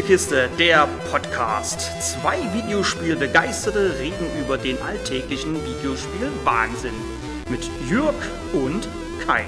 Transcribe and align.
Spielekiste, 0.00 0.48
der 0.58 0.88
Podcast. 1.10 1.90
Zwei 2.00 2.38
Videospielbegeisterte 2.54 3.98
reden 3.98 4.26
über 4.40 4.56
den 4.56 4.80
alltäglichen 4.80 5.54
Videospiel-Wahnsinn. 5.54 6.94
Mit 7.50 7.68
Jürg 7.86 8.14
und 8.54 8.88
Kai. 9.26 9.44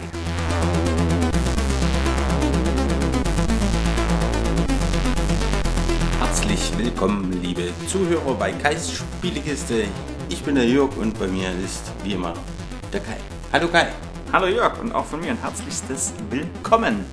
Herzlich 6.21 6.71
willkommen, 6.77 7.33
liebe 7.43 7.71
Zuhörer 7.87 8.35
bei 8.35 8.53
Kais 8.53 8.93
Spielekiste. 8.93 9.85
Ich 10.29 10.43
bin 10.43 10.57
der 10.57 10.67
Jörg 10.67 10.95
und 10.99 11.19
bei 11.19 11.29
mir 11.29 11.49
ist 11.65 11.91
wie 12.05 12.13
immer 12.13 12.35
der 12.93 13.01
Kai. 13.01 13.17
Hallo 13.55 13.69
Kai. 13.69 13.87
Hallo 14.31 14.49
Jörg 14.49 14.79
und 14.83 14.95
auch 14.95 15.07
von 15.07 15.21
mir 15.21 15.31
ein 15.31 15.41
herzlichstes 15.41 16.13
Willkommen. 16.29 17.07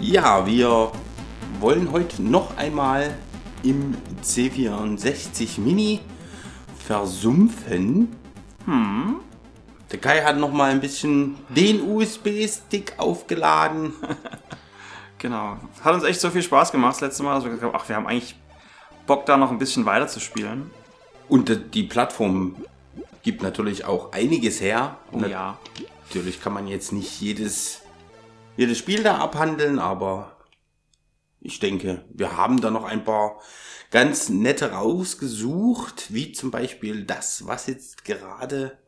Ja, 0.00 0.46
wir 0.46 0.92
wollen 1.60 1.92
heute 1.92 2.22
noch 2.22 2.56
einmal 2.56 3.14
im 3.62 3.94
C64 4.22 5.60
Mini 5.60 6.00
versumpfen. 6.86 8.14
Hm. 8.66 9.16
Der 9.90 10.00
Kai 10.00 10.22
hat 10.22 10.38
noch 10.38 10.52
mal 10.52 10.70
ein 10.70 10.80
bisschen 10.80 11.36
den 11.48 11.82
USB-Stick 11.82 12.94
aufgeladen. 12.98 13.92
genau. 15.18 15.56
Hat 15.82 15.94
uns 15.94 16.04
echt 16.04 16.20
so 16.20 16.30
viel 16.30 16.42
Spaß 16.42 16.72
gemacht 16.72 16.94
das 16.94 17.00
letzte 17.00 17.22
Mal, 17.22 17.36
dass 17.36 17.44
wir 17.44 17.50
gesagt 17.50 17.72
haben, 17.72 17.80
ach, 17.80 17.88
wir 17.88 17.96
haben 17.96 18.06
eigentlich 18.06 18.36
Bock 19.06 19.26
da 19.26 19.36
noch 19.36 19.50
ein 19.50 19.58
bisschen 19.58 19.86
weiter 19.86 20.08
zu 20.08 20.20
spielen. 20.20 20.70
Und 21.28 21.74
die 21.74 21.84
Plattform 21.84 22.56
gibt 23.22 23.42
natürlich 23.42 23.84
auch 23.84 24.12
einiges 24.12 24.60
her. 24.60 24.98
Oh, 25.12 25.18
ja. 25.20 25.58
Natürlich 26.08 26.42
kann 26.42 26.52
man 26.52 26.66
jetzt 26.66 26.92
nicht 26.92 27.20
jedes, 27.20 27.80
jedes 28.56 28.78
Spiel 28.78 29.02
da 29.02 29.18
abhandeln, 29.18 29.78
aber 29.78 30.33
ich 31.44 31.60
denke, 31.60 32.06
wir 32.08 32.38
haben 32.38 32.62
da 32.62 32.70
noch 32.70 32.84
ein 32.84 33.04
paar 33.04 33.38
ganz 33.90 34.30
nette 34.30 34.72
rausgesucht, 34.72 36.12
wie 36.12 36.32
zum 36.32 36.50
Beispiel 36.50 37.04
das, 37.04 37.46
was 37.46 37.66
jetzt 37.66 38.04
gerade 38.06 38.78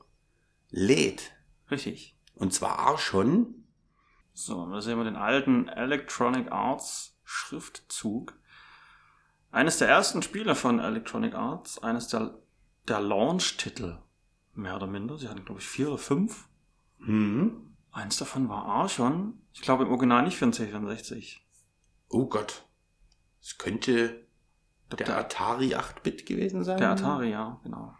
lädt. 0.70 1.32
Richtig. 1.70 2.16
Und 2.34 2.54
zwar 2.54 2.96
schon. 2.96 3.66
So, 4.32 4.66
da 4.70 4.80
sehen 4.80 4.96
wir 4.96 5.04
den 5.04 5.16
alten 5.16 5.68
Electronic 5.68 6.50
Arts 6.50 7.18
Schriftzug. 7.24 8.38
Eines 9.50 9.76
der 9.76 9.88
ersten 9.88 10.22
Spiele 10.22 10.54
von 10.54 10.78
Electronic 10.78 11.34
Arts, 11.34 11.82
eines 11.82 12.08
der, 12.08 12.38
der 12.88 13.00
Launch-Titel, 13.00 13.98
mehr 14.54 14.76
oder 14.76 14.86
minder. 14.86 15.18
Sie 15.18 15.28
hatten, 15.28 15.44
glaube 15.44 15.60
ich, 15.60 15.68
vier 15.68 15.88
oder 15.88 15.98
fünf. 15.98 16.48
Mhm. 16.98 17.76
Eins 17.92 18.16
davon 18.16 18.48
war 18.48 18.64
Archon. 18.64 19.42
Ich 19.52 19.60
glaube 19.60 19.84
im 19.84 19.90
Original 19.90 20.22
nicht 20.22 20.38
für 20.38 20.46
den 20.46 20.54
C64. 20.54 21.45
Oh 22.08 22.26
Gott. 22.26 22.64
Es 23.40 23.58
könnte 23.58 24.26
der, 24.90 25.06
der 25.06 25.18
Atari 25.18 25.74
8-Bit 25.74 26.26
gewesen 26.26 26.64
sein. 26.64 26.78
Der 26.78 26.90
Atari, 26.90 27.30
ja, 27.30 27.60
genau. 27.62 27.94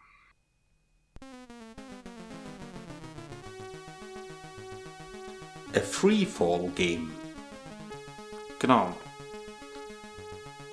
A 5.75 5.81
Freefall 5.81 6.71
Game. 6.75 7.13
Genau. 8.59 8.97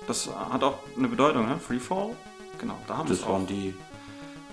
Das 0.06 0.28
hat 0.34 0.62
auch 0.62 0.78
eine 0.96 1.08
Bedeutung, 1.08 1.46
ne? 1.46 1.58
Freefall? 1.58 2.16
Genau, 2.58 2.78
da 2.86 2.98
haben 2.98 3.08
wir 3.08 3.14
es 3.14 3.20
Das 3.20 3.28
waren 3.28 3.46
die. 3.46 3.74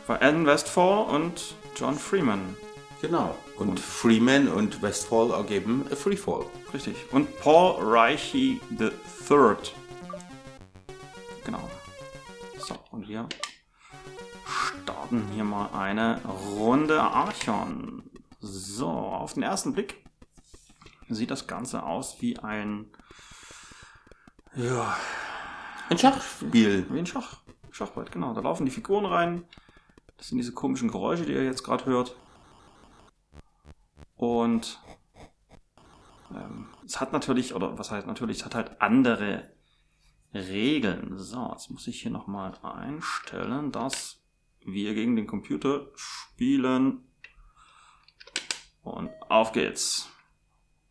War 0.07 0.21
Alan 0.21 0.45
Westfall 0.45 1.05
und 1.15 1.55
John 1.75 1.95
Freeman. 1.95 2.57
Genau. 3.01 3.37
Und 3.57 3.79
Freeman 3.79 4.47
und 4.47 4.81
Westfall 4.81 5.31
ergeben 5.31 5.85
A 5.91 5.95
Freefall. 5.95 6.45
Richtig. 6.73 6.95
Und 7.11 7.39
Paul 7.41 7.75
Reichi 7.79 8.61
III. 8.79 9.55
Genau. 11.43 11.69
So, 12.59 12.75
und 12.91 13.07
wir 13.07 13.27
starten 14.83 15.27
hier 15.33 15.43
mal 15.43 15.67
eine 15.73 16.21
Runde 16.55 17.01
Archon. 17.01 18.03
So, 18.39 18.87
auf 18.89 19.33
den 19.33 19.43
ersten 19.43 19.73
Blick 19.73 20.03
sieht 21.09 21.29
das 21.31 21.45
Ganze 21.47 21.83
aus 21.83 22.21
wie 22.21 22.39
ein. 22.39 22.87
Ja, 24.55 24.95
Ein 25.89 25.97
Schachspiel. 25.97 26.85
wie 26.89 26.99
ein 26.99 27.05
Schach, 27.05 27.41
Schachbrett, 27.71 28.11
genau. 28.11 28.33
Da 28.33 28.41
laufen 28.41 28.65
die 28.65 28.71
Figuren 28.71 29.05
rein. 29.05 29.45
Das 30.17 30.29
sind 30.29 30.37
diese 30.37 30.53
komischen 30.53 30.89
Geräusche, 30.89 31.25
die 31.25 31.33
ihr 31.33 31.43
jetzt 31.43 31.63
gerade 31.63 31.85
hört. 31.85 32.15
Und 34.15 34.79
ähm, 36.35 36.67
es 36.85 36.99
hat 36.99 37.13
natürlich, 37.13 37.53
oder 37.53 37.77
was 37.77 37.91
heißt 37.91 38.07
natürlich, 38.07 38.37
es 38.39 38.45
hat 38.45 38.55
halt 38.55 38.81
andere 38.81 39.49
Regeln. 40.33 41.17
So, 41.17 41.49
jetzt 41.51 41.69
muss 41.69 41.87
ich 41.87 42.01
hier 42.01 42.11
nochmal 42.11 42.53
einstellen, 42.63 43.71
dass 43.71 44.21
wir 44.65 44.93
gegen 44.93 45.15
den 45.15 45.27
Computer 45.27 45.87
spielen. 45.95 47.03
Und 48.83 49.09
auf 49.29 49.51
geht's. 49.51 50.09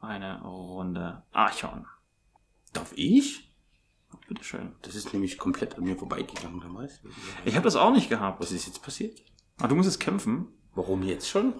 Eine 0.00 0.42
Runde 0.42 1.22
Archon. 1.32 1.86
Darf 2.72 2.92
ich? 2.96 3.50
Bitteschön. 4.28 4.72
Das 4.82 4.94
ist 4.94 5.12
nämlich 5.12 5.38
komplett 5.38 5.76
an 5.76 5.84
mir 5.84 5.96
vorbeigegangen 5.96 6.60
damals. 6.60 7.00
Ich 7.44 7.56
habe 7.56 7.64
das 7.64 7.76
auch 7.76 7.92
nicht 7.92 8.08
gehabt. 8.08 8.40
Was 8.40 8.52
ist 8.52 8.66
jetzt 8.66 8.82
passiert? 8.82 9.20
Ah, 9.58 9.66
du 9.66 9.74
musst 9.74 9.88
jetzt 9.88 9.98
kämpfen. 9.98 10.48
Warum 10.74 11.02
jetzt 11.02 11.28
schon? 11.28 11.52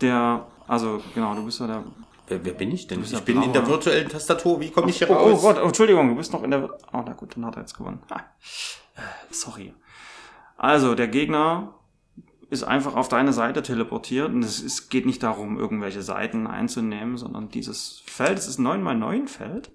Der, 0.00 0.46
also 0.66 1.02
genau, 1.14 1.34
du 1.34 1.44
bist 1.44 1.60
ja 1.60 1.66
der. 1.66 1.84
Wer, 2.26 2.44
wer 2.44 2.54
bin 2.54 2.72
ich 2.72 2.86
denn? 2.86 3.02
Ich 3.02 3.20
bin 3.20 3.42
in 3.42 3.52
der 3.52 3.66
virtuellen 3.66 4.08
Tastatur. 4.08 4.60
Wie 4.60 4.70
komme 4.70 4.90
ich 4.90 4.98
hier 4.98 5.10
Oh, 5.10 5.14
oh 5.14 5.30
raus? 5.30 5.42
Gott, 5.42 5.58
oh, 5.62 5.66
Entschuldigung, 5.66 6.08
du 6.08 6.14
bist 6.16 6.32
noch 6.32 6.42
in 6.42 6.50
der. 6.50 6.70
Oh, 6.92 7.02
na 7.04 7.12
gut, 7.12 7.36
dann 7.36 7.44
hat 7.44 7.56
er 7.56 7.60
jetzt 7.62 7.76
gewonnen. 7.76 8.00
Ha. 8.10 8.16
Äh, 8.96 9.00
Sorry. 9.30 9.74
Also, 10.56 10.94
der 10.94 11.08
Gegner 11.08 11.74
ist 12.50 12.62
einfach 12.62 12.94
auf 12.94 13.08
deine 13.08 13.32
Seite 13.32 13.62
teleportiert 13.62 14.28
und 14.28 14.42
es 14.44 14.60
ist, 14.60 14.88
geht 14.88 15.06
nicht 15.06 15.22
darum, 15.22 15.58
irgendwelche 15.58 16.02
Seiten 16.02 16.46
einzunehmen, 16.46 17.16
sondern 17.16 17.48
dieses 17.48 18.02
Feld, 18.06 18.38
es 18.38 18.46
ist 18.46 18.58
ein 18.58 18.66
9x9 18.66 19.28
Feld. 19.28 19.70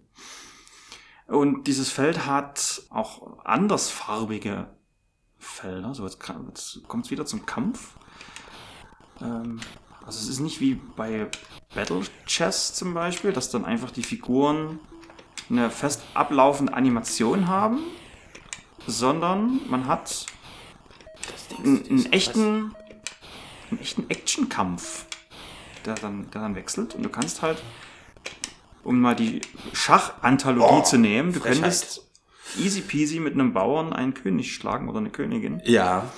Und 1.28 1.68
dieses 1.68 1.92
Feld 1.92 2.26
hat 2.26 2.82
auch 2.90 3.46
andersfarbige 3.46 4.68
Felder. 5.38 5.94
So, 5.94 6.04
jetzt, 6.04 6.20
jetzt 6.48 6.88
kommt 6.88 7.06
es 7.06 7.12
wieder 7.12 7.26
zum 7.26 7.46
Kampf. 7.46 7.96
Ähm, 9.22 9.60
also 10.06 10.20
es 10.20 10.28
ist 10.28 10.40
nicht 10.40 10.60
wie 10.62 10.76
bei 10.96 11.28
Battle 11.76 12.02
Chess 12.26 12.74
zum 12.74 12.94
Beispiel, 12.94 13.32
dass 13.34 13.50
dann 13.50 13.66
einfach 13.66 13.92
die 13.92 14.04
Figuren 14.04 14.80
eine 15.50 15.70
fest 15.70 16.02
ablaufende 16.14 16.74
Animation 16.74 17.48
haben, 17.48 17.80
sondern 18.88 19.62
man 19.70 19.88
hat 19.88 20.26
einen, 21.58 21.86
einen 21.88 22.12
echten, 22.12 22.76
einen 23.72 23.80
echten 23.80 24.10
Actionkampf, 24.10 25.06
der 25.86 25.96
dann, 25.96 26.30
der 26.32 26.42
dann 26.42 26.56
wechselt 26.56 26.96
und 26.96 27.04
du 27.04 27.10
kannst 27.10 27.42
halt, 27.42 27.62
um 28.84 29.00
mal 29.00 29.16
die 29.16 29.42
Schachanthologie 29.74 30.80
Oh, 30.80 30.82
zu 30.84 30.98
nehmen, 30.98 31.34
du 31.34 31.40
Frechheit. 31.40 31.62
könntest 31.62 32.08
easy 32.58 32.82
peasy 32.82 33.20
mit 33.20 33.34
einem 33.34 33.54
Bauern 33.54 33.94
einen 33.94 34.14
König 34.14 34.54
schlagen 34.56 34.90
oder 34.90 35.00
eine 35.00 35.10
Königin. 35.12 35.62
Ja. 35.66 36.10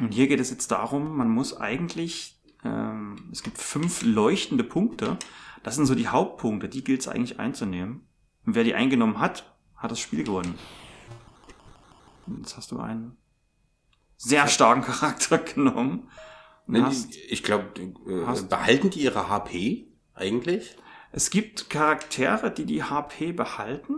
Und 0.00 0.12
hier 0.14 0.28
geht 0.28 0.40
es 0.40 0.50
jetzt 0.50 0.70
darum, 0.70 1.16
man 1.16 1.28
muss 1.28 1.56
eigentlich, 1.56 2.37
ähm, 2.64 3.28
es 3.32 3.42
gibt 3.42 3.58
fünf 3.58 4.02
leuchtende 4.02 4.64
Punkte. 4.64 5.16
Das 5.62 5.74
sind 5.76 5.86
so 5.86 5.94
die 5.94 6.08
Hauptpunkte, 6.08 6.68
die 6.68 6.84
gilt 6.84 7.00
es 7.00 7.08
eigentlich 7.08 7.38
einzunehmen. 7.40 8.06
Und 8.46 8.54
wer 8.54 8.64
die 8.64 8.74
eingenommen 8.74 9.18
hat, 9.18 9.54
hat 9.76 9.90
das 9.90 10.00
Spiel 10.00 10.24
gewonnen. 10.24 10.54
Jetzt 12.38 12.56
hast 12.56 12.70
du 12.70 12.78
einen 12.78 13.16
sehr 14.16 14.48
starken 14.48 14.82
Charakter 14.82 15.38
genommen. 15.54 16.08
Nee, 16.66 16.82
hast, 16.82 17.14
die- 17.14 17.20
ich 17.20 17.42
glaube, 17.42 17.64
äh, 17.80 18.42
behalten 18.48 18.90
die 18.90 19.00
ihre 19.02 19.28
HP 19.28 19.88
eigentlich? 20.14 20.76
es 21.10 21.30
gibt 21.30 21.70
Charaktere, 21.70 22.50
die 22.50 22.66
die 22.66 22.82
HP 22.84 23.32
behalten. 23.32 23.94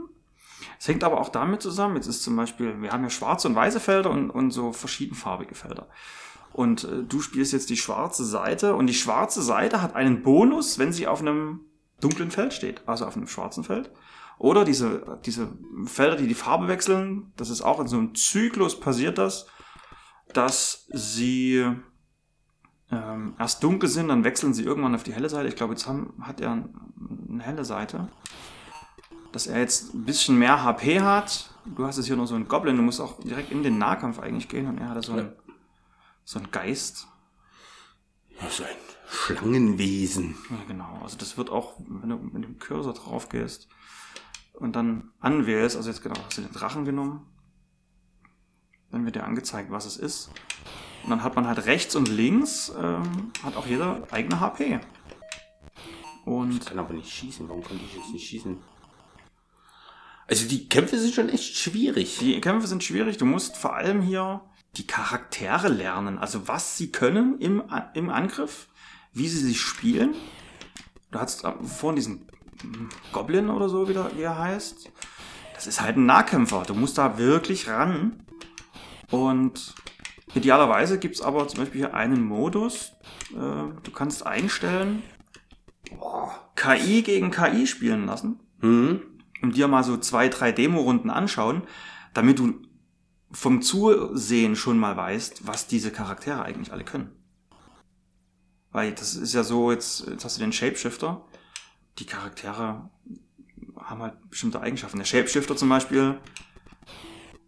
Es 0.79 0.87
hängt 0.87 1.03
aber 1.03 1.21
auch 1.21 1.29
damit 1.31 1.61
zusammen, 1.61 1.97
jetzt 1.97 2.07
ist 2.07 2.23
zum 2.23 2.37
Beispiel, 2.37 2.81
wir 2.81 2.93
haben 2.93 3.03
ja 3.03 3.11
schwarze 3.11 3.49
und 3.49 3.57
weiße 3.57 3.81
Felder 3.81 4.11
und, 4.11 4.31
und 4.31 4.53
so 4.53 4.73
verschiedenfarbige 4.73 5.55
Felder. 5.57 5.89
Und 6.53 6.85
äh, 6.85 7.03
du 7.05 7.21
spielst 7.21 7.53
jetzt 7.53 7.71
die 7.71 7.77
schwarze 7.77 8.25
Seite 8.25 8.75
und 8.75 8.87
die 8.87 8.95
schwarze 8.95 9.43
Seite 9.43 9.83
hat 9.83 9.95
einen 9.95 10.23
Bonus, 10.23 10.79
wenn 10.79 10.93
sie 10.93 11.07
auf 11.07 11.21
einem 11.21 11.61
dunklen 12.01 12.31
Feld 12.31 12.53
steht, 12.53 12.87
also 12.87 13.07
auf 13.07 13.17
einem 13.17 13.29
schwarzen 13.29 13.65
Feld. 13.65 13.91
Oder 14.39 14.65
diese, 14.65 15.19
diese 15.27 15.53
Felder, 15.85 16.17
die 16.17 16.27
die 16.27 16.35
Farbe 16.35 16.67
wechseln, 16.67 17.33
das 17.37 17.51
ist 17.51 17.61
auch 17.61 17.79
in 17.79 17.89
so 17.89 17.99
einem 17.99 18.15
Zyklus 18.15 18.81
passiert 18.81 19.19
das, 19.19 19.47
dass 20.33 20.87
sie 20.93 21.67
ähm, 22.91 23.35
erst 23.39 23.63
dunkel 23.63 23.89
sind, 23.89 24.09
dann 24.09 24.25
wechseln 24.25 24.55
sie 24.55 24.65
irgendwann 24.65 24.95
auf 24.95 25.03
die 25.03 25.13
helle 25.13 25.29
Seite. 25.29 25.49
Ich 25.49 25.57
glaube, 25.57 25.75
jetzt 25.75 25.87
haben, 25.87 26.15
hat 26.23 26.41
er 26.41 26.53
eine 26.53 27.43
helle 27.43 27.65
Seite. 27.65 28.09
Dass 29.33 29.47
er 29.47 29.61
jetzt 29.61 29.95
ein 29.95 30.05
bisschen 30.05 30.39
mehr 30.39 30.65
HP 30.65 31.01
hat. 31.01 31.51
Du 31.65 31.87
hast 31.87 31.99
jetzt 31.99 32.07
hier 32.07 32.17
nur 32.17 32.27
so 32.27 32.35
einen 32.35 32.49
Goblin, 32.49 32.77
du 32.77 32.83
musst 32.83 33.01
auch 33.01 33.21
direkt 33.21 33.53
in 33.53 33.63
den 33.63 33.79
Nahkampf 33.79 34.19
eigentlich 34.19 34.49
gehen 34.49 34.67
und 34.67 34.79
er 34.79 34.89
hatte 34.89 35.03
so 35.03 35.13
einen, 35.13 35.33
so 36.31 36.39
einen 36.39 36.53
Geist. 36.53 37.09
Ja, 38.41 38.49
so 38.49 38.63
ein 38.63 38.71
Schlangenwesen. 39.09 40.37
Ja, 40.49 40.59
genau. 40.69 41.01
Also 41.03 41.19
das 41.19 41.37
wird 41.37 41.51
auch, 41.51 41.75
wenn 41.81 42.09
du 42.09 42.19
mit 42.19 42.45
dem 42.45 42.61
Cursor 42.61 42.95
drauf 42.95 43.29
gehst, 43.29 43.69
und 44.53 44.77
dann 44.77 45.11
anwählst, 45.19 45.77
also 45.77 45.89
jetzt 45.89 46.03
genau, 46.03 46.15
hast 46.25 46.39
du 46.39 46.43
den 46.43 46.53
Drachen 46.53 46.85
genommen, 46.85 47.27
dann 48.93 49.05
wird 49.05 49.17
dir 49.17 49.25
angezeigt, 49.25 49.73
was 49.73 49.87
es 49.87 49.97
ist. 49.97 50.31
Und 51.03 51.11
dann 51.11 51.25
hat 51.25 51.35
man 51.35 51.49
halt 51.49 51.67
rechts 51.67 51.97
und 51.97 52.07
links, 52.07 52.71
ähm, 52.79 53.33
hat 53.43 53.57
auch 53.57 53.67
jeder 53.67 54.07
eigene 54.13 54.39
HP. 54.39 54.79
Und 56.25 56.59
Ich 56.59 56.65
kann 56.65 56.79
aber 56.79 56.95
nicht 56.95 57.11
schießen. 57.11 57.49
Warum 57.49 57.65
konnte 57.65 57.85
ich 57.85 57.97
jetzt 57.97 58.13
nicht 58.13 58.29
schießen? 58.29 58.57
Also 60.29 60.47
die 60.47 60.69
Kämpfe 60.69 60.97
sind 60.97 61.13
schon 61.13 61.29
echt 61.29 61.57
schwierig. 61.57 62.19
Die 62.19 62.41
Kämpfe 62.41 62.69
sind 62.69 62.85
schwierig. 62.85 63.17
Du 63.17 63.25
musst 63.25 63.57
vor 63.57 63.75
allem 63.75 64.03
hier 64.03 64.43
die 64.77 64.87
Charaktere 64.87 65.69
lernen. 65.69 66.19
Also 66.19 66.49
was 66.49 66.77
sie 66.77 66.93
können 66.93 67.39
im, 67.39 67.63
im 67.95 68.11
Angriff, 68.11 68.69
wie 69.13 69.29
sie 69.29 69.39
sich 69.39 69.61
spielen. 69.61 70.15
Du 71.11 71.19
hast 71.19 71.45
äh, 71.45 71.53
vorhin 71.63 71.97
diesen 71.97 72.27
Goblin 73.13 73.51
oder 73.51 73.69
so, 73.69 73.89
wie, 73.89 73.95
der, 73.95 74.11
wie 74.17 74.23
er 74.23 74.39
heißt. 74.39 74.91
Das 75.55 75.67
ist 75.67 75.81
halt 75.81 75.97
ein 75.97 76.07
Nahkämpfer. 76.07 76.63
Du 76.67 76.75
musst 76.75 76.99
da 76.99 77.19
wirklich 77.19 77.69
ran. 77.69 78.25
Und 79.11 79.75
idealerweise 80.35 80.99
gibt 80.99 81.17
es 81.17 81.21
aber 81.23 81.49
zum 81.49 81.61
Beispiel 81.61 81.81
hier 81.81 81.95
einen 81.95 82.23
Modus. 82.25 82.93
Äh, 83.33 83.35
du 83.35 83.91
kannst 83.93 84.25
einstellen, 84.27 85.03
KI 86.55 87.03
gegen 87.03 87.31
KI 87.31 87.67
spielen 87.67 88.07
lassen 88.07 88.39
Hm? 88.61 89.01
und 89.43 89.57
dir 89.57 89.69
mal 89.69 89.83
so 89.83 89.97
zwei, 89.97 90.29
drei 90.29 90.53
Demo-Runden 90.53 91.11
anschauen, 91.11 91.63
damit 92.13 92.39
du 92.39 92.61
vom 93.33 93.63
Zusehen 93.63 94.57
schon 94.57 94.79
mal 94.79 94.97
weißt, 94.97 95.47
was 95.47 95.67
diese 95.67 95.91
Charaktere 95.91 96.43
eigentlich 96.43 96.73
alle 96.73 96.85
können. 96.85 97.13
Weil 98.73 98.93
das 98.93 99.15
ist 99.15 99.35
ja 99.35 99.43
so, 99.43 99.71
jetzt, 99.73 100.07
jetzt 100.09 100.25
hast 100.25 100.37
du 100.37 100.41
den 100.41 100.53
Shapeshifter. 100.53 101.25
Die 101.99 102.07
Charaktere 102.07 102.91
haben 103.77 104.03
halt 104.03 104.31
bestimmte 104.31 104.61
Eigenschaften. 104.61 104.99
Der 104.99 105.05
Shapeshifter 105.05 105.57
zum 105.57 105.69
Beispiel, 105.69 106.19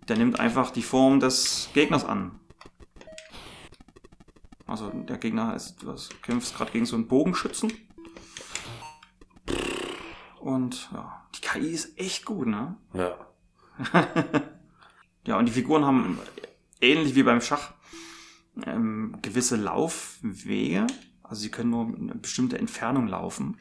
der 0.09 0.17
nimmt 0.17 0.41
einfach 0.41 0.71
die 0.71 0.83
Form 0.83 1.21
des 1.21 1.69
Gegners 1.75 2.05
an. 2.05 2.41
Also 4.67 4.91
der 4.91 5.19
Gegner 5.19 5.55
ist, 5.55 5.83
du 5.83 5.95
kämpfst 6.23 6.57
gerade 6.57 6.73
gegen 6.73 6.87
so 6.87 6.97
einen 6.97 7.07
Bogenschützen. 7.07 7.73
Und 10.41 10.91
ja, 10.93 11.29
die 11.35 11.41
KI 11.41 11.71
ist 11.71 11.99
echt 11.99 12.25
gut, 12.25 12.49
ne? 12.49 12.77
Ja. 12.95 13.17
Ja, 15.27 15.39
und 15.39 15.47
die 15.47 15.53
Figuren 15.53 15.85
haben 15.85 16.19
ähnlich 16.81 17.15
wie 17.15 17.23
beim 17.23 17.41
Schach 17.41 17.73
ähm, 18.67 19.17
gewisse 19.23 19.57
Laufwege. 19.57 20.87
Also 21.23 21.43
sie 21.43 21.51
können 21.51 21.71
nur 21.71 21.87
eine 21.87 22.15
bestimmte 22.15 22.59
Entfernung 22.59 23.07
laufen. 23.07 23.59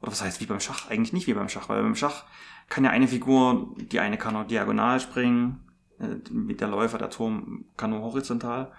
Oder 0.00 0.12
was 0.12 0.22
heißt 0.22 0.40
wie 0.40 0.46
beim 0.46 0.60
Schach? 0.60 0.90
Eigentlich 0.90 1.12
nicht 1.12 1.26
wie 1.26 1.34
beim 1.34 1.48
Schach, 1.48 1.68
weil 1.68 1.82
beim 1.82 1.94
Schach 1.94 2.24
kann 2.68 2.84
ja 2.84 2.90
eine 2.90 3.08
Figur, 3.08 3.74
die 3.76 4.00
eine 4.00 4.18
kann 4.18 4.36
auch 4.36 4.46
diagonal 4.46 5.00
springen, 5.00 5.60
äh, 5.98 6.16
mit 6.30 6.60
der 6.60 6.68
Läufer, 6.68 6.98
der 6.98 7.10
Turm 7.10 7.66
kann 7.76 7.90
nur 7.90 8.00
horizontal. 8.00 8.72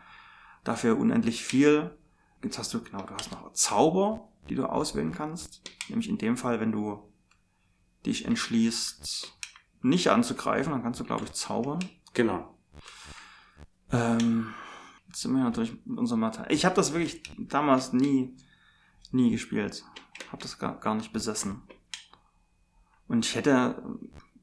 Dafür 0.63 0.97
unendlich 0.97 1.43
viel. 1.43 1.97
Jetzt 2.43 2.59
hast 2.59 2.73
du, 2.73 2.81
genau, 2.81 3.03
du 3.03 3.13
hast 3.13 3.31
noch 3.31 3.53
Zauber, 3.53 4.27
die 4.49 4.55
du 4.55 4.65
auswählen 4.65 5.11
kannst. 5.11 5.61
Nämlich 5.89 6.09
in 6.09 6.17
dem 6.17 6.37
Fall, 6.37 6.59
wenn 6.59 6.71
du 6.71 7.11
dich 8.05 8.25
entschließt, 8.25 9.37
nicht 9.81 10.09
anzugreifen, 10.09 10.73
dann 10.73 10.83
kannst 10.83 10.99
du, 10.99 11.03
glaube 11.03 11.25
ich, 11.25 11.33
zaubern. 11.33 11.79
Genau. 12.17 12.51
Ähm, 13.91 14.51
jetzt 15.07 15.21
sind 15.21 15.33
wir 15.33 15.43
natürlich 15.43 15.73
mit 15.85 15.99
unserem 15.99 16.21
Material. 16.21 16.51
Ich 16.51 16.65
habe 16.65 16.73
das 16.73 16.91
wirklich 16.91 17.21
damals 17.37 17.93
nie, 17.93 18.35
nie 19.11 19.29
gespielt. 19.29 19.85
Habe 20.31 20.41
das 20.41 20.57
gar, 20.57 20.79
gar 20.79 20.95
nicht 20.95 21.13
besessen. 21.13 21.61
Und 23.07 23.23
ich 23.23 23.35
hätte, 23.35 23.99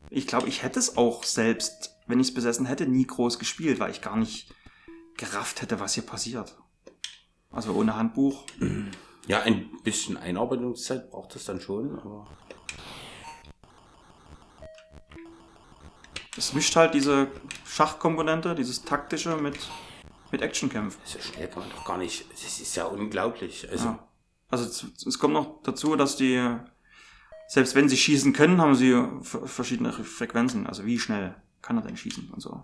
ich 0.09 0.29
glaube, 0.29 0.47
ich 0.47 0.63
hätte 0.63 0.79
es 0.79 0.97
auch 0.97 1.25
selbst, 1.25 1.97
wenn 2.07 2.21
ich 2.21 2.29
es 2.29 2.35
besessen 2.35 2.65
hätte, 2.65 2.87
nie 2.87 3.09
groß 3.09 3.41
gespielt, 3.41 3.81
weil 3.81 3.91
ich 3.91 4.03
gar 4.03 4.17
nicht 4.17 4.55
gerafft 5.17 5.61
hätte, 5.61 5.81
was 5.81 5.95
hier 5.95 6.07
passiert. 6.07 6.57
Also 7.51 7.73
ohne 7.73 7.97
Handbuch. 7.97 8.47
Ja, 9.27 9.41
ein 9.41 9.71
bisschen 9.83 10.17
Einarbeitungszeit 10.17 11.11
braucht 11.11 11.35
es 11.35 11.47
dann 11.47 11.61
schon, 11.61 11.99
aber. 11.99 12.29
Es 16.37 16.53
mischt 16.53 16.75
halt 16.77 16.95
diese 16.95 17.29
Schachkomponente, 17.67 18.55
dieses 18.55 18.85
taktische 18.85 19.37
mit, 19.37 19.57
mit 20.33 20.43
Actionkämpfen. 20.43 21.01
So 21.05 21.21
schnell 21.21 21.49
kann 21.49 21.61
man 21.61 21.71
doch 21.71 21.85
gar 21.85 21.99
nicht. 21.99 22.31
Das 22.33 22.61
ist 22.61 22.75
ja 22.77 22.85
unglaublich. 22.85 23.69
Also, 23.71 23.87
Ja. 23.87 24.09
Also 24.51 24.87
es, 25.07 25.19
kommt 25.19 25.35
noch 25.35 25.63
dazu, 25.63 25.97
dass 25.97 26.17
die, 26.17 26.41
selbst 27.49 27.75
wenn 27.75 27.89
sie 27.89 27.97
schießen 27.97 28.33
können, 28.33 28.61
haben 28.61 28.77
sie 28.77 28.95
verschiedene 29.23 29.93
Frequenzen. 29.93 30.67
Also 30.69 30.87
wie 30.87 30.99
schnell 31.01 31.35
kann 31.61 31.77
er 31.77 31.83
denn 31.83 31.97
schießen 31.97 32.31
und 32.31 32.41
so. 32.41 32.63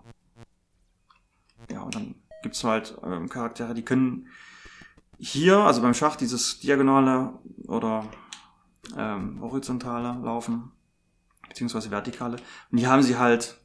Ja, 1.69 1.81
und 1.81 1.95
dann 1.95 2.15
gibt's 2.43 2.63
halt 2.63 2.97
ähm, 3.03 3.27
Charaktere, 3.27 3.73
die 3.73 3.83
können 3.83 4.27
hier, 5.17 5.57
also 5.57 5.81
beim 5.81 5.93
Schach, 5.93 6.15
dieses 6.15 6.59
diagonale 6.59 7.33
oder 7.67 8.07
ähm, 8.97 9.39
horizontale 9.41 10.19
laufen, 10.23 10.71
beziehungsweise 11.47 11.91
vertikale. 11.91 12.37
Und 12.71 12.77
hier 12.77 12.89
haben 12.89 13.03
sie 13.03 13.17
halt 13.17 13.60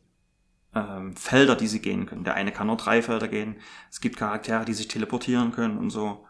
ähm, 0.77 1.17
Felder, 1.17 1.57
die 1.57 1.67
sie 1.67 1.81
gehen 1.81 2.07
können. 2.07 2.25
Der 2.25 2.35
eine 2.35 2.53
kann 2.53 2.67
nur 2.67 2.77
drei 2.77 3.03
Felder 3.03 3.29
gehen. 3.29 3.57
Es 3.91 4.01
gibt 4.01 4.19
Charaktere, 4.19 4.65
die 4.65 4.75
sich 4.75 4.89
teleportieren 4.89 5.51
können 5.53 5.79
und 5.79 5.91
so. 5.91 6.27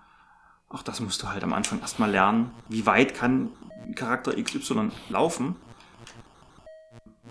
Auch 0.68 0.82
das 0.82 1.00
musst 1.00 1.22
du 1.22 1.28
halt 1.28 1.42
am 1.42 1.52
Anfang 1.52 1.80
erstmal 1.80 2.10
lernen. 2.10 2.50
Wie 2.68 2.86
weit 2.86 3.14
kann 3.14 3.50
Charakter 3.94 4.32
XY 4.40 4.90
laufen? 5.08 5.56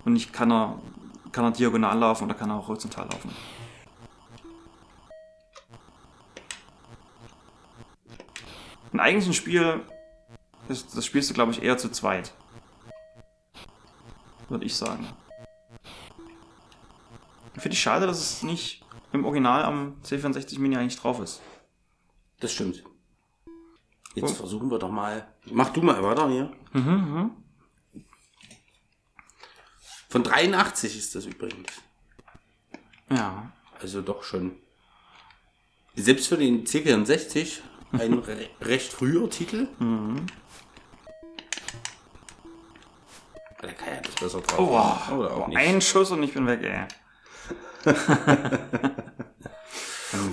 Und 0.04 0.12
nicht 0.12 0.32
kann 0.32 0.52
er, 0.52 0.78
kann 1.32 1.44
er 1.44 1.50
diagonal 1.50 1.98
laufen 1.98 2.24
oder 2.24 2.34
kann 2.34 2.50
er 2.50 2.56
auch 2.56 2.68
horizontal 2.68 3.06
laufen. 3.06 3.30
Ein 8.92 9.00
eigentliches 9.00 9.36
Spiel, 9.36 9.80
das, 10.68 10.86
das 10.86 11.04
spielst 11.04 11.28
du, 11.30 11.34
glaube 11.34 11.52
ich, 11.52 11.62
eher 11.62 11.76
zu 11.76 11.90
zweit. 11.90 12.32
Würde 14.48 14.64
ich 14.64 14.76
sagen. 14.76 15.06
Finde 17.58 17.74
ich 17.74 17.80
schade, 17.80 18.06
dass 18.06 18.18
es 18.20 18.42
nicht 18.42 18.82
im 19.12 19.24
Original 19.24 19.62
am 19.64 19.96
C64 20.04 20.58
Mini 20.58 20.76
eigentlich 20.76 20.96
drauf 20.98 21.20
ist. 21.20 21.40
das 22.40 22.52
stimmt. 22.52 22.84
Jetzt 24.14 24.30
Cool. 24.30 24.34
versuchen 24.34 24.70
wir 24.70 24.78
doch 24.78 24.90
mal. 24.90 25.26
Mach 25.50 25.70
du 25.70 25.82
mal 25.82 26.02
weiter 26.02 26.28
hier. 26.30 26.50
Mhm, 26.72 27.30
mhm. 27.94 28.02
Von 30.08 30.22
83 30.22 30.96
ist 30.96 31.14
das 31.14 31.26
übrigens. 31.26 31.70
Ja. 33.10 33.52
Also 33.80 34.00
doch 34.00 34.22
schon. 34.22 34.56
Selbst 35.96 36.28
für 36.28 36.36
den 36.38 36.64
C64 36.66 37.60
ein 37.92 38.14
re 38.20 38.48
recht 38.62 38.92
früher 38.92 39.28
Titel. 39.28 39.68
Mhm. 39.78 40.24
Der 43.62 43.72
kann 43.74 43.94
ja 43.94 44.00
das 44.00 44.14
besser 44.14 44.40
drauf. 44.40 45.10
Oh, 45.10 45.14
oh, 45.14 45.50
ein 45.54 45.80
Schuss 45.80 46.10
und 46.10 46.22
ich 46.22 46.34
bin 46.34 46.46
weg, 46.46 46.62
ey. 46.62 46.86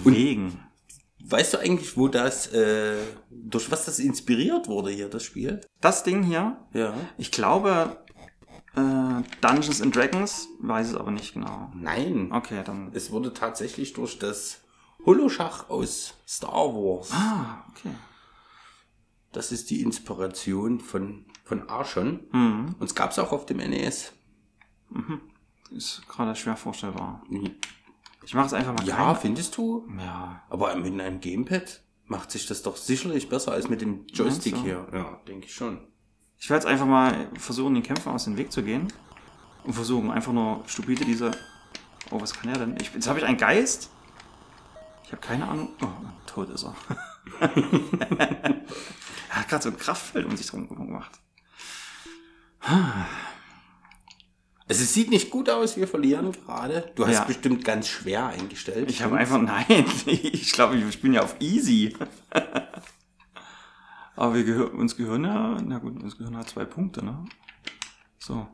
Wegen. 0.04 0.60
Weißt 1.26 1.54
du 1.54 1.58
eigentlich, 1.60 1.96
wo 1.98 2.08
das, 2.10 2.48
äh, 2.48 2.98
durch 3.30 3.72
was 3.72 3.86
das 3.86 4.00
inspiriert 4.00 4.68
wurde 4.68 4.92
hier, 4.92 5.10
das 5.10 5.24
Spiel? 5.24 5.62
Das 5.82 6.04
Ding 6.04 6.24
hier, 6.24 6.58
Ja. 6.74 6.94
ich 7.18 7.32
glaube, 7.32 7.98
äh, 8.76 9.22
Dungeons 9.42 9.82
and 9.82 9.96
Dragons, 9.96 10.48
weiß 10.60 10.90
es 10.90 10.96
aber 10.96 11.12
nicht 11.12 11.34
genau. 11.34 11.72
Nein. 11.76 12.32
Okay, 12.32 12.62
dann. 12.64 12.92
Es 12.94 13.12
wurde 13.12 13.34
tatsächlich 13.34 13.94
durch 13.94 14.20
das 14.20 14.60
Holoschach 15.06 15.70
aus 15.70 16.16
Star 16.28 16.74
Wars. 16.74 17.12
Ah, 17.12 17.64
okay. 17.70 17.92
Das 19.32 19.52
ist 19.52 19.70
die 19.70 19.82
Inspiration 19.82 20.80
von, 20.80 21.26
von 21.44 21.68
Archon. 21.70 22.28
Mhm. 22.32 22.76
Und 22.80 22.86
es 22.86 22.96
gab 22.96 23.12
es 23.12 23.20
auch 23.20 23.32
auf 23.32 23.46
dem 23.46 23.58
NES. 23.58 24.14
Ist 25.74 26.08
gerade 26.08 26.36
schwer 26.36 26.56
vorstellbar. 26.56 27.24
Ich 28.24 28.34
mache 28.34 28.48
es 28.48 28.54
einfach 28.54 28.74
mal 28.74 28.86
Ja, 28.86 28.96
klein. 28.96 29.16
findest 29.18 29.58
du? 29.58 29.88
Ja. 29.98 30.44
Aber 30.50 30.76
mit 30.76 31.00
einem 31.00 31.20
Gamepad 31.20 31.82
macht 32.06 32.32
sich 32.32 32.46
das 32.46 32.62
doch 32.62 32.78
sicherlich 32.78 33.28
besser 33.30 33.52
als 33.52 33.70
mit 33.70 33.82
dem 33.82 34.06
Joystick 34.08 34.56
hier. 34.58 34.88
Ja, 34.94 35.20
denke 35.28 35.48
ich 35.48 35.54
schon. 35.56 35.80
Ich 36.38 36.50
werde 36.50 36.64
jetzt 36.64 36.72
einfach 36.72 36.86
mal 36.86 37.30
versuchen, 37.40 37.74
den 37.74 37.84
Kämpfern 37.84 38.14
aus 38.14 38.26
dem 38.26 38.38
Weg 38.38 38.52
zu 38.52 38.64
gehen. 38.64 38.92
Und 39.64 39.74
versuchen 39.74 40.12
einfach 40.12 40.34
nur 40.34 40.64
stupide 40.68 41.06
diese. 41.06 41.32
Oh, 42.12 42.20
was 42.20 42.34
kann 42.34 42.50
er 42.52 42.60
denn? 42.60 42.76
Ich, 42.82 42.94
jetzt 42.94 43.08
habe 43.08 43.20
ich 43.20 43.26
einen 43.26 43.38
Geist. 43.38 43.90
Ich 45.06 45.12
habe 45.12 45.22
keine 45.22 45.48
Ahnung. 45.48 45.70
Oh, 45.82 45.88
tot 46.26 46.50
ist 46.50 46.66
er. 46.66 46.76
er 47.40 49.36
hat 49.36 49.48
gerade 49.48 49.64
so 49.64 49.70
ein 49.70 49.78
Kraftfeld 49.78 50.26
um 50.26 50.36
sich 50.36 50.48
drum 50.48 50.68
gemacht. 50.68 51.20
Also 54.68 54.82
es 54.84 54.94
sieht 54.94 55.10
nicht 55.10 55.30
gut 55.30 55.50
aus, 55.50 55.76
wir 55.76 55.88
verlieren 55.88 56.32
gerade. 56.32 56.92
Du 56.96 57.06
hast 57.06 57.14
Ja. 57.14 57.24
bestimmt 57.26 57.66
ganz 57.66 57.88
schwer 57.88 58.28
eingestellt. 58.28 58.90
Ich 58.90 59.02
habe 59.02 59.18
einfach. 59.18 59.42
Nein, 59.42 59.86
ich 60.06 60.52
glaube, 60.54 60.78
wir 60.82 60.92
spielen 60.92 61.14
ja 61.14 61.22
auf 61.24 61.36
easy. 61.40 61.96
Aber 64.16 64.36
wir 64.36 64.44
gehör, 64.44 64.74
uns 64.74 64.96
gehören 64.96 65.26
ja. 65.26 65.58
Na 65.62 65.80
gut, 65.80 66.02
uns 66.02 66.18
gehören 66.18 66.38
halt 66.38 66.48
zwei 66.50 66.66
Punkte, 66.66 67.04
ne? 67.04 67.26
So. 68.20 68.48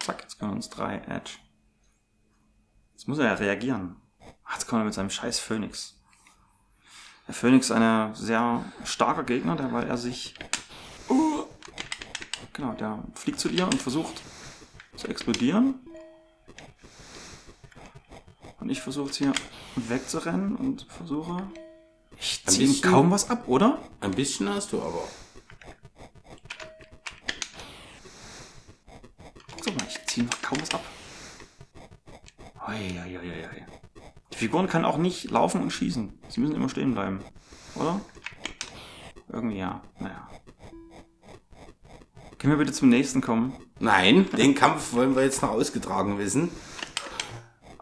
Zack, 0.00 0.22
jetzt 0.22 0.38
können 0.38 0.50
wir 0.52 0.56
uns 0.56 0.68
drei 0.68 0.96
Edge. 1.06 1.32
Jetzt 2.92 3.08
muss 3.08 3.18
er 3.18 3.26
ja 3.26 3.34
reagieren. 3.34 3.96
Ach, 4.44 4.54
Jetzt 4.54 4.66
kommt 4.66 4.82
er 4.82 4.84
mit 4.86 4.94
seinem 4.94 5.10
scheiß 5.10 5.38
Phoenix. 5.38 5.94
Der 7.26 7.34
Phoenix 7.34 7.66
ist 7.66 7.72
ein 7.76 8.14
sehr 8.14 8.64
starker 8.84 9.22
Gegner, 9.22 9.54
der, 9.56 9.72
weil 9.72 9.86
er 9.86 9.96
sich. 9.96 10.34
Uh, 11.08 11.44
genau, 12.52 12.72
der 12.72 13.02
fliegt 13.14 13.38
zu 13.38 13.48
dir 13.48 13.66
und 13.66 13.80
versucht 13.80 14.20
zu 14.98 15.08
explodieren. 15.08 15.74
Und 18.60 18.70
ich 18.70 18.80
versuche 18.80 19.06
jetzt 19.06 19.16
hier 19.16 19.32
wegzurennen 19.76 20.56
und 20.56 20.82
versuche. 20.90 21.48
Ich 22.18 22.44
ziehe 22.46 22.68
ihm 22.68 22.80
kaum 22.80 23.10
was 23.10 23.30
ab, 23.30 23.46
oder? 23.46 23.78
Ein 24.00 24.10
bisschen 24.10 24.48
hast 24.48 24.72
du 24.72 24.82
aber. 24.82 25.04
Guck 29.64 29.76
mal, 29.76 29.86
ich 29.88 30.04
ziehe 30.06 30.26
kaum 30.42 30.60
was 30.60 30.74
ab. 30.74 30.84
Eieieiei. 32.66 33.66
Die 34.32 34.36
Figuren 34.36 34.66
können 34.66 34.84
auch 34.84 34.98
nicht 34.98 35.30
laufen 35.30 35.62
und 35.62 35.70
schießen. 35.70 36.18
Sie 36.28 36.40
müssen 36.40 36.56
immer 36.56 36.68
stehen 36.68 36.92
bleiben. 36.92 37.20
Oder? 37.76 38.00
Irgendwie 39.28 39.58
ja. 39.58 39.80
Naja. 40.00 40.28
Können 42.38 42.52
wir 42.52 42.58
bitte 42.58 42.72
zum 42.72 42.88
nächsten 42.88 43.20
kommen? 43.20 43.52
Nein, 43.80 44.28
den 44.36 44.54
Kampf 44.54 44.92
wollen 44.92 45.16
wir 45.16 45.24
jetzt 45.24 45.42
noch 45.42 45.50
ausgetragen 45.50 46.18
wissen. 46.18 46.50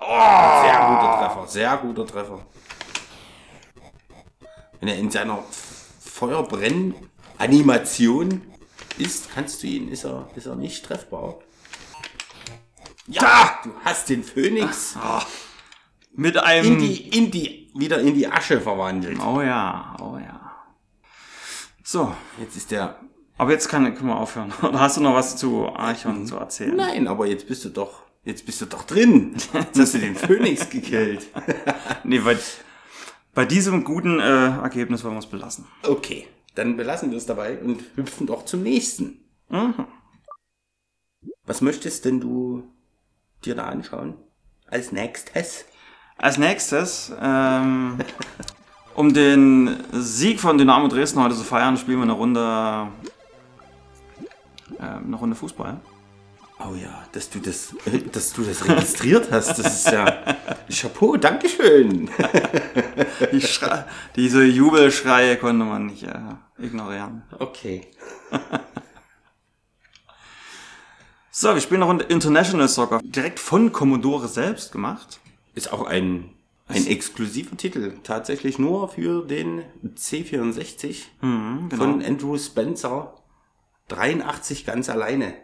Sehr 0.00 0.78
guter 0.78 1.18
Treffer, 1.20 1.46
sehr 1.48 1.76
guter 1.76 2.06
Treffer. 2.06 2.46
Wenn 4.80 4.88
er 4.88 4.96
in 4.98 5.10
seiner 5.10 5.42
Feuerbrennanimation 6.00 8.40
ist, 8.98 9.30
kannst 9.34 9.62
du 9.62 9.66
ihn, 9.66 9.88
ist 9.90 10.04
er, 10.04 10.28
ist 10.36 10.46
er 10.46 10.54
nicht 10.56 10.86
treffbar. 10.86 11.34
Ja, 13.08 13.60
du 13.62 13.70
hast 13.84 14.08
den 14.08 14.24
Phönix 14.24 14.96
Mit 16.12 16.34
in 16.36 16.40
einem. 16.40 16.78
die, 16.78 17.08
in 17.08 17.30
die, 17.30 17.70
wieder 17.74 18.00
in 18.00 18.14
die 18.14 18.26
Asche 18.26 18.58
verwandelt. 18.60 19.20
Oh 19.20 19.42
ja, 19.42 19.94
oh 20.00 20.16
ja. 20.18 20.50
So, 21.84 22.14
Jetzt 22.40 22.56
ist 22.56 22.70
der, 22.70 22.98
aber 23.38 23.52
jetzt 23.52 23.68
kann, 23.68 23.84
können 23.94 24.08
wir 24.08 24.16
aufhören. 24.16 24.52
Oder 24.62 24.80
hast 24.80 24.96
du 24.96 25.00
noch 25.00 25.14
was 25.14 25.36
zu 25.36 25.68
Archon 25.68 26.26
zu 26.26 26.36
erzählen? 26.36 26.76
nein, 26.76 27.08
aber 27.08 27.26
jetzt 27.26 27.46
bist 27.48 27.64
du 27.64 27.68
doch, 27.68 28.02
jetzt 28.24 28.46
bist 28.46 28.60
du 28.60 28.66
doch 28.66 28.84
drin. 28.84 29.34
Jetzt 29.52 29.78
hast 29.78 29.94
du 29.94 29.98
den 29.98 30.14
Phönix 30.16 30.68
gekillt. 30.70 31.26
Nee, 32.04 32.24
weil 32.24 32.38
bei 33.34 33.44
diesem 33.44 33.82
guten 33.84 34.20
äh, 34.20 34.48
Ergebnis 34.58 35.02
wollen 35.02 35.14
wir 35.14 35.18
es 35.18 35.26
belassen. 35.26 35.66
Okay, 35.86 36.26
dann 36.54 36.76
belassen 36.76 37.10
wir 37.10 37.18
es 37.18 37.26
dabei 37.26 37.58
und 37.58 37.82
hüpfen 37.96 38.26
doch 38.26 38.44
zum 38.44 38.62
nächsten. 38.62 39.18
Mhm. 39.48 39.86
Was 41.44 41.60
möchtest 41.60 42.04
denn 42.04 42.20
du 42.20 42.64
dir 43.44 43.54
da 43.54 43.66
anschauen? 43.66 44.14
Als 44.68 44.90
nächstes? 44.92 45.64
Als 46.16 46.38
nächstes, 46.38 47.12
ähm, 47.20 47.98
um 48.94 49.12
den 49.12 49.76
Sieg 49.92 50.40
von 50.40 50.56
Dynamo 50.56 50.88
Dresden 50.88 51.22
heute 51.22 51.34
zu 51.36 51.44
feiern, 51.44 51.76
spielen 51.76 51.98
wir 51.98 52.04
eine 52.04 52.12
Runde, 52.12 52.88
ähm, 54.80 55.04
eine 55.06 55.16
Runde 55.16 55.36
Fußball. 55.36 55.80
Oh 56.58 56.74
ja, 56.74 57.04
dass 57.12 57.28
du 57.28 57.38
das, 57.38 57.74
äh, 57.84 57.98
dass 58.10 58.32
du 58.32 58.42
das 58.42 58.66
registriert 58.66 59.30
hast, 59.30 59.58
das 59.58 59.84
ist 59.84 59.92
ja 59.92 60.36
Chapeau, 60.70 61.16
Dankeschön. 61.16 62.08
Die 63.32 63.42
diese 64.16 64.44
Jubelschreie 64.44 65.36
konnte 65.36 65.64
man 65.64 65.86
nicht 65.86 66.04
äh, 66.04 66.18
ignorieren. 66.58 67.22
Okay. 67.38 67.86
So, 71.38 71.52
wir 71.52 71.60
spielen 71.60 71.82
eine 71.82 71.90
Runde 71.90 72.04
International 72.06 72.66
Soccer. 72.66 72.98
Direkt 73.04 73.40
von 73.40 73.70
Commodore 73.70 74.26
selbst 74.26 74.72
gemacht. 74.72 75.20
Ist 75.54 75.70
auch 75.70 75.84
ein, 75.84 76.30
ein 76.66 76.86
exklusiver 76.86 77.54
Titel, 77.58 77.92
tatsächlich 78.02 78.58
nur 78.58 78.88
für 78.88 79.22
den 79.22 79.62
C64 79.98 81.02
Mhm, 81.20 81.68
genau. 81.68 81.82
von 81.82 82.02
Andrew 82.02 82.38
Spencer. 82.38 83.12
83 83.88 84.66
ganz 84.66 84.88
alleine. 84.88 85.34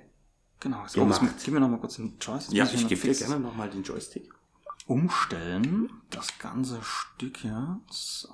genau. 0.60 0.84
So, 0.86 1.06
jetzt 1.06 1.18
gemacht. 1.20 1.36
gib 1.44 1.54
mir 1.54 1.60
noch 1.60 1.68
mal 1.68 1.78
kurz 1.78 1.96
den. 1.96 2.18
Jetzt 2.18 2.52
Ja, 2.52 2.64
ich 2.64 2.88
gebe 2.88 3.00
dir 3.00 3.14
gerne 3.14 3.40
nochmal 3.40 3.70
den 3.70 3.82
Joystick. 3.82 4.32
Umstellen. 4.86 5.90
Das 6.10 6.38
ganze 6.38 6.80
Stück 6.82 7.38
hier. 7.38 7.80
So. 7.90 8.28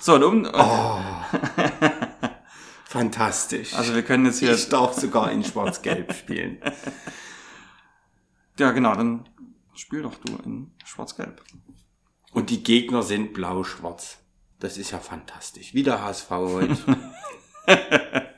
So, 0.00 0.14
und 0.16 0.24
um, 0.24 0.44
Fantastisch. 2.84 3.74
also 3.74 3.94
wir 3.94 4.02
können 4.02 4.26
jetzt 4.26 4.40
hier 4.40 4.52
ich 4.52 4.68
darf 4.68 4.94
sogar 4.94 5.30
in 5.30 5.44
Schwarz-Gelb 5.44 6.12
spielen. 6.12 6.58
Ja, 8.58 8.72
genau, 8.72 8.94
dann 8.94 9.28
spiel 9.74 10.02
doch 10.02 10.16
du 10.16 10.36
in 10.44 10.72
Schwarz-Gelb. 10.84 11.42
Und 12.32 12.50
die 12.50 12.62
Gegner 12.62 13.02
sind 13.02 13.32
blau-schwarz. 13.32 14.18
Das 14.62 14.78
ist 14.78 14.92
ja 14.92 15.00
fantastisch. 15.00 15.74
Wie 15.74 15.82
der 15.82 16.00
HSV 16.00 16.30
heute. 16.30 16.76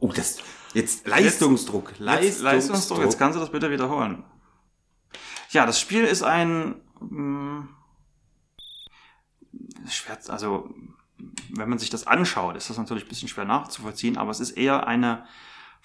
oh, 0.00 0.12
das. 0.12 0.36
Jetzt 0.74 1.06
Leistungsdruck. 1.06 1.92
Jetzt, 1.92 2.00
Leistungsdruck. 2.00 2.44
Leistungsdruck, 2.44 3.00
jetzt 3.00 3.18
kannst 3.18 3.36
du 3.36 3.40
das 3.40 3.50
bitte 3.50 3.70
wiederholen. 3.70 4.22
Ja, 5.52 5.64
das 5.64 5.80
Spiel 5.80 6.04
ist 6.04 6.22
ein 6.22 6.82
mh, 7.00 7.68
schwer, 9.88 10.18
also 10.28 10.68
wenn 11.48 11.70
man 11.70 11.78
sich 11.78 11.88
das 11.88 12.06
anschaut, 12.06 12.56
ist 12.56 12.68
das 12.68 12.76
natürlich 12.76 13.04
ein 13.06 13.08
bisschen 13.08 13.28
schwer 13.28 13.46
nachzuvollziehen, 13.46 14.18
aber 14.18 14.32
es 14.32 14.40
ist 14.40 14.50
eher 14.50 14.86
eine 14.86 15.24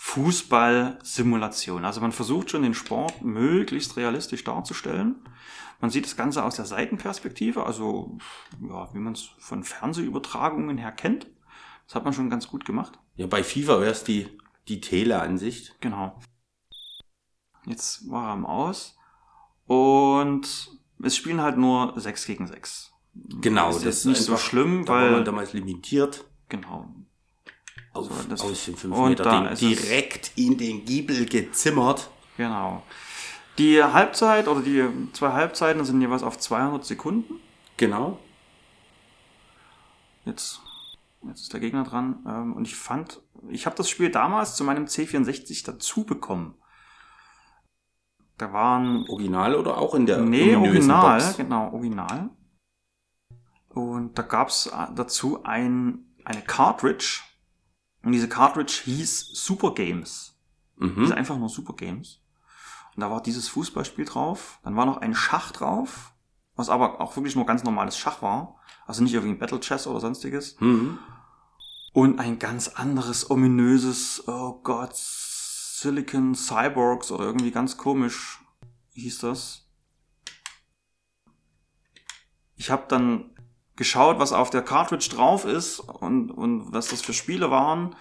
Fußball-Simulation. 0.02 1.86
Also 1.86 2.02
man 2.02 2.12
versucht 2.12 2.50
schon 2.50 2.64
den 2.64 2.74
Sport 2.74 3.22
möglichst 3.22 3.98
realistisch 3.98 4.44
darzustellen. 4.44 5.16
Man 5.80 5.90
sieht 5.90 6.06
das 6.06 6.16
Ganze 6.18 6.44
aus 6.44 6.56
der 6.56 6.66
Seitenperspektive, 6.66 7.66
also 7.66 8.18
ja, 8.68 8.94
wie 8.94 9.00
man 9.00 9.14
es 9.14 9.30
von 9.40 9.64
Fernsehübertragungen 9.64 10.78
her 10.78 10.92
kennt. 10.92 11.28
Das 11.86 11.96
hat 11.96 12.04
man 12.04 12.14
schon 12.14 12.30
ganz 12.30 12.48
gut 12.48 12.66
gemacht. 12.66 13.00
ja, 13.16 13.28
bei 13.28 13.44
FIFA 13.44 13.80
wäre 13.80 13.92
es 13.92 14.04
die, 14.04 14.28
die 14.68 14.82
Teleansicht. 14.82 15.76
Genau. 15.82 16.20
Jetzt 17.66 18.10
war 18.10 18.28
er 18.30 18.34
am 18.34 18.46
Aus. 18.46 18.98
Und 19.66 20.70
es 21.04 21.16
spielen 21.16 21.42
halt 21.42 21.58
nur 21.58 21.94
6 22.00 22.26
gegen 22.26 22.48
6. 22.48 22.92
Genau, 23.42 23.68
Das 23.68 23.78
ist 23.78 23.86
das 23.86 23.96
jetzt 23.96 24.06
nicht 24.06 24.22
so 24.24 24.38
schlimm, 24.38 24.86
Da 24.86 24.94
war 24.94 25.02
man 25.06 25.14
weil. 25.16 25.24
damals 25.24 25.54
limitiert. 25.54 26.26
Genau. 26.50 26.94
Auf, 27.94 28.06
So, 28.08 28.24
das- 28.30 28.42
aus 28.42 28.66
den 28.66 28.76
5 28.78 28.96
und 28.96 29.10
Meter 29.10 29.30
Ding 29.30 29.46
es- 29.48 29.60
direkt 29.60 30.32
in 30.36 30.58
den 30.58 30.86
Giebel 30.86 31.26
gezimmert. 31.26 32.10
Genau. 32.38 32.84
Die 33.58 33.84
Halbzeit 33.84 34.48
oder 34.48 34.62
die 34.62 34.88
zwei 35.14 35.34
Halbzeiten 35.34 35.84
sind 35.84 36.00
jeweils 36.02 36.24
auf 36.24 36.40
200 36.40 36.86
Sekunden. 36.86 37.40
Genau. 37.78 38.18
Jetzt, 40.26 40.62
jetzt 41.28 41.42
ist 41.42 41.54
der 41.54 41.60
Gegner 41.60 41.84
dran. 41.84 42.24
Ähm, 42.26 42.54
Und 42.54 42.66
ich 42.68 42.76
fand, 42.76 43.20
ich 43.50 43.66
habe 43.66 43.76
das 43.76 43.90
Spiel 43.90 44.10
damals 44.10 44.56
zu 44.56 44.64
meinem 44.64 44.86
C64 44.88 45.64
dazu 45.66 46.06
bekommen. 46.06 46.56
Da 48.38 48.54
waren 48.54 49.06
Original 49.10 49.56
oder 49.56 49.78
auch 49.78 49.94
in 49.94 50.06
der 50.06 50.20
Nee, 50.20 50.56
original, 50.56 51.20
Box? 51.20 51.38
genau, 51.38 51.72
original. 51.74 52.30
Und 53.70 54.18
da 54.18 54.24
gab's 54.24 54.68
äh, 54.68 54.88
dazu 54.96 55.44
ein, 55.44 56.06
eine 56.26 56.42
Cartridge. 56.42 57.22
Und 58.04 58.12
diese 58.12 58.30
Cartridge 58.30 58.82
hieß 58.86 59.32
Super 59.34 59.74
Games. 59.74 60.36
Mhm. 60.78 60.96
Hieß 60.96 61.12
einfach 61.12 61.38
nur 61.38 61.50
Super 61.50 61.74
Games. 61.74 62.22
Und 62.96 63.02
da 63.02 63.12
war 63.12 63.22
dieses 63.22 63.48
Fußballspiel 63.48 64.06
drauf. 64.06 64.60
Dann 64.64 64.76
war 64.76 64.86
noch 64.86 64.98
ein 64.98 65.14
Schach 65.14 65.52
drauf, 65.52 66.14
was 66.56 66.70
aber 66.70 67.00
auch 67.00 67.16
wirklich 67.16 67.36
nur 67.36 67.46
ganz 67.46 67.64
normales 67.64 67.98
Schach 67.98 68.22
war. 68.22 68.60
Also 68.86 69.04
nicht 69.04 69.14
irgendwie 69.14 69.34
ein 69.34 69.40
Battle 69.40 69.60
Chess 69.60 69.88
oder 69.88 70.00
sonstiges. 70.00 70.60
Mhm. 70.60 71.00
Und 71.94 72.20
ein 72.20 72.40
ganz 72.40 72.70
anderes, 72.70 73.30
ominöses, 73.30 74.24
oh 74.28 74.60
Gott, 74.64 74.96
Silicon 74.96 76.36
Cyborgs 76.36 77.12
oder 77.12 77.26
irgendwie 77.26 77.52
ganz 77.52 77.78
komisch 77.78 78.40
hieß 78.94 79.20
das. 79.20 79.68
Ich 82.56 82.70
habe 82.70 82.86
dann 82.88 83.31
geschaut, 83.82 84.20
was 84.20 84.32
auf 84.32 84.52
der 84.52 84.62
Cartridge 84.62 85.10
drauf 85.10 85.44
ist 85.44 85.80
und, 85.80 86.30
und 86.30 86.72
was 86.72 86.90
das 86.90 87.02
für 87.02 87.14
Spiele 87.14 87.50
waren 87.50 87.96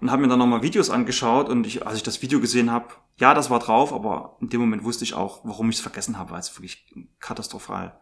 und 0.00 0.10
habe 0.10 0.22
mir 0.22 0.28
dann 0.28 0.40
nochmal 0.40 0.62
Videos 0.62 0.90
angeschaut 0.90 1.48
und 1.48 1.64
ich, 1.68 1.86
als 1.86 1.98
ich 1.98 2.02
das 2.02 2.20
Video 2.20 2.40
gesehen 2.40 2.72
habe, 2.72 2.88
ja, 3.16 3.32
das 3.32 3.48
war 3.48 3.60
drauf, 3.60 3.92
aber 3.92 4.36
in 4.40 4.48
dem 4.48 4.60
Moment 4.60 4.82
wusste 4.82 5.04
ich 5.04 5.14
auch, 5.14 5.40
warum 5.44 5.70
ich 5.70 5.76
es 5.76 5.82
vergessen 5.82 6.18
habe, 6.18 6.32
weil 6.32 6.40
es 6.40 6.56
wirklich 6.56 6.92
katastrophal 7.20 8.00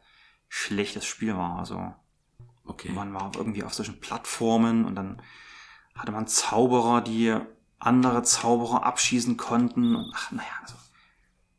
schlechtes 0.49 1.05
Spiel 1.05 1.37
war. 1.37 1.59
Also 1.59 1.93
Okay. 2.65 2.93
man 2.93 3.13
war 3.13 3.31
irgendwie 3.37 3.63
auf 3.65 3.75
solchen 3.75 4.01
Plattformen 4.01 4.85
und 4.85 4.95
dann 4.95 5.21
hatte 5.95 6.13
man 6.13 6.27
Zauberer, 6.27 7.01
die 7.03 7.37
andere 7.79 8.23
Zauberer 8.23 8.85
abschießen 8.85 9.37
konnten. 9.37 9.97
Und 9.97 10.13
ach, 10.15 10.31
naja, 10.33 10.49
also 10.63 10.77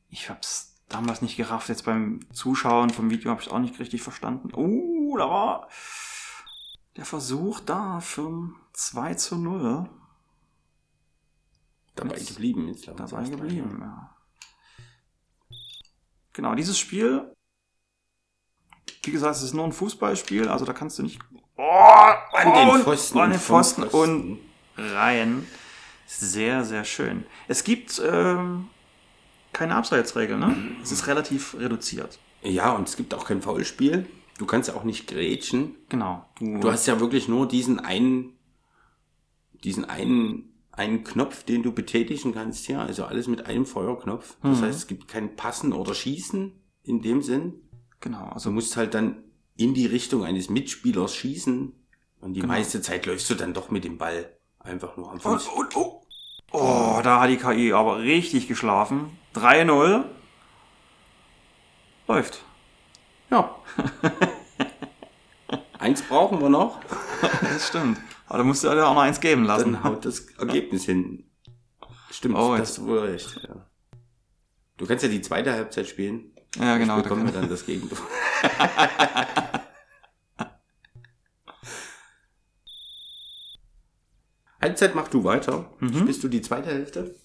ich 0.09 0.29
hab's 0.29 0.73
damals 0.89 1.21
nicht 1.21 1.37
gerafft. 1.37 1.69
Jetzt 1.69 1.85
beim 1.85 2.21
Zuschauen 2.31 2.89
vom 2.89 3.09
Video 3.09 3.31
habe 3.31 3.41
ich 3.41 3.51
auch 3.51 3.59
nicht 3.59 3.79
richtig 3.79 4.01
verstanden. 4.01 4.51
Uh, 4.55 4.92
da 5.17 5.29
war 5.29 5.69
der 6.95 7.05
Versuch 7.05 7.59
da 7.59 7.99
für 7.99 8.49
2 8.73 9.13
zu 9.15 9.35
0. 9.37 9.89
dabei 11.95 12.15
Jetzt 12.15 12.29
geblieben. 12.29 12.67
Jetzt 12.67 12.87
dabei 12.87 13.23
geblieben, 13.23 13.77
ja. 13.81 14.15
Genau, 16.33 16.55
dieses 16.55 16.79
Spiel, 16.79 17.35
wie 19.03 19.11
gesagt, 19.11 19.35
es 19.35 19.43
ist 19.43 19.53
nur 19.53 19.65
ein 19.65 19.71
Fußballspiel, 19.71 20.47
also 20.47 20.65
da 20.65 20.73
kannst 20.73 20.97
du 20.97 21.03
nicht 21.03 21.19
oh, 21.57 21.61
An 21.61 22.53
den 22.53 22.83
Pfosten 22.83 23.19
an 23.19 23.29
den 23.31 23.39
Pfosten 23.39 23.83
Pfosten. 23.83 23.97
und 23.97 24.39
rein. 24.77 25.47
Sehr, 26.07 26.63
sehr 26.63 26.83
schön. 26.83 27.25
Es 27.47 27.63
gibt 27.63 28.01
ähm, 28.03 28.69
keine 29.51 29.75
Abseitsregel, 29.75 30.37
ne? 30.37 30.55
Es 30.81 30.91
ist 30.91 31.07
relativ 31.07 31.55
reduziert. 31.55 32.19
Ja, 32.41 32.71
und 32.71 32.87
es 32.87 32.97
gibt 32.97 33.13
auch 33.13 33.25
kein 33.25 33.41
Foulspiel. 33.41 34.07
Du 34.37 34.45
kannst 34.45 34.67
ja 34.69 34.75
auch 34.75 34.83
nicht 34.83 35.07
grätschen. 35.07 35.75
Genau. 35.89 36.25
Du 36.39 36.71
hast 36.71 36.85
ja 36.87 36.99
wirklich 36.99 37.27
nur 37.27 37.47
diesen 37.47 37.79
einen, 37.79 38.33
diesen 39.63 39.85
einen, 39.85 40.53
einen 40.71 41.03
Knopf, 41.03 41.43
den 41.43 41.61
du 41.63 41.71
betätigen 41.71 42.33
kannst 42.33 42.65
hier. 42.65 42.79
Also 42.79 43.05
alles 43.05 43.27
mit 43.27 43.45
einem 43.45 43.65
Feuerknopf. 43.65 44.35
Das 44.41 44.59
Mhm. 44.59 44.63
heißt, 44.65 44.77
es 44.79 44.87
gibt 44.87 45.07
kein 45.07 45.35
Passen 45.35 45.71
oder 45.71 45.93
Schießen 45.93 46.51
in 46.83 47.01
dem 47.01 47.21
Sinn. 47.21 47.61
genau, 47.99 48.25
Du 48.25 48.31
also 48.33 48.51
musst 48.51 48.75
halt 48.75 48.93
dann 48.95 49.23
in 49.55 49.73
die 49.73 49.85
Richtung 49.85 50.25
eines 50.25 50.49
Mitspielers 50.49 51.15
schießen. 51.15 51.71
Und 52.19 52.33
die 52.33 52.41
Genau. 52.41 52.53
meiste 52.53 52.81
Zeit 52.81 53.05
läufst 53.05 53.29
du 53.29 53.35
dann 53.35 53.53
doch 53.53 53.69
mit 53.69 53.83
dem 53.85 53.97
Ball 53.97 54.35
einfach 54.59 54.97
nur 54.97 55.11
am 55.11 55.19
Fuß. 55.19 55.47
und, 55.47 55.75
oh. 55.77 56.01
oh, 56.51 56.99
da 57.03 57.21
hat 57.21 57.29
die 57.29 57.37
KI 57.37 57.71
aber 57.73 57.99
richtig 57.99 58.47
geschlafen. 58.47 59.11
3-0. 59.35 60.03
Läuft. 62.07 62.43
Ja. 63.33 63.55
Eins 65.79 66.03
brauchen 66.03 66.39
wir 66.39 66.49
noch, 66.49 66.79
Das 67.41 67.67
stimmt. 67.67 67.99
Aber 68.27 68.37
da 68.37 68.43
musst 68.43 68.63
du 68.63 68.67
ja 68.67 68.85
auch 68.85 68.93
noch 68.93 69.01
eins 69.01 69.19
geben 69.19 69.43
lassen. 69.43 69.73
dann 69.73 69.83
haut 69.83 70.05
das 70.05 70.27
Ergebnis 70.37 70.85
hin. 70.85 71.29
Stimmt, 72.11 72.37
Oh, 72.37 72.55
das 72.55 72.77
ist 72.77 72.85
wohl 72.85 72.99
recht. 72.99 73.39
Ja. 73.43 73.65
Du 74.77 74.85
kannst 74.85 75.03
ja 75.03 75.09
die 75.09 75.21
zweite 75.21 75.51
Halbzeit 75.51 75.87
spielen. 75.87 76.31
Ja, 76.57 76.77
genau. 76.77 76.97
Da 76.97 77.01
bekommen 77.03 77.25
wir 77.25 77.33
dann 77.33 77.49
das 77.49 77.65
Gegentor. 77.65 77.97
Halbzeit 84.61 84.95
mach 84.95 85.07
du 85.09 85.23
weiter. 85.23 85.69
Mhm. 85.79 85.99
Spielst 85.99 86.23
du 86.23 86.27
die 86.27 86.41
zweite 86.41 86.69
Hälfte? 86.69 87.15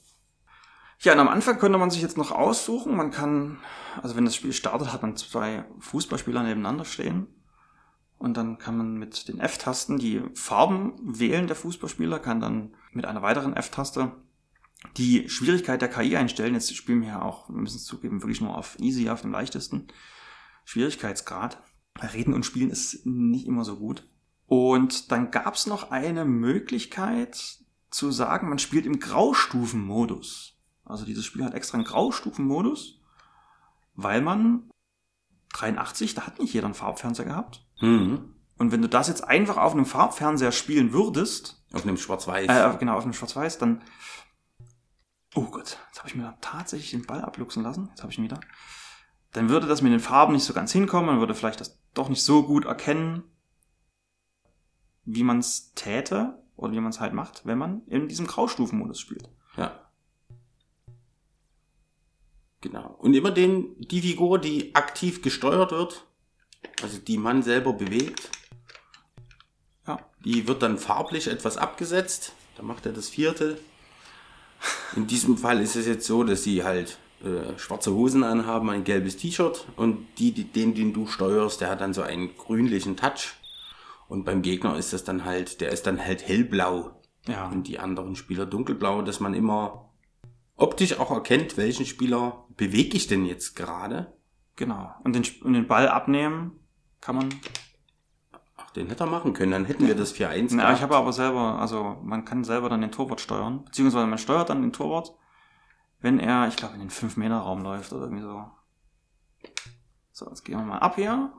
Ja, 1.00 1.12
und 1.12 1.20
am 1.20 1.28
Anfang 1.28 1.58
könnte 1.58 1.78
man 1.78 1.90
sich 1.90 2.02
jetzt 2.02 2.16
noch 2.16 2.32
aussuchen. 2.32 2.96
Man 2.96 3.10
kann, 3.10 3.58
also 4.02 4.16
wenn 4.16 4.24
das 4.24 4.34
Spiel 4.34 4.52
startet, 4.52 4.92
hat 4.92 5.02
man 5.02 5.16
zwei 5.16 5.64
Fußballspieler 5.78 6.42
nebeneinander 6.42 6.84
stehen. 6.84 7.28
Und 8.18 8.36
dann 8.36 8.58
kann 8.58 8.76
man 8.76 8.96
mit 8.96 9.28
den 9.28 9.38
F-Tasten 9.38 9.98
die 9.98 10.22
Farben 10.34 10.94
wählen 11.00 11.46
der 11.46 11.54
Fußballspieler, 11.54 12.18
kann 12.18 12.40
dann 12.40 12.74
mit 12.92 13.06
einer 13.06 13.22
weiteren 13.22 13.54
F-Taste 13.54 14.12
die 14.96 15.28
Schwierigkeit 15.28 15.80
der 15.80 15.88
KI 15.88 16.16
einstellen. 16.16 16.54
Jetzt 16.54 16.74
spielen 16.74 17.00
wir 17.02 17.08
ja 17.08 17.22
auch, 17.22 17.48
wir 17.48 17.60
müssen 17.60 17.76
es 17.76 17.84
zugeben, 17.84 18.22
wirklich 18.22 18.40
nur 18.40 18.58
auf 18.58 18.76
Easy, 18.80 19.08
auf 19.08 19.22
dem 19.22 19.30
leichtesten 19.30 19.86
Schwierigkeitsgrad. 20.64 21.62
Reden 22.12 22.34
und 22.34 22.44
Spielen 22.44 22.70
ist 22.70 23.06
nicht 23.06 23.46
immer 23.46 23.64
so 23.64 23.76
gut. 23.76 24.08
Und 24.46 25.12
dann 25.12 25.30
gab 25.30 25.54
es 25.54 25.66
noch 25.66 25.90
eine 25.90 26.24
Möglichkeit 26.24 27.58
zu 27.90 28.10
sagen, 28.10 28.48
man 28.48 28.58
spielt 28.58 28.86
im 28.86 28.98
Graustufenmodus. 28.98 30.57
Also 30.88 31.04
dieses 31.04 31.24
Spiel 31.24 31.44
hat 31.44 31.54
extra 31.54 31.76
einen 31.76 31.84
Graustufenmodus, 31.84 33.00
weil 33.94 34.20
man 34.20 34.70
83, 35.54 36.14
da 36.14 36.26
hat 36.26 36.38
nicht 36.38 36.52
jeder 36.54 36.66
einen 36.66 36.74
Farbfernseher 36.74 37.26
gehabt. 37.26 37.66
Mhm. 37.80 38.34
Und 38.58 38.72
wenn 38.72 38.82
du 38.82 38.88
das 38.88 39.08
jetzt 39.08 39.24
einfach 39.24 39.56
auf 39.56 39.72
einem 39.72 39.86
Farbfernseher 39.86 40.52
spielen 40.52 40.92
würdest, 40.92 41.62
Auf 41.72 41.84
einem 41.84 41.96
Schwarz-Weiß. 41.96 42.48
äh, 42.48 42.76
genau, 42.78 42.96
auf 42.96 43.04
einem 43.04 43.12
Schwarz-Weiß, 43.12 43.58
dann. 43.58 43.82
Oh 45.34 45.44
Gott, 45.44 45.78
jetzt 45.88 45.98
habe 45.98 46.08
ich 46.08 46.14
mir 46.16 46.36
tatsächlich 46.40 46.90
den 46.90 47.06
Ball 47.06 47.22
abluchsen 47.22 47.62
lassen. 47.62 47.86
Jetzt 47.90 48.02
habe 48.02 48.10
ich 48.10 48.18
ihn 48.18 48.24
wieder. 48.24 48.40
Dann 49.32 49.48
würde 49.48 49.66
das 49.66 49.82
mit 49.82 49.92
den 49.92 50.00
Farben 50.00 50.32
nicht 50.32 50.44
so 50.44 50.54
ganz 50.54 50.72
hinkommen. 50.72 51.06
Man 51.06 51.20
würde 51.20 51.34
vielleicht 51.34 51.60
das 51.60 51.78
doch 51.94 52.08
nicht 52.08 52.22
so 52.22 52.42
gut 52.44 52.64
erkennen, 52.64 53.22
wie 55.04 55.22
man 55.22 55.38
es 55.38 55.74
täte 55.74 56.42
oder 56.56 56.72
wie 56.72 56.80
man 56.80 56.90
es 56.90 57.00
halt 57.00 57.12
macht, 57.12 57.44
wenn 57.46 57.58
man 57.58 57.82
in 57.86 58.08
diesem 58.08 58.26
Graustufenmodus 58.26 58.98
spielt. 58.98 59.28
Ja. 59.56 59.87
Genau. 62.60 62.96
Und 62.98 63.14
immer 63.14 63.30
den, 63.30 63.76
die 63.78 64.00
Figur, 64.02 64.38
die 64.38 64.74
aktiv 64.74 65.22
gesteuert 65.22 65.70
wird, 65.70 66.04
also 66.82 66.98
die 66.98 67.16
man 67.18 67.42
selber 67.42 67.72
bewegt, 67.72 68.30
Ja. 69.86 69.98
die 70.24 70.48
wird 70.48 70.62
dann 70.62 70.78
farblich 70.78 71.28
etwas 71.28 71.56
abgesetzt. 71.56 72.32
Da 72.56 72.62
macht 72.62 72.86
er 72.86 72.92
das 72.92 73.08
vierte. 73.08 73.58
In 74.96 75.06
diesem 75.06 75.38
Fall 75.38 75.60
ist 75.62 75.76
es 75.76 75.86
jetzt 75.86 76.06
so, 76.06 76.24
dass 76.24 76.42
sie 76.42 76.64
halt 76.64 76.98
äh, 77.24 77.56
schwarze 77.58 77.94
Hosen 77.94 78.24
anhaben, 78.24 78.70
ein 78.70 78.82
gelbes 78.84 79.16
T-Shirt 79.16 79.66
und 79.76 80.06
die, 80.18 80.32
die, 80.32 80.44
den, 80.44 80.74
den 80.74 80.92
du 80.92 81.06
steuerst, 81.06 81.60
der 81.60 81.70
hat 81.70 81.80
dann 81.80 81.94
so 81.94 82.02
einen 82.02 82.36
grünlichen 82.36 82.96
Touch. 82.96 83.34
Und 84.08 84.24
beim 84.24 84.42
Gegner 84.42 84.76
ist 84.76 84.92
das 84.92 85.04
dann 85.04 85.24
halt, 85.24 85.60
der 85.60 85.70
ist 85.70 85.86
dann 85.86 86.04
halt 86.04 86.26
hellblau 86.26 87.00
Ja. 87.28 87.48
und 87.48 87.68
die 87.68 87.78
anderen 87.78 88.16
Spieler 88.16 88.46
dunkelblau, 88.46 89.02
dass 89.02 89.20
man 89.20 89.34
immer 89.34 89.92
optisch 90.56 90.98
auch 90.98 91.10
erkennt, 91.12 91.56
welchen 91.56 91.86
Spieler 91.86 92.44
bewege 92.58 92.98
ich 92.98 93.06
denn 93.06 93.24
jetzt 93.24 93.56
gerade. 93.56 94.12
Genau. 94.56 94.92
Und 95.04 95.14
den, 95.14 95.24
und 95.42 95.54
den 95.54 95.66
Ball 95.66 95.88
abnehmen 95.88 96.60
kann 97.00 97.16
man. 97.16 97.28
Ach, 98.56 98.70
den 98.72 98.88
hätte 98.88 99.04
er 99.04 99.10
machen 99.10 99.32
können, 99.32 99.52
dann 99.52 99.64
hätten 99.64 99.86
wir 99.86 99.94
das 99.94 100.14
4-1 100.14 100.58
Ja, 100.58 100.74
ich 100.74 100.82
habe 100.82 100.96
aber 100.96 101.12
selber, 101.12 101.58
also 101.60 101.96
man 102.02 102.26
kann 102.26 102.44
selber 102.44 102.68
dann 102.68 102.82
den 102.82 102.90
Torwart 102.92 103.20
steuern, 103.22 103.64
beziehungsweise 103.64 104.06
man 104.06 104.18
steuert 104.18 104.50
dann 104.50 104.60
den 104.60 104.72
Torwart, 104.72 105.14
wenn 106.00 106.18
er, 106.18 106.48
ich 106.48 106.56
glaube, 106.56 106.74
in 106.74 106.80
den 106.80 106.90
5-Meter-Raum 106.90 107.62
läuft 107.62 107.92
oder 107.92 108.02
irgendwie 108.02 108.24
so. 108.24 108.44
So, 110.12 110.28
jetzt 110.28 110.44
gehen 110.44 110.58
wir 110.58 110.64
mal 110.64 110.78
ab 110.80 110.96
hier. 110.96 111.32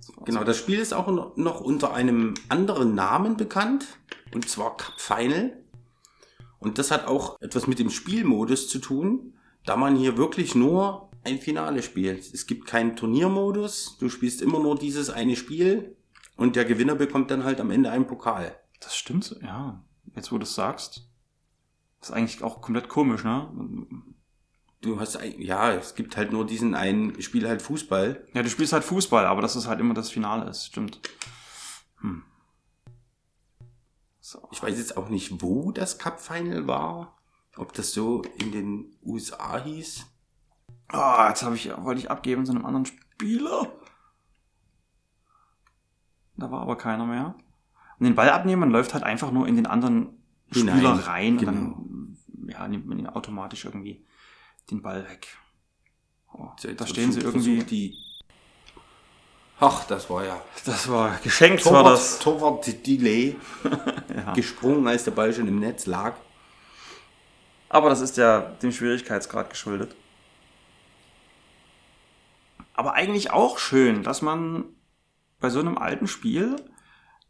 So, 0.00 0.14
Genau, 0.24 0.42
das 0.42 0.56
Spiel 0.56 0.78
ist 0.78 0.94
auch 0.94 1.06
no- 1.06 1.32
noch 1.36 1.60
unter 1.60 1.92
einem 1.92 2.34
anderen 2.48 2.94
Namen 2.94 3.36
bekannt, 3.36 3.86
und 4.32 4.48
zwar 4.48 4.76
Cup 4.78 4.98
Final. 4.98 5.62
Und 6.58 6.78
das 6.78 6.90
hat 6.90 7.06
auch 7.06 7.38
etwas 7.42 7.66
mit 7.66 7.78
dem 7.78 7.90
Spielmodus 7.90 8.68
zu 8.68 8.78
tun, 8.78 9.34
da 9.64 9.76
man 9.76 9.96
hier 9.96 10.16
wirklich 10.16 10.54
nur 10.54 11.10
ein 11.24 11.38
Finale 11.38 11.82
spielt. 11.82 12.32
Es 12.32 12.46
gibt 12.46 12.66
keinen 12.66 12.96
Turniermodus, 12.96 13.96
du 13.98 14.08
spielst 14.08 14.42
immer 14.42 14.58
nur 14.58 14.76
dieses 14.76 15.10
eine 15.10 15.36
Spiel 15.36 15.96
und 16.36 16.56
der 16.56 16.64
Gewinner 16.64 16.94
bekommt 16.94 17.30
dann 17.30 17.44
halt 17.44 17.60
am 17.60 17.70
Ende 17.70 17.90
einen 17.90 18.06
Pokal. 18.06 18.58
Das 18.80 18.96
stimmt, 18.96 19.24
so, 19.24 19.40
ja. 19.40 19.82
Jetzt, 20.14 20.30
wo 20.30 20.38
du 20.38 20.44
es 20.44 20.54
sagst. 20.54 21.08
Ist 22.00 22.12
eigentlich 22.12 22.42
auch 22.42 22.60
komplett 22.60 22.88
komisch, 22.88 23.24
ne? 23.24 23.50
Du 24.82 25.00
hast, 25.00 25.18
ja, 25.38 25.72
es 25.72 25.94
gibt 25.94 26.18
halt 26.18 26.32
nur 26.32 26.44
diesen 26.44 26.74
einen 26.74 27.20
Spiel 27.22 27.48
halt 27.48 27.62
Fußball. 27.62 28.26
Ja, 28.34 28.42
du 28.42 28.50
spielst 28.50 28.74
halt 28.74 28.84
Fußball, 28.84 29.24
aber 29.24 29.40
dass 29.40 29.54
es 29.56 29.66
halt 29.66 29.80
immer 29.80 29.94
das 29.94 30.10
Finale 30.10 30.50
ist, 30.50 30.66
stimmt. 30.66 31.00
Hm. 32.00 32.22
So. 34.20 34.46
Ich 34.52 34.62
weiß 34.62 34.76
jetzt 34.76 34.98
auch 34.98 35.08
nicht, 35.08 35.40
wo 35.40 35.72
das 35.72 35.98
Cup 35.98 36.20
Final 36.20 36.66
war. 36.66 37.16
Ob 37.56 37.72
das 37.72 37.92
so 37.92 38.22
in 38.38 38.52
den 38.52 38.96
USA 39.04 39.62
hieß. 39.62 40.06
Ah, 40.88 41.28
jetzt 41.28 41.42
habe 41.42 41.56
ich, 41.56 41.70
wollte 41.76 42.00
ich 42.00 42.10
abgeben 42.10 42.44
zu 42.44 42.52
einem 42.52 42.66
anderen 42.66 42.86
Spieler. 42.86 43.72
Da 46.36 46.50
war 46.50 46.62
aber 46.62 46.76
keiner 46.76 47.06
mehr. 47.06 47.36
Und 47.98 48.04
den 48.04 48.14
Ball 48.14 48.30
abnehmen, 48.30 48.60
man 48.60 48.70
läuft 48.70 48.92
halt 48.92 49.04
einfach 49.04 49.30
nur 49.30 49.46
in 49.46 49.56
den 49.56 49.66
anderen 49.66 50.22
Spieler 50.50 51.06
rein 51.06 51.38
genau. 51.38 51.52
und 51.52 51.56
dann 51.56 52.48
ja, 52.48 52.68
nimmt 52.68 52.86
man 52.86 52.98
ihn 52.98 53.06
automatisch 53.06 53.64
irgendwie 53.64 54.04
den 54.70 54.82
Ball 54.82 55.04
weg. 55.08 55.28
Oh, 56.32 56.48
So, 56.58 56.72
da 56.72 56.86
stehen 56.86 57.12
sie 57.12 57.20
irgendwie. 57.20 57.62
Die 57.62 57.96
Ach, 59.60 59.84
das 59.86 60.10
war 60.10 60.24
ja. 60.24 60.40
Das 60.64 60.88
war 60.88 61.16
geschenkt, 61.22 61.64
war 61.66 61.84
das. 61.84 62.18
Torwart 62.18 62.86
Delay. 62.86 63.36
Ja. 64.14 64.32
Gesprungen, 64.32 64.86
als 64.86 65.02
der 65.02 65.10
Ball 65.10 65.32
schon 65.32 65.48
im 65.48 65.58
Netz 65.58 65.86
lag. 65.86 66.14
Aber 67.74 67.88
das 67.88 68.00
ist 68.00 68.16
ja 68.16 68.38
dem 68.62 68.70
Schwierigkeitsgrad 68.70 69.50
geschuldet. 69.50 69.96
Aber 72.72 72.92
eigentlich 72.92 73.32
auch 73.32 73.58
schön, 73.58 74.04
dass 74.04 74.22
man 74.22 74.66
bei 75.40 75.50
so 75.50 75.58
einem 75.58 75.76
alten 75.76 76.06
Spiel 76.06 76.54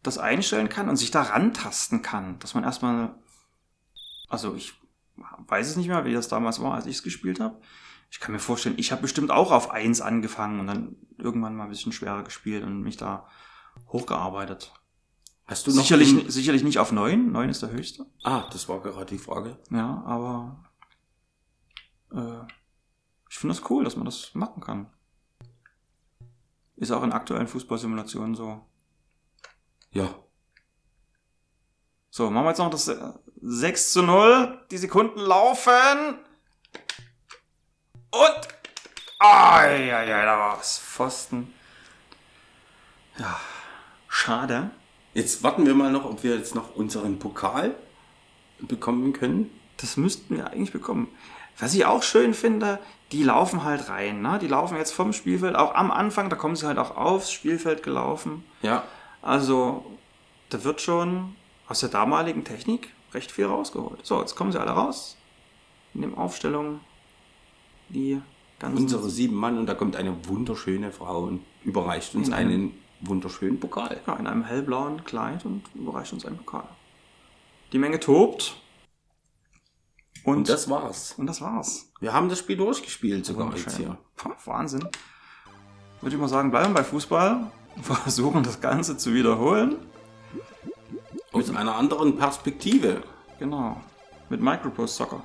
das 0.03 0.19
einstellen 0.19 0.69
kann 0.69 0.91
und 0.91 0.97
sich 0.97 1.11
da 1.11 1.23
rantasten 1.23 2.03
kann. 2.03 2.39
Dass 2.41 2.53
man 2.53 2.63
erstmal, 2.63 3.15
also 4.29 4.55
ich 4.55 4.75
weiß 5.17 5.67
es 5.67 5.77
nicht 5.77 5.89
mehr, 5.89 6.05
wie 6.05 6.13
das 6.13 6.29
damals 6.29 6.61
war, 6.61 6.75
als 6.75 6.85
ich 6.85 6.97
es 6.97 7.03
gespielt 7.03 7.41
habe. 7.41 7.59
Ich 8.11 8.21
kann 8.21 8.33
mir 8.33 8.39
vorstellen, 8.39 8.79
ich 8.79 8.93
habe 8.93 9.01
bestimmt 9.01 9.31
auch 9.31 9.51
auf 9.51 9.71
1 9.71 10.03
angefangen 10.03 10.61
und 10.61 10.67
dann 10.67 10.97
irgendwann 11.17 11.57
mal 11.57 11.65
ein 11.65 11.71
bisschen 11.71 11.93
schwerer 11.93 12.23
gespielt 12.23 12.65
und 12.65 12.83
mich 12.83 12.99
da 12.99 13.27
hochgearbeitet. 13.89 14.75
Hast 15.47 15.67
du 15.67 15.71
noch. 15.73 15.83
Sicherlich, 15.83 16.11
im- 16.11 16.31
sicherlich 16.31 16.63
nicht 16.65 16.79
auf 16.79 16.91
9, 16.93 17.31
9 17.33 17.49
ist 17.51 17.63
der 17.63 17.71
höchste. 17.71 18.07
Ah, 18.23 18.49
das 18.53 18.69
war 18.69 18.81
gerade 18.81 19.07
die 19.07 19.19
Frage. 19.19 19.59
Ja, 19.71 20.03
aber 20.07 20.65
äh, 22.13 22.47
ich 23.29 23.37
finde 23.39 23.55
es 23.55 23.69
cool, 23.71 23.85
dass 23.85 23.97
man 23.97 24.07
das 24.07 24.35
machen 24.35 24.63
kann. 24.63 24.91
Ist 26.77 26.91
auch 26.91 27.03
in 27.03 27.13
aktuellen 27.13 27.47
Fußballsimulationen 27.47 28.35
so. 28.35 28.67
Ja. 29.91 30.15
So, 32.11 32.31
machen 32.31 32.45
wir 32.47 32.51
jetzt 32.51 32.59
noch 32.59 32.71
das 32.71 32.89
äh, 32.89 33.13
6 33.43 33.93
zu 33.93 34.03
0. 34.03 34.67
Die 34.71 34.79
Sekunden 34.79 35.21
laufen. 35.21 36.19
Und. 38.11 38.49
Ai, 39.19 39.95
ai, 39.95 40.15
ai, 40.15 40.25
da 40.25 40.39
war's. 40.39 40.79
Pfosten. 40.79 41.53
Ja, 43.19 43.39
schade. 44.09 44.71
Jetzt 45.15 45.43
warten 45.43 45.65
wir 45.65 45.75
mal 45.75 45.93
noch, 45.93 46.05
ob 46.05 46.23
wir 46.25 46.37
jetzt 46.37 46.55
noch 46.55 46.75
unseren 46.75 47.19
Pokal 47.19 47.75
bekommen 48.61 49.13
können. 49.13 49.51
Das 49.77 49.97
müssten 49.97 50.37
wir 50.37 50.51
eigentlich 50.51 50.73
bekommen. 50.73 51.09
Was 51.59 51.75
ich 51.75 51.87
auch 51.87 52.03
schön 52.03 52.35
finde, 52.35 52.81
die 53.13 53.23
laufen 53.23 53.63
halt 53.63 53.89
rein. 53.89 54.23
Ne? 54.23 54.39
Die 54.41 54.49
laufen 54.49 54.77
jetzt 54.77 54.93
vom 54.93 55.13
Spielfeld, 55.13 55.55
auch 55.55 55.75
am 55.75 55.91
Anfang, 55.91 56.31
da 56.31 56.37
kommen 56.37 56.57
sie 56.57 56.67
halt 56.67 56.79
auch 56.79 56.97
aufs 56.97 57.31
Spielfeld 57.31 57.83
gelaufen. 57.83 58.45
Ja. 58.63 58.83
Also, 59.23 59.85
da 60.51 60.65
wird 60.65 60.81
schon 60.81 61.37
aus 61.69 61.81
der 61.81 61.89
damaligen 61.89 62.45
Technik 62.45 62.91
recht 63.13 63.31
viel 63.31 63.47
rausgeholt. 63.47 64.05
So, 64.05 64.21
jetzt 64.21 64.35
kommen 64.35 64.51
sie 64.51 64.61
alle 64.61 64.73
raus. 64.73 65.17
In 65.95 66.03
den 66.03 66.15
Aufstellungen. 66.17 66.81
Die 67.89 68.21
ganzen. 68.59 68.83
Unsere 68.83 69.09
sieben 69.09 69.37
Mann 69.37 69.59
und 69.59 69.67
da 69.67 69.75
kommt 69.75 69.95
eine 69.95 70.17
wunderschöne 70.27 70.91
Frau 70.91 71.23
und 71.25 71.45
überreicht 71.63 72.15
uns 72.17 72.33
einen 72.33 72.77
wunderschönen 73.01 73.61
Pokal. 73.61 74.01
Ja, 74.07 74.15
in 74.17 74.27
einem 74.27 74.45
hellblauen 74.45 75.05
Kleid 75.05 75.45
und 75.45 75.63
überreicht 75.75 76.13
uns 76.13 76.25
einen 76.25 76.37
Pokal. 76.39 76.69
Die 77.73 77.79
Menge 77.79 78.01
tobt. 78.01 78.57
Und, 80.25 80.37
Und 80.37 80.49
das 80.49 80.71
war's. 80.71 81.15
und 81.19 81.27
das 81.27 81.41
war's. 81.41 81.93
Wir 82.01 82.13
haben 82.13 82.29
das 82.29 82.39
Spiel 82.39 82.57
durchgespielt 82.57 83.27
sogar 83.27 83.55
jetzt 83.55 83.77
hier. 83.77 83.99
Puh, 84.17 84.31
Wahnsinn. 84.47 84.89
Würde 86.01 86.17
ich 86.17 86.21
mal 86.21 86.29
sagen, 86.29 86.51
bleiben 86.51 86.71
wir 86.71 86.81
bei 86.81 86.85
Fußball. 86.85 87.51
Versuchen 87.83 88.43
das 88.43 88.61
Ganze 88.61 88.97
zu 88.97 89.13
wiederholen. 89.13 89.77
Aus 91.33 91.51
einer 91.51 91.75
anderen 91.75 92.17
Perspektive. 92.17 93.03
Genau. 93.39 93.81
Mit 94.31 94.41
Microprose 94.41 94.95
Soccer. 94.95 95.23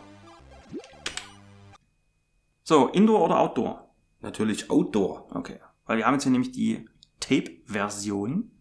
So, 2.64 2.88
Indoor 2.88 3.26
oder 3.26 3.40
Outdoor? 3.40 3.90
Natürlich 4.22 4.70
Outdoor. 4.70 5.28
Okay. 5.34 5.60
Weil 5.86 5.98
wir 5.98 6.06
haben 6.06 6.16
jetzt 6.16 6.24
hier 6.24 6.32
nämlich 6.32 6.52
die 6.52 6.88
Tape-Version. 7.20 8.52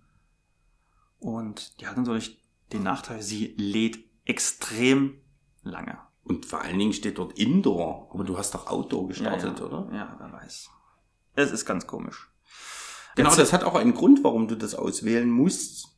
Und 1.18 1.81
die 1.81 1.87
hat 1.87 1.97
natürlich 1.97 2.42
den 2.73 2.83
Nachteil, 2.83 3.23
sie 3.23 3.55
lädt 3.57 3.99
extrem 4.25 5.21
lange. 5.62 5.99
Und 6.23 6.44
vor 6.47 6.61
allen 6.61 6.79
Dingen 6.79 6.92
steht 6.92 7.18
dort 7.18 7.38
Indoor. 7.38 8.11
Aber 8.12 8.25
du 8.25 8.37
hast 8.37 8.55
doch 8.55 8.66
Outdoor 8.66 9.09
gestartet, 9.09 9.59
ja, 9.59 9.66
ja. 9.66 9.73
oder? 9.73 9.94
Ja, 9.97 10.16
wer 10.18 10.33
weiß. 10.33 10.68
Es 11.35 11.51
ist 11.51 11.64
ganz 11.64 11.87
komisch. 11.87 12.31
Genau, 13.16 13.31
Jetzt- 13.31 13.38
das 13.38 13.53
hat 13.53 13.64
auch 13.64 13.75
einen 13.75 13.94
Grund, 13.94 14.23
warum 14.23 14.47
du 14.49 14.55
das 14.57 14.75
auswählen 14.75 15.31
musst. 15.31 15.88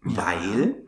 Weil 0.00 0.84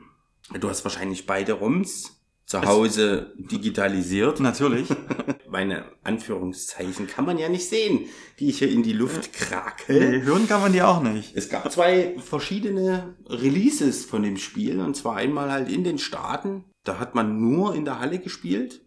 du 0.59 0.69
hast 0.69 0.85
wahrscheinlich 0.85 1.27
beide 1.27 1.55
ROMs 1.55 2.24
zu 2.47 2.63
Hause 2.63 3.33
digitalisiert. 3.37 4.41
Natürlich. 4.41 4.89
Meine 5.49 5.85
Anführungszeichen 6.03 7.07
kann 7.07 7.25
man 7.25 7.39
ja 7.39 7.49
nicht 7.49 7.69
sehen, 7.69 8.07
die 8.39 8.51
ich 8.51 8.59
hier 8.59 8.71
in 8.71 8.83
die 8.83 8.93
Luft 8.93 9.33
krakel. 9.33 10.11
nee, 10.11 10.23
hören 10.23 10.49
kann 10.49 10.61
man 10.61 10.73
die 10.73 10.83
auch 10.83 11.01
nicht. 11.01 11.37
Es 11.37 11.49
gab 11.49 11.71
zwei 11.71 12.17
verschiedene 12.19 13.17
Releases 13.27 14.05
von 14.05 14.23
dem 14.23 14.37
Spiel. 14.37 14.81
Und 14.81 14.97
zwar 14.97 15.17
einmal 15.17 15.51
halt 15.51 15.71
in 15.71 15.85
den 15.85 15.99
Staaten. 15.99 16.65
Da 16.83 16.99
hat 16.99 17.15
man 17.15 17.41
nur 17.41 17.75
in 17.75 17.85
der 17.85 18.01
Halle 18.01 18.19
gespielt. 18.19 18.83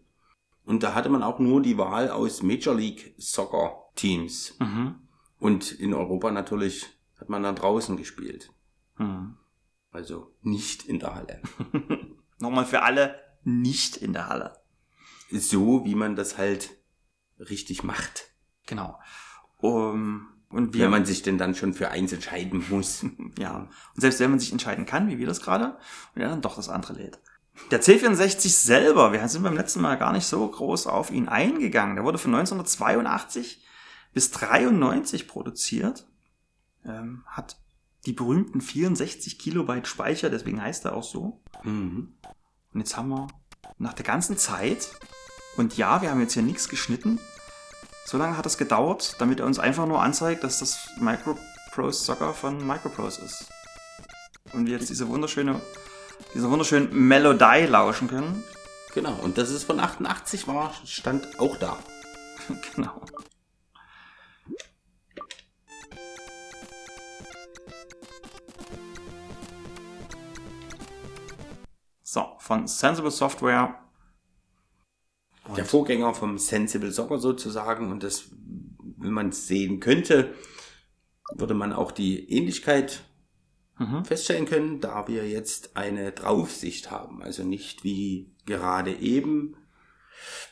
Und 0.64 0.82
da 0.82 0.94
hatte 0.94 1.08
man 1.08 1.22
auch 1.22 1.38
nur 1.38 1.62
die 1.62 1.78
Wahl 1.78 2.10
aus 2.10 2.42
Major 2.42 2.74
League 2.74 3.14
Soccer 3.16 3.88
Teams. 3.94 4.54
Mhm. 4.60 4.96
Und 5.38 5.72
in 5.72 5.94
Europa 5.94 6.30
natürlich 6.30 6.86
hat 7.18 7.28
man 7.28 7.42
dann 7.42 7.56
draußen 7.56 7.96
gespielt. 7.96 8.52
Mhm. 8.98 9.36
Also 9.90 10.32
nicht 10.42 10.84
in 10.84 10.98
der 11.00 11.14
Halle. 11.14 11.40
Nochmal 12.38 12.66
für 12.66 12.82
alle 12.82 13.16
nicht 13.44 13.96
in 13.96 14.12
der 14.12 14.28
Halle. 14.28 14.56
So 15.30 15.84
wie 15.84 15.94
man 15.94 16.16
das 16.16 16.38
halt 16.38 16.70
richtig 17.38 17.82
macht. 17.82 18.30
Genau. 18.66 18.98
Um, 19.58 20.28
und 20.50 20.72
wir, 20.72 20.84
Wenn 20.84 20.90
man 20.90 21.04
sich 21.04 21.22
denn 21.22 21.36
dann 21.36 21.54
schon 21.54 21.74
für 21.74 21.90
eins 21.90 22.12
entscheiden 22.12 22.64
muss. 22.70 23.04
ja, 23.38 23.56
und 23.56 24.00
selbst 24.00 24.20
wenn 24.20 24.30
man 24.30 24.40
sich 24.40 24.52
entscheiden 24.52 24.86
kann, 24.86 25.08
wie 25.08 25.18
wir 25.18 25.26
das 25.26 25.42
gerade, 25.42 25.76
und 26.14 26.22
er 26.22 26.28
dann 26.28 26.40
doch 26.40 26.56
das 26.56 26.68
andere 26.68 26.94
lädt. 26.94 27.20
Der 27.70 27.82
C64 27.82 28.48
selber, 28.48 29.12
wir 29.12 29.26
sind 29.28 29.42
beim 29.42 29.56
letzten 29.56 29.80
Mal 29.80 29.96
gar 29.96 30.12
nicht 30.12 30.26
so 30.26 30.46
groß 30.48 30.86
auf 30.86 31.10
ihn 31.10 31.28
eingegangen. 31.28 31.96
Der 31.96 32.04
wurde 32.04 32.18
von 32.18 32.34
1982 32.34 33.64
bis 34.14 34.30
93 34.30 35.28
produziert, 35.28 36.06
ähm, 36.84 37.24
hat 37.26 37.56
die 38.06 38.12
berühmten 38.12 38.60
64 38.60 39.38
Kilobyte 39.38 39.86
Speicher, 39.86 40.30
deswegen 40.30 40.62
heißt 40.62 40.84
er 40.86 40.94
auch 40.94 41.02
so. 41.02 41.42
Mhm. 41.64 42.14
Und 42.78 42.82
jetzt 42.82 42.96
haben 42.96 43.08
wir 43.08 43.26
nach 43.78 43.92
der 43.92 44.04
ganzen 44.04 44.38
Zeit, 44.38 44.90
und 45.56 45.76
ja, 45.76 46.00
wir 46.00 46.12
haben 46.12 46.20
jetzt 46.20 46.34
hier 46.34 46.44
nichts 46.44 46.68
geschnitten, 46.68 47.18
so 48.04 48.18
lange 48.18 48.36
hat 48.36 48.46
es 48.46 48.56
gedauert, 48.56 49.16
damit 49.18 49.40
er 49.40 49.46
uns 49.46 49.58
einfach 49.58 49.84
nur 49.84 50.00
anzeigt, 50.00 50.44
dass 50.44 50.60
das 50.60 50.88
Microprose 51.00 52.04
Soccer 52.04 52.32
von 52.34 52.64
Microprose 52.64 53.22
ist. 53.22 53.46
Und 54.52 54.66
wir 54.66 54.74
jetzt 54.74 54.90
diese 54.90 55.08
wunderschöne, 55.08 55.60
diese 56.34 56.48
wunderschönen 56.48 56.94
Melodie 57.08 57.66
lauschen 57.66 58.06
können. 58.06 58.44
Genau. 58.94 59.14
Und 59.24 59.38
das 59.38 59.50
ist 59.50 59.64
von 59.64 59.80
88 59.80 60.46
war, 60.46 60.72
stand 60.84 61.40
auch 61.40 61.56
da. 61.56 61.80
genau. 62.76 63.02
So, 72.10 72.24
von 72.38 72.66
Sensible 72.66 73.10
Software. 73.10 73.74
Der 75.54 75.66
Vorgänger 75.66 76.14
vom 76.14 76.38
Sensible 76.38 76.90
Soccer 76.90 77.18
sozusagen. 77.18 77.92
Und 77.92 78.02
das, 78.02 78.30
wenn 78.96 79.12
man 79.12 79.28
es 79.28 79.46
sehen 79.46 79.78
könnte, 79.78 80.32
würde 81.34 81.52
man 81.52 81.74
auch 81.74 81.92
die 81.92 82.30
Ähnlichkeit 82.32 83.04
Mhm. 83.78 84.06
feststellen 84.06 84.46
können, 84.46 84.80
da 84.80 85.06
wir 85.06 85.28
jetzt 85.28 85.76
eine 85.76 86.12
Draufsicht 86.12 86.90
haben. 86.90 87.22
Also 87.22 87.44
nicht 87.44 87.84
wie 87.84 88.34
gerade 88.46 88.94
eben 88.94 89.56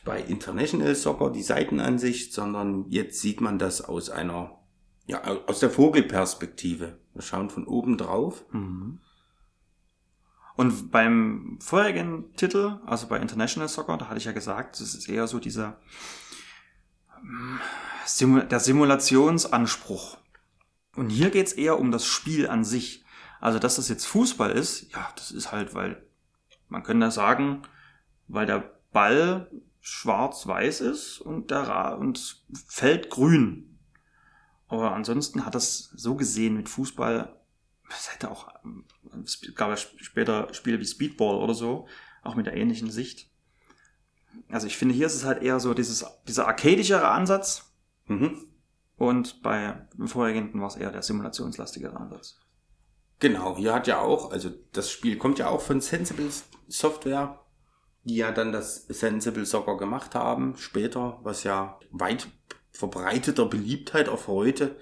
bei 0.05 0.21
International 0.21 0.93
Soccer 0.93 1.31
die 1.31 1.41
Seitenansicht, 1.41 2.33
sondern 2.33 2.85
jetzt 2.87 3.19
sieht 3.19 3.41
man 3.41 3.57
das 3.57 3.81
aus 3.81 4.11
einer, 4.11 4.59
ja, 5.07 5.23
aus 5.47 5.59
der 5.59 5.71
Vogelperspektive. 5.71 6.99
Wir 7.15 7.21
schauen 7.23 7.49
von 7.49 7.65
oben 7.65 7.97
drauf. 7.97 8.45
Mhm. 8.51 8.99
Und 10.57 10.89
beim 10.89 11.59
vorherigen 11.61 12.33
Titel, 12.35 12.79
also 12.87 13.05
bei 13.07 13.19
International 13.19 13.69
Soccer, 13.69 13.95
da 13.97 14.07
hatte 14.07 14.17
ich 14.17 14.25
ja 14.25 14.31
gesagt, 14.31 14.81
das 14.81 14.95
ist 14.95 15.07
eher 15.07 15.27
so 15.27 15.39
dieser 15.39 15.79
ähm, 17.15 17.59
Simu 18.05 18.39
der 18.41 18.59
Simulationsanspruch. 18.59 20.17
Und 20.95 21.11
hier 21.11 21.29
geht's 21.29 21.53
eher 21.53 21.79
um 21.79 21.91
das 21.91 22.07
Spiel 22.07 22.49
an 22.49 22.65
sich. 22.65 23.05
Also, 23.39 23.59
dass 23.59 23.75
das 23.75 23.87
jetzt 23.87 24.07
Fußball 24.07 24.49
ist, 24.49 24.91
ja, 24.93 25.07
das 25.15 25.29
ist 25.29 25.51
halt, 25.51 25.75
weil 25.75 26.03
man 26.69 26.81
könnte 26.81 27.11
sagen, 27.11 27.61
weil 28.27 28.47
der 28.47 28.71
Ball 28.91 29.51
schwarz-weiß 29.81 30.81
ist 30.81 31.19
und 31.19 31.51
der 31.51 31.67
Ra 31.67 31.93
und 31.93 32.43
Feld 32.65 33.11
grün. 33.11 33.77
Aber 34.69 34.93
ansonsten 34.95 35.45
hat 35.45 35.53
das 35.53 35.91
so 35.95 36.15
gesehen 36.15 36.57
mit 36.57 36.67
Fußball, 36.67 37.36
es 37.89 38.13
hätte 38.13 38.29
auch, 38.31 38.47
es 39.23 39.41
gab 39.55 39.69
ja 39.69 39.75
sp- 39.79 39.97
später 40.01 40.53
Spiele 40.53 40.79
wie 40.79 40.85
Speedball 40.85 41.35
oder 41.35 41.53
so, 41.53 41.87
auch 42.23 42.35
mit 42.35 42.45
der 42.45 42.55
ähnlichen 42.55 42.91
Sicht. 42.91 43.29
Also 44.49 44.67
ich 44.67 44.77
finde, 44.77 44.93
hier 44.93 45.07
ist 45.07 45.15
es 45.15 45.25
halt 45.25 45.41
eher 45.41 45.59
so 45.59 45.73
dieses, 45.73 46.05
dieser 46.27 46.47
arcadischere 46.47 47.07
Ansatz 47.07 47.63
Mhm. 48.09 48.47
und 48.95 49.41
bei 49.41 49.85
dem 49.97 50.07
vorhergehenden 50.07 50.61
war 50.61 50.67
es 50.67 50.75
eher 50.77 50.91
der 50.91 51.01
simulationslastigere 51.01 51.97
Ansatz. 51.97 52.39
Genau, 53.19 53.57
hier 53.57 53.73
hat 53.73 53.87
ja 53.87 53.99
auch, 53.99 54.31
also 54.31 54.49
das 54.71 54.91
Spiel 54.91 55.17
kommt 55.17 55.39
ja 55.39 55.49
auch 55.49 55.61
von 55.61 55.81
Sensible 55.81 56.29
Software, 56.67 57.43
die 58.03 58.15
ja 58.15 58.31
dann 58.31 58.51
das 58.53 58.85
Sensible 58.87 59.45
Soccer 59.45 59.75
gemacht 59.75 60.15
haben, 60.15 60.55
später, 60.55 61.19
was 61.23 61.43
ja 61.43 61.79
weit 61.91 62.27
verbreiteter 62.71 63.45
Beliebtheit 63.47 64.07
erfreute. 64.07 64.77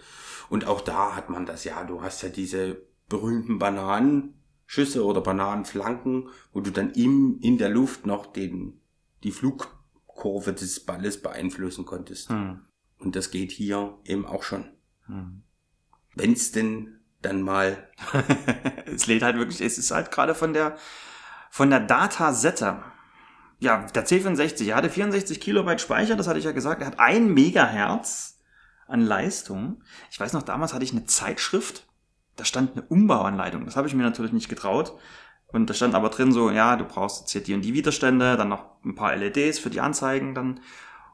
Und 0.50 0.68
auch 0.68 0.82
da 0.82 1.16
hat 1.16 1.30
man 1.32 1.46
das 1.48 1.64
ja, 1.64 1.84
du 1.86 2.04
hast 2.04 2.22
ja 2.22 2.30
diese 2.30 2.86
berühmten 3.08 3.60
Bananenschüsse 3.60 5.06
oder 5.06 5.22
Bananenflanken, 5.22 6.30
wo 6.52 6.62
du 6.62 6.72
dann 6.72 6.92
im, 6.92 7.40
in 7.42 7.58
der 7.58 7.70
Luft 7.70 8.06
noch 8.06 8.26
den, 8.26 8.82
die 9.24 9.32
Flugkurve 9.32 10.54
des 10.54 10.86
Balles 10.86 11.22
beeinflussen 11.22 11.86
konntest. 11.86 12.30
Hm. 12.30 12.62
Und 12.98 13.16
das 13.16 13.32
geht 13.32 13.52
hier 13.52 13.98
eben 14.06 14.26
auch 14.26 14.44
schon. 14.44 14.66
Hm. 15.06 15.44
Wenn 16.16 16.34
es 16.34 16.52
denn 16.52 17.00
dann 17.22 17.42
mal 17.42 17.90
es 18.86 19.08
lädt 19.08 19.24
halt 19.24 19.38
wirklich, 19.38 19.62
es 19.62 19.78
ist 19.78 19.92
halt 19.92 20.12
gerade 20.12 20.36
von 20.36 20.54
der, 20.54 20.78
von 21.50 21.70
der 21.70 21.80
Datasette. 21.80 22.84
Ja, 23.60 23.86
der 23.88 24.06
C64, 24.06 24.68
er 24.68 24.76
hatte 24.76 24.90
64 24.90 25.40
Kilobyte 25.40 25.82
Speicher, 25.82 26.16
das 26.16 26.28
hatte 26.28 26.40
ich 26.40 26.46
ja 26.46 26.52
gesagt, 26.52 26.82
er 26.82 26.88
hat 26.88 27.00
ein 27.00 27.34
Megahertz 27.34 28.40
an 28.88 29.02
Leistung. 29.02 29.82
Ich 30.12 30.20
weiß 30.20 30.34
noch, 30.34 30.44
damals 30.44 30.74
hatte 30.74 30.84
ich 30.84 30.92
eine 30.92 31.06
Zeitschrift, 31.06 31.88
da 32.36 32.46
stand 32.46 32.74
eine 32.74 32.82
Umbauanleitung, 32.84 33.66
das 33.66 33.76
habe 33.76 33.88
ich 33.88 33.94
mir 33.94 34.04
natürlich 34.04 34.34
nicht 34.34 34.50
getraut. 34.50 34.98
Und 35.48 35.70
da 35.70 35.74
stand 35.74 35.96
aber 35.96 36.10
drin 36.10 36.32
so, 36.32 36.50
ja, 36.50 36.76
du 36.76 36.84
brauchst 36.86 37.22
jetzt 37.22 37.32
hier 37.32 37.42
die 37.44 37.54
und 37.54 37.62
die 37.62 37.74
Widerstände, 37.74 38.36
dann 38.36 38.50
noch 38.50 38.84
ein 38.84 38.96
paar 38.96 39.16
LEDs 39.16 39.60
für 39.60 39.70
die 39.70 39.80
Anzeigen 39.80 40.34
dann 40.36 40.60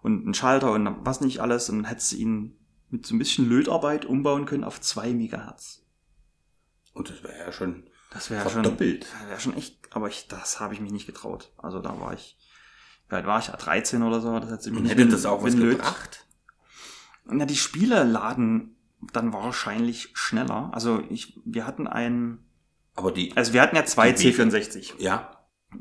und 0.01 0.23
einen 0.23 0.33
Schalter 0.33 0.71
und 0.71 1.05
was 1.05 1.21
nicht 1.21 1.39
alles. 1.41 1.69
Und 1.69 1.77
dann 1.77 1.85
hättest 1.85 2.13
du 2.13 2.15
ihn 2.17 2.57
mit 2.89 3.05
so 3.05 3.13
ein 3.13 3.19
bisschen 3.19 3.47
Lötarbeit 3.47 4.05
umbauen 4.05 4.45
können 4.45 4.63
auf 4.63 4.81
2 4.81 5.13
Megahertz. 5.13 5.83
Und 6.93 7.09
das 7.09 7.23
wäre 7.23 7.37
ja 7.37 7.51
schon 7.51 7.83
Das 8.11 8.29
wäre 8.31 8.43
schon, 8.49 8.63
verdoppelt. 8.63 9.05
wäre 9.27 9.39
schon 9.39 9.55
echt, 9.55 9.77
aber 9.91 10.07
ich, 10.07 10.27
das 10.27 10.59
habe 10.59 10.73
ich 10.73 10.81
mich 10.81 10.91
nicht 10.91 11.05
getraut. 11.05 11.51
Also 11.57 11.79
da 11.79 11.99
war 11.99 12.13
ich, 12.13 12.37
alt 13.09 13.25
war 13.27 13.39
ich? 13.39 13.45
13 13.47 14.01
oder 14.01 14.21
so. 14.21 14.39
Das 14.39 14.63
sie 14.63 14.71
mich 14.71 14.77
Und 14.79 14.83
nicht 14.83 14.93
hätte 14.93 15.05
mit- 15.05 15.13
das 15.13 15.25
auch 15.25 15.43
was 15.43 15.55
gebracht? 15.55 16.25
Na, 17.25 17.45
die 17.45 17.55
Spiele 17.55 18.03
laden 18.03 18.75
dann 19.13 19.33
wahrscheinlich 19.33 20.09
schneller. 20.13 20.69
Also 20.73 21.01
ich, 21.09 21.39
wir 21.45 21.65
hatten 21.65 21.87
ein, 21.87 22.39
Aber 22.95 23.11
die, 23.11 23.35
also 23.35 23.53
wir 23.53 23.61
hatten 23.61 23.75
ja 23.75 23.85
zwei 23.85 24.11
Die 24.11 24.31
Beacon- 24.31 24.49
C64. 24.51 24.93
ja, 25.01 25.37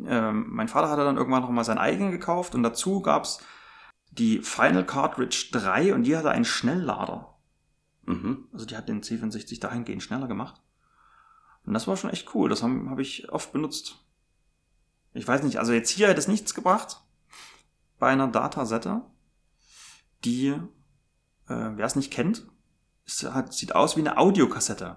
Ähm, 0.06 0.46
mein 0.50 0.68
Vater 0.68 0.88
hatte 0.90 1.04
dann 1.04 1.16
irgendwann 1.16 1.42
noch 1.42 1.50
mal 1.50 1.64
seinen 1.64 1.78
eigenen 1.78 2.12
gekauft 2.12 2.54
und 2.54 2.62
dazu 2.62 3.00
gab's 3.02 3.42
die 4.12 4.38
Final 4.38 4.84
Cartridge 4.86 5.48
3 5.52 5.94
und 5.94 6.04
die 6.04 6.16
hatte 6.16 6.30
einen 6.30 6.44
Schnelllader. 6.44 7.36
mhm. 8.06 8.48
Also 8.52 8.66
die 8.66 8.76
hat 8.76 8.88
den 8.88 9.02
C64 9.02 9.60
dahingehend 9.60 10.02
schneller 10.02 10.26
gemacht. 10.28 10.60
Und 11.66 11.74
das 11.74 11.86
war 11.86 11.96
schon 11.96 12.10
echt 12.10 12.34
cool. 12.34 12.48
Das 12.48 12.62
habe 12.62 12.88
hab 12.88 12.98
ich 12.98 13.30
oft 13.30 13.52
benutzt. 13.52 13.96
Ich 15.12 15.26
weiß 15.28 15.42
nicht, 15.42 15.58
also 15.58 15.72
jetzt 15.72 15.90
hier 15.90 16.08
hätte 16.08 16.18
es 16.20 16.28
nichts 16.28 16.54
gebracht. 16.54 17.02
Bei 17.98 18.08
einer 18.08 18.28
Datasette, 18.28 19.02
die, 20.24 20.48
äh, 20.48 20.58
wer 21.48 21.84
es 21.84 21.96
nicht 21.96 22.12
kennt, 22.12 22.46
hat, 23.32 23.52
sieht 23.52 23.74
aus 23.74 23.96
wie 23.96 24.00
eine 24.00 24.18
Audiokassette. 24.18 24.96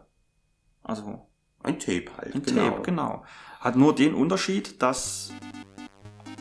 Also 0.84 1.28
ein 1.63 1.80
Tape 1.80 2.06
halt. 2.17 2.36
ein 2.36 2.43
Tape, 2.43 2.82
genau. 2.84 3.23
Hat 3.60 3.76
nur 3.76 3.95
den 3.95 4.13
Unterschied, 4.13 4.82
dass. 4.82 5.32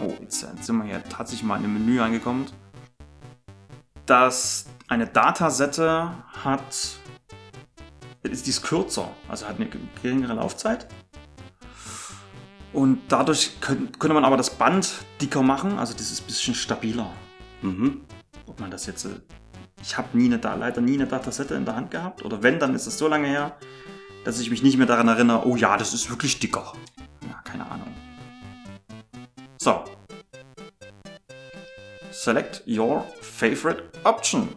Oh, 0.00 0.12
jetzt, 0.20 0.42
jetzt 0.42 0.64
sind 0.64 0.76
wir 0.78 0.84
hier 0.84 1.02
tatsächlich 1.04 1.44
mal 1.44 1.56
in 1.56 1.62
dem 1.62 1.74
Menü 1.74 2.00
angekommen. 2.00 2.46
Dass 4.06 4.66
eine 4.88 5.06
Datasette 5.06 6.12
hat. 6.44 6.98
Ist 8.24 8.46
dies 8.46 8.62
kürzer, 8.62 9.10
also 9.28 9.46
hat 9.46 9.56
eine 9.56 9.68
geringere 10.00 10.34
Laufzeit. 10.34 10.86
Und 12.72 13.00
dadurch 13.08 13.60
könnt, 13.60 13.98
könnte 14.00 14.14
man 14.14 14.24
aber 14.24 14.36
das 14.36 14.50
Band 14.50 15.04
dicker 15.20 15.42
machen, 15.42 15.78
also 15.78 15.92
das 15.92 16.10
ist 16.10 16.22
ein 16.22 16.26
bisschen 16.26 16.54
stabiler. 16.54 17.10
Mhm. 17.62 18.02
Ob 18.46 18.60
man 18.60 18.70
das 18.70 18.86
jetzt. 18.86 19.06
Ich 19.82 19.98
habe 19.98 20.16
nie 20.16 20.26
eine, 20.26 20.38
Da- 20.38 20.54
leider 20.54 20.80
nie 20.80 20.94
eine 20.94 21.06
Datasette 21.06 21.54
in 21.54 21.64
der 21.64 21.76
Hand 21.76 21.90
gehabt. 21.90 22.24
Oder 22.24 22.42
wenn, 22.42 22.58
dann 22.58 22.74
ist 22.74 22.86
es 22.86 22.96
so 22.98 23.08
lange 23.08 23.26
her, 23.26 23.56
dass 24.24 24.38
ich 24.40 24.48
mich 24.50 24.62
nicht 24.62 24.78
mehr 24.78 24.86
daran 24.86 25.08
erinnere, 25.08 25.46
oh 25.46 25.56
ja, 25.56 25.76
das 25.76 25.92
ist 25.92 26.08
wirklich 26.08 26.38
dicker. 26.38 26.72
Ja, 27.28 27.40
keine 27.44 27.68
Ahnung. 27.68 27.88
So. 29.60 29.84
Select 32.10 32.62
your 32.66 33.04
favorite 33.20 33.84
option. 34.04 34.48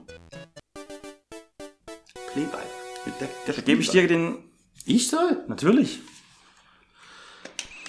Der 2.36 3.56
Da 3.56 3.62
gebe 3.62 3.82
ich 3.82 3.90
dir 3.90 4.08
den. 4.08 4.38
Ich 4.86 5.08
soll? 5.10 5.44
Natürlich. 5.48 6.02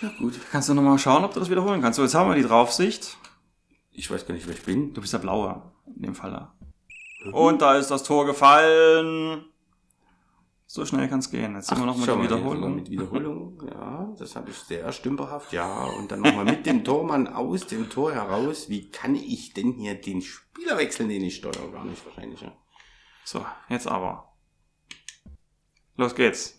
Na 0.02 0.10
gut. 0.18 0.34
Kannst 0.52 0.68
du 0.68 0.74
nochmal 0.74 0.98
schauen, 0.98 1.24
ob 1.24 1.34
du 1.34 1.40
das 1.40 1.50
wiederholen 1.50 1.82
kannst. 1.82 1.96
So, 1.96 2.02
jetzt 2.02 2.14
haben 2.14 2.30
wir 2.30 2.36
die 2.36 2.42
Draufsicht. 2.42 3.16
Ich 3.92 4.10
weiß 4.10 4.26
gar 4.26 4.34
nicht, 4.34 4.46
wer 4.46 4.54
ich 4.54 4.62
bin. 4.62 4.94
Du 4.94 5.00
bist 5.00 5.12
der 5.12 5.18
Blaue 5.18 5.62
in 5.94 6.02
dem 6.02 6.14
Fall. 6.14 6.48
Und 7.32 7.62
da 7.62 7.76
ist 7.76 7.90
das 7.90 8.02
Tor 8.02 8.26
gefallen. 8.26 9.44
So 10.68 10.84
schnell 10.84 11.08
kann 11.08 11.20
es 11.20 11.30
gehen. 11.30 11.54
Jetzt 11.54 11.68
sind 11.68 11.78
wir 11.78 11.86
noch 11.86 11.96
mit 11.96 12.06
mal, 12.06 12.22
Wiederholung. 12.22 12.74
Mit 12.74 12.90
Wiederholung, 12.90 13.62
ja, 13.70 14.12
das 14.18 14.34
habe 14.34 14.50
ich 14.50 14.56
sehr 14.56 14.90
stümperhaft, 14.92 15.52
ja. 15.52 15.84
Und 15.84 16.10
dann 16.10 16.20
nochmal 16.20 16.44
mit 16.44 16.66
dem 16.66 16.84
Tormann 16.84 17.28
aus 17.28 17.66
dem 17.66 17.88
Tor 17.88 18.12
heraus. 18.12 18.68
Wie 18.68 18.90
kann 18.90 19.14
ich 19.14 19.54
denn 19.54 19.72
hier 19.72 19.94
den 19.94 20.22
Spieler 20.22 20.76
wechseln, 20.76 21.08
den 21.08 21.22
ich 21.22 21.36
steuere? 21.36 21.70
Gar 21.70 21.84
nicht 21.84 22.04
wahrscheinlich, 22.04 22.40
ja. 22.40 22.52
So, 23.24 23.46
jetzt 23.68 23.86
aber. 23.86 24.32
Los 25.96 26.14
geht's. 26.14 26.58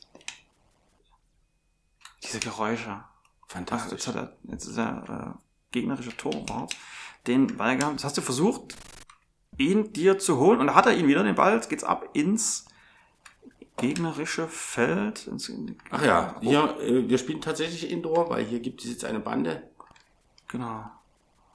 Diese 2.24 2.40
Geräusche. 2.40 2.92
Ach, 2.92 3.10
Fantastisch. 3.48 3.92
jetzt, 3.92 4.08
hat 4.08 4.16
er, 4.16 4.38
jetzt 4.44 4.66
ist 4.66 4.78
er 4.78 5.36
äh, 5.38 5.42
gegnerische 5.72 6.16
Torwart. 6.16 6.76
Den 7.28 7.58
Ball 7.58 7.78
gehabt. 7.78 7.94
Jetzt 7.94 8.06
hast 8.06 8.18
du 8.18 8.22
versucht, 8.22 8.76
ihn 9.58 9.94
dir 9.94 10.20
zu 10.20 10.38
holen. 10.38 10.60
Und 10.60 10.68
da 10.68 10.76
hat 10.76 10.86
er 10.86 10.96
ihn 10.96 11.08
wieder, 11.08 11.24
den 11.24 11.36
Ball. 11.36 11.56
Jetzt 11.56 11.70
geht's 11.70 11.84
ab 11.84 12.10
ins 12.14 12.66
gegnerische 13.78 14.48
Feld. 14.48 15.26
Ins, 15.28 15.52
Ach 15.92 16.04
ja, 16.04 16.36
hier, 16.42 16.78
äh, 16.82 17.08
wir 17.08 17.18
spielen 17.18 17.42
tatsächlich 17.42 17.90
Indoor, 17.90 18.30
weil 18.30 18.44
hier 18.44 18.60
gibt 18.60 18.84
es 18.84 18.90
jetzt 18.90 19.06
eine 19.06 19.20
Bande. 19.20 19.64
Genau. 20.48 20.90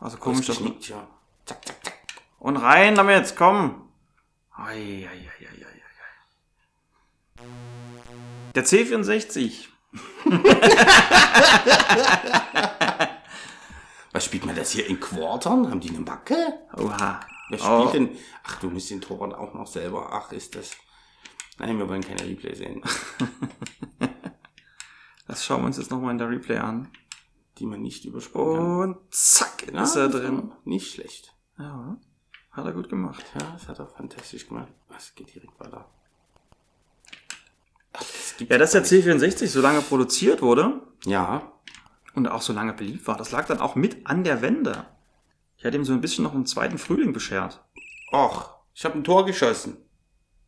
Also 0.00 0.16
komisch, 0.18 0.46
dass 0.46 0.56
Ausgeknickt, 0.56 0.88
ja. 0.88 1.06
Zack, 1.46 1.66
zack, 1.66 1.84
zack. 1.84 1.94
Und 2.38 2.56
rein 2.56 2.94
damit, 2.94 3.34
komm. 3.36 3.88
Ei, 4.56 4.74
ei, 4.74 5.06
ei, 5.06 5.28
ei, 5.40 5.46
ei, 5.46 5.64
ei. 5.64 5.68
Der 8.54 8.64
C64. 8.64 9.68
Was 14.12 14.24
spielt 14.26 14.44
man 14.44 14.54
das 14.54 14.70
hier 14.70 14.86
in 14.86 15.00
Quartern? 15.00 15.70
Haben 15.70 15.80
die 15.80 15.88
eine 15.90 16.00
Macke? 16.00 16.36
Oha. 16.76 17.20
Wer 17.52 17.58
spielt 17.58 17.72
Oh, 17.72 17.90
denn? 17.92 18.08
Ach, 18.44 18.60
du 18.60 18.70
musst 18.70 18.88
den 18.90 19.02
Torwart 19.02 19.34
auch 19.34 19.52
noch 19.52 19.66
selber. 19.66 20.08
Ach, 20.10 20.32
ist 20.32 20.54
das. 20.56 20.70
Nein, 21.58 21.78
wir 21.78 21.86
wollen 21.88 22.02
keine 22.02 22.22
Replay 22.24 22.54
sehen, 22.54 22.82
das 25.28 25.44
schauen 25.44 25.60
wir 25.60 25.66
uns 25.66 25.76
jetzt 25.76 25.90
nochmal 25.90 26.12
in 26.12 26.18
der 26.18 26.30
Replay 26.30 26.56
an. 26.58 26.88
die 27.58 27.66
man 27.66 27.82
nicht 27.82 28.04
überspringen 28.06 28.56
kann. 28.56 28.94
Und 28.94 29.14
zack, 29.14 29.70
Ja, 29.72 29.82
ist 29.82 29.94
er 29.96 30.08
drin. 30.08 30.50
Nicht 30.64 30.94
schlecht. 30.94 31.34
Ja, 31.58 31.98
hat 32.52 32.64
er 32.64 32.72
gut 32.72 32.88
gemacht. 32.88 33.22
Ja, 33.38 33.52
das 33.52 33.68
hat 33.68 33.78
er 33.78 33.86
fantastisch 33.86 34.48
gemacht. 34.48 34.68
Was 34.88 35.14
geht 35.14 35.34
direkt 35.34 35.60
weiter? 35.60 35.88
Ach, 37.92 38.00
das 38.00 38.34
Ja, 38.48 38.56
dass 38.58 38.72
der 38.72 38.80
gar 38.80 38.90
nicht. 38.90 39.06
C64 39.06 39.46
so 39.48 39.60
lange 39.60 39.82
produziert 39.82 40.40
wurde 40.40 40.80
Ja, 41.04 41.52
und 42.14 42.26
auch 42.28 42.42
so 42.42 42.54
lange 42.54 42.72
beliebt 42.72 43.06
war, 43.06 43.16
das 43.18 43.30
lag 43.30 43.46
dann 43.46 43.60
auch 43.60 43.74
mit 43.74 44.06
an 44.06 44.24
der 44.24 44.40
Wende. 44.42 44.86
Ich 45.62 45.64
hatte 45.64 45.76
ihm 45.76 45.84
so 45.84 45.92
ein 45.92 46.00
bisschen 46.00 46.24
noch 46.24 46.34
einen 46.34 46.44
zweiten 46.44 46.76
Frühling 46.76 47.12
beschert. 47.12 47.62
ach, 48.10 48.56
ich 48.74 48.84
habe 48.84 48.98
ein 48.98 49.04
Tor 49.04 49.24
geschossen. 49.24 49.76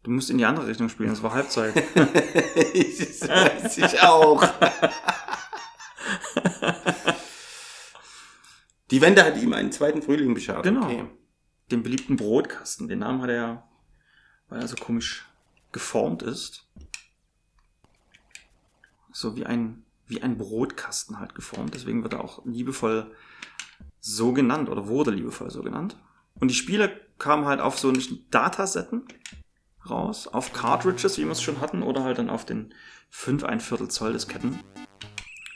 Du 0.03 0.11
musst 0.11 0.29
in 0.29 0.39
die 0.39 0.45
andere 0.45 0.67
Richtung 0.67 0.89
spielen, 0.89 1.11
das 1.11 1.23
war 1.23 1.33
Halbzeit. 1.33 1.77
das 1.95 3.29
weiß 3.29 3.79
ich 3.79 4.03
auch. 4.03 4.45
Die 8.91 9.01
Wende 9.01 9.23
hat 9.25 9.41
ihm 9.41 9.53
einen 9.53 9.71
zweiten 9.71 10.03
Frühling 10.03 10.35
beschert. 10.35 10.65
Genau. 10.65 10.87
Okay. 10.87 11.05
den 11.71 11.85
beliebten 11.85 12.17
Brotkasten. 12.17 12.89
Den 12.89 12.99
Namen 12.99 13.23
hat 13.23 13.31
er 13.31 13.37
ja, 13.37 13.69
weil 14.49 14.63
er 14.63 14.67
so 14.67 14.75
komisch 14.75 15.29
geformt 15.71 16.25
ist. 16.25 16.67
So 19.13 19.37
wie 19.37 19.47
ein, 19.47 19.85
wie 20.09 20.25
ein 20.25 20.39
Brotkasten 20.39 21.21
halt 21.21 21.37
geformt. 21.37 21.73
Deswegen 21.75 22.03
wird 22.03 22.15
er 22.15 22.25
auch 22.25 22.45
liebevoll 22.45 23.15
so 24.07 24.35
genannt 24.35 24.69
oder 24.69 24.87
wurde 24.87 25.13
liebevoll 25.13 25.51
so 25.51 25.63
genannt. 25.63 25.97
Und 26.39 26.49
die 26.49 26.55
Spiele 26.55 27.01
kamen 27.19 27.47
halt 27.47 27.61
auf 27.61 27.79
so 27.79 27.91
Datasetten 28.31 29.05
raus, 29.89 30.29
auf 30.29 30.53
Cartridges, 30.53 31.17
wie 31.17 31.25
wir 31.25 31.33
es 31.33 31.41
schon 31.41 31.61
hatten, 31.63 31.83
oder 31.83 32.05
halt 32.05 32.19
dann 32.19 32.29
auf 32.29 32.45
den 32.45 32.75
5 33.09 33.45
ein 33.45 33.61
Viertel 33.61 33.89
Zoll 33.89 34.13
Disketten. 34.13 34.61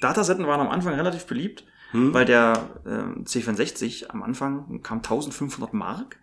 Datasetten 0.00 0.46
waren 0.46 0.61
am 0.61 0.70
Anfang 0.70 0.94
relativ 0.94 1.26
beliebt, 1.26 1.64
Hm? 1.90 2.14
weil 2.14 2.24
der 2.24 2.70
ähm, 2.87 3.24
C64 3.24 4.08
am 4.08 4.22
Anfang 4.22 4.82
kam 4.82 4.98
1500 4.98 5.74
Mark. 5.74 6.18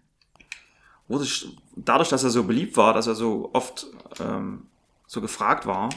Wurde 1.07 1.27
dadurch, 1.75 2.09
dass 2.09 2.23
er 2.23 2.31
so 2.31 2.43
beliebt 2.45 2.75
war, 2.75 2.95
dass 2.95 3.05
er 3.05 3.15
so 3.15 3.51
oft 3.53 3.85
ähm, 4.19 4.65
so 5.05 5.21
gefragt 5.21 5.67
war, 5.67 5.89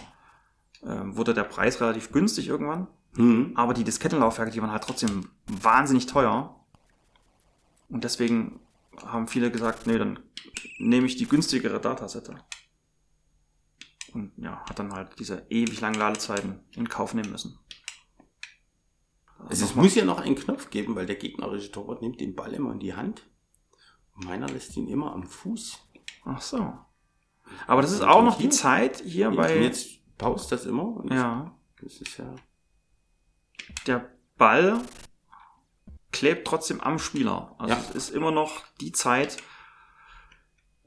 ähm, 0.85 1.17
wurde 1.17 1.33
der 1.33 1.45
Preis 1.45 1.81
relativ 1.81 2.13
günstig 2.13 2.49
irgendwann. 2.49 2.87
Hm? 3.19 3.53
Aber 3.57 3.75
die 3.75 3.83
Diskettenlaufwerke, 3.83 4.53
die 4.53 4.63
waren 4.63 4.71
halt 4.71 4.85
trotzdem 4.85 5.29
wahnsinnig 5.47 6.07
teuer. 6.07 6.55
Und 7.89 8.05
deswegen 8.05 8.61
haben 9.05 9.27
viele 9.27 9.51
gesagt, 9.51 9.87
nee, 9.87 9.99
dann 9.99 10.21
nehme 10.79 11.07
ich 11.07 11.17
die 11.17 11.27
günstigere 11.27 11.81
Datasette. 11.81 12.37
Und 14.15 14.33
ja, 14.37 14.65
hat 14.69 14.79
dann 14.79 14.93
halt 14.93 15.19
diese 15.19 15.45
ewig 15.51 15.81
langen 15.81 15.99
Ladezeiten 15.99 16.61
in 16.77 16.89
Kauf 16.89 17.13
nehmen 17.13 17.33
müssen. 17.33 17.59
Also 19.49 19.65
es 19.65 19.75
muss 19.75 19.95
ja 19.97 20.05
noch 20.05 20.21
einen 20.21 20.37
Knopf 20.37 20.71
geben, 20.71 20.95
weil 20.95 21.07
der 21.07 21.17
gegnerische 21.17 21.73
Torwart 21.73 22.03
nimmt 22.03 22.21
den 22.21 22.37
Ball 22.37 22.53
immer 22.53 22.73
in 22.73 22.81
die 22.81 22.95
Hand. 22.95 23.27
Und 24.15 24.27
meiner 24.27 24.49
lässt 24.49 24.77
ihn 24.77 24.89
immer 24.89 25.13
am 25.13 25.25
Fuß. 25.25 25.79
Ach 26.25 26.41
so. 26.41 26.73
Aber 27.67 27.83
das 27.83 27.93
ist 27.93 28.03
auch 28.03 28.23
noch 28.23 28.39
die? 28.39 28.49
Zeit 28.49 29.03
hier 29.05 29.31
bei. 29.31 29.61
jetzt 29.61 29.89
paust 30.19 30.53
das 30.53 30.67
immer. 30.67 31.03
Ja. 31.11 31.57
Das 31.81 32.01
ist 32.01 32.17
ja. 32.19 32.35
Der 33.87 34.11
Ball 34.37 34.81
klebt 36.13 36.47
trotzdem 36.47 36.81
am 36.81 36.99
Spieler. 36.99 37.55
Also 37.59 37.75
Ja. 37.75 37.81
es 37.81 37.91
ist 37.95 38.11
immer 38.11 38.31
noch 38.31 38.65
die 38.81 38.93
Zeit, 38.93 39.37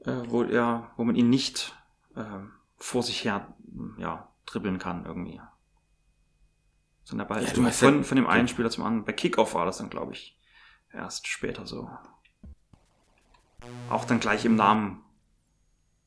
äh, 0.00 0.22
wo 0.28 0.42
er, 0.42 0.90
wo 0.96 1.04
man 1.04 1.14
ihn 1.14 1.30
nicht 1.30 1.76
ähm, 2.16 2.52
vor 2.76 3.02
sich 3.02 3.24
her 3.24 3.54
ja, 3.98 4.28
dribbeln 4.46 4.78
kann 4.78 5.06
irgendwie. 5.06 5.40
So 7.04 7.16
der 7.16 7.24
Ball 7.24 7.42
Ja, 7.42 7.48
hast 7.48 7.56
ja- 7.56 7.88
von, 7.88 8.04
von 8.04 8.16
dem 8.16 8.26
einen 8.26 8.48
Spieler 8.48 8.70
zum 8.70 8.84
anderen. 8.84 9.04
Bei 9.04 9.12
Kickoff 9.12 9.54
war 9.54 9.64
das 9.66 9.78
dann, 9.78 9.90
glaube 9.90 10.12
ich. 10.12 10.38
Erst 10.92 11.26
später 11.26 11.66
so. 11.66 11.88
Auch 13.90 14.04
dann 14.04 14.20
gleich 14.20 14.44
im 14.44 14.56
Namen 14.56 15.02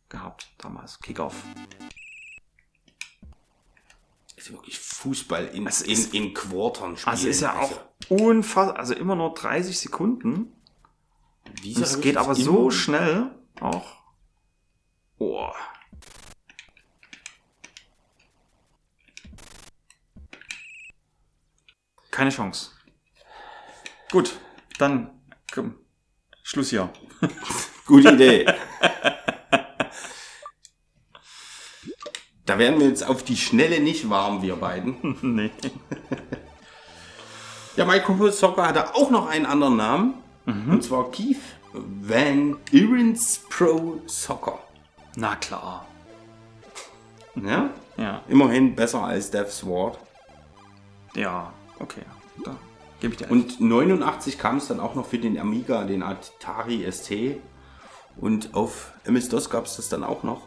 gehabt, 0.10 0.54
damals. 0.58 1.00
Kickoff. 1.00 1.44
Wirklich 4.52 4.80
Fußball 4.80 5.48
in, 5.48 5.66
Es 5.68 5.82
in, 5.82 6.12
in 6.12 6.34
Quartern 6.34 6.98
spielen. 6.98 7.12
Also 7.12 7.28
ist 7.28 7.42
ja 7.42 7.60
auch 7.60 7.82
unfassbar, 8.10 8.78
also 8.78 8.94
immer 8.94 9.16
nur 9.16 9.34
30 9.34 9.78
Sekunden. 9.78 10.52
Es 11.64 12.02
geht 12.02 12.18
aber 12.18 12.36
so 12.36 12.70
schnell 12.70 13.32
auch. 13.60 14.04
Oh. 15.18 15.50
Keine 22.12 22.30
Chance. 22.30 22.72
Gut, 24.12 24.40
dann 24.78 25.10
komm. 25.54 25.76
Schluss 26.44 26.70
hier. 26.70 26.92
Gute 27.86 28.14
Idee. 28.14 28.46
Da 32.46 32.60
werden 32.60 32.80
wir 32.80 32.88
jetzt 32.88 33.08
auf 33.08 33.24
die 33.24 33.38
Schnelle 33.38 33.80
nicht 33.80 34.10
warm, 34.10 34.42
wir 34.42 34.56
beiden. 34.56 35.18
nee. 35.22 35.52
Ja, 37.76 37.86
Michael 37.86 38.32
Soccer 38.32 38.68
hatte 38.68 38.96
auch 38.96 39.10
noch 39.10 39.28
einen 39.28 39.46
anderen 39.46 39.76
Namen. 39.76 40.14
Und 40.46 40.84
zwar 40.84 41.10
Keith 41.12 41.42
Van 41.74 42.58
Irens 42.72 43.42
Pro 43.50 44.00
Soccer. 44.06 44.60
Na 45.16 45.36
klar. 45.36 45.86
Ja? 47.36 47.72
Ja. 47.98 48.22
Immerhin 48.28 48.76
besser 48.76 49.04
als 49.04 49.32
Death 49.32 49.50
Sword. 49.50 49.98
Ja, 51.16 51.52
okay. 51.80 52.04
Da 52.44 52.56
gebe 53.00 53.14
ich 53.14 53.18
dir. 53.18 53.32
Und 53.32 53.60
89 53.60 54.38
kam 54.38 54.58
es 54.58 54.68
dann 54.68 54.80
auch 54.80 54.96
noch 54.96 55.08
für 55.08 55.18
den 55.18 55.38
Amiga, 55.40 55.84
den 55.84 56.04
Atari 56.04 56.90
ST. 56.90 57.12
Und 58.18 58.54
auf 58.54 58.94
MS-DOS 59.06 59.50
gab 59.50 59.66
es 59.66 59.78
das 59.78 59.90
dann 59.90 60.04
auch 60.04 60.24
noch. 60.24 60.44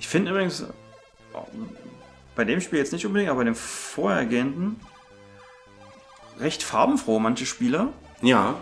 Ich 0.00 0.08
finde 0.08 0.30
übrigens 0.30 0.64
bei 2.34 2.44
dem 2.44 2.60
Spiel 2.60 2.78
jetzt 2.78 2.92
nicht 2.92 3.04
unbedingt, 3.04 3.30
aber 3.30 3.38
bei 3.40 3.44
dem 3.44 3.54
vorhergehenden 3.54 4.80
recht 6.38 6.62
farbenfroh 6.62 7.18
manche 7.18 7.46
Spiele. 7.46 7.88
Ja, 8.22 8.54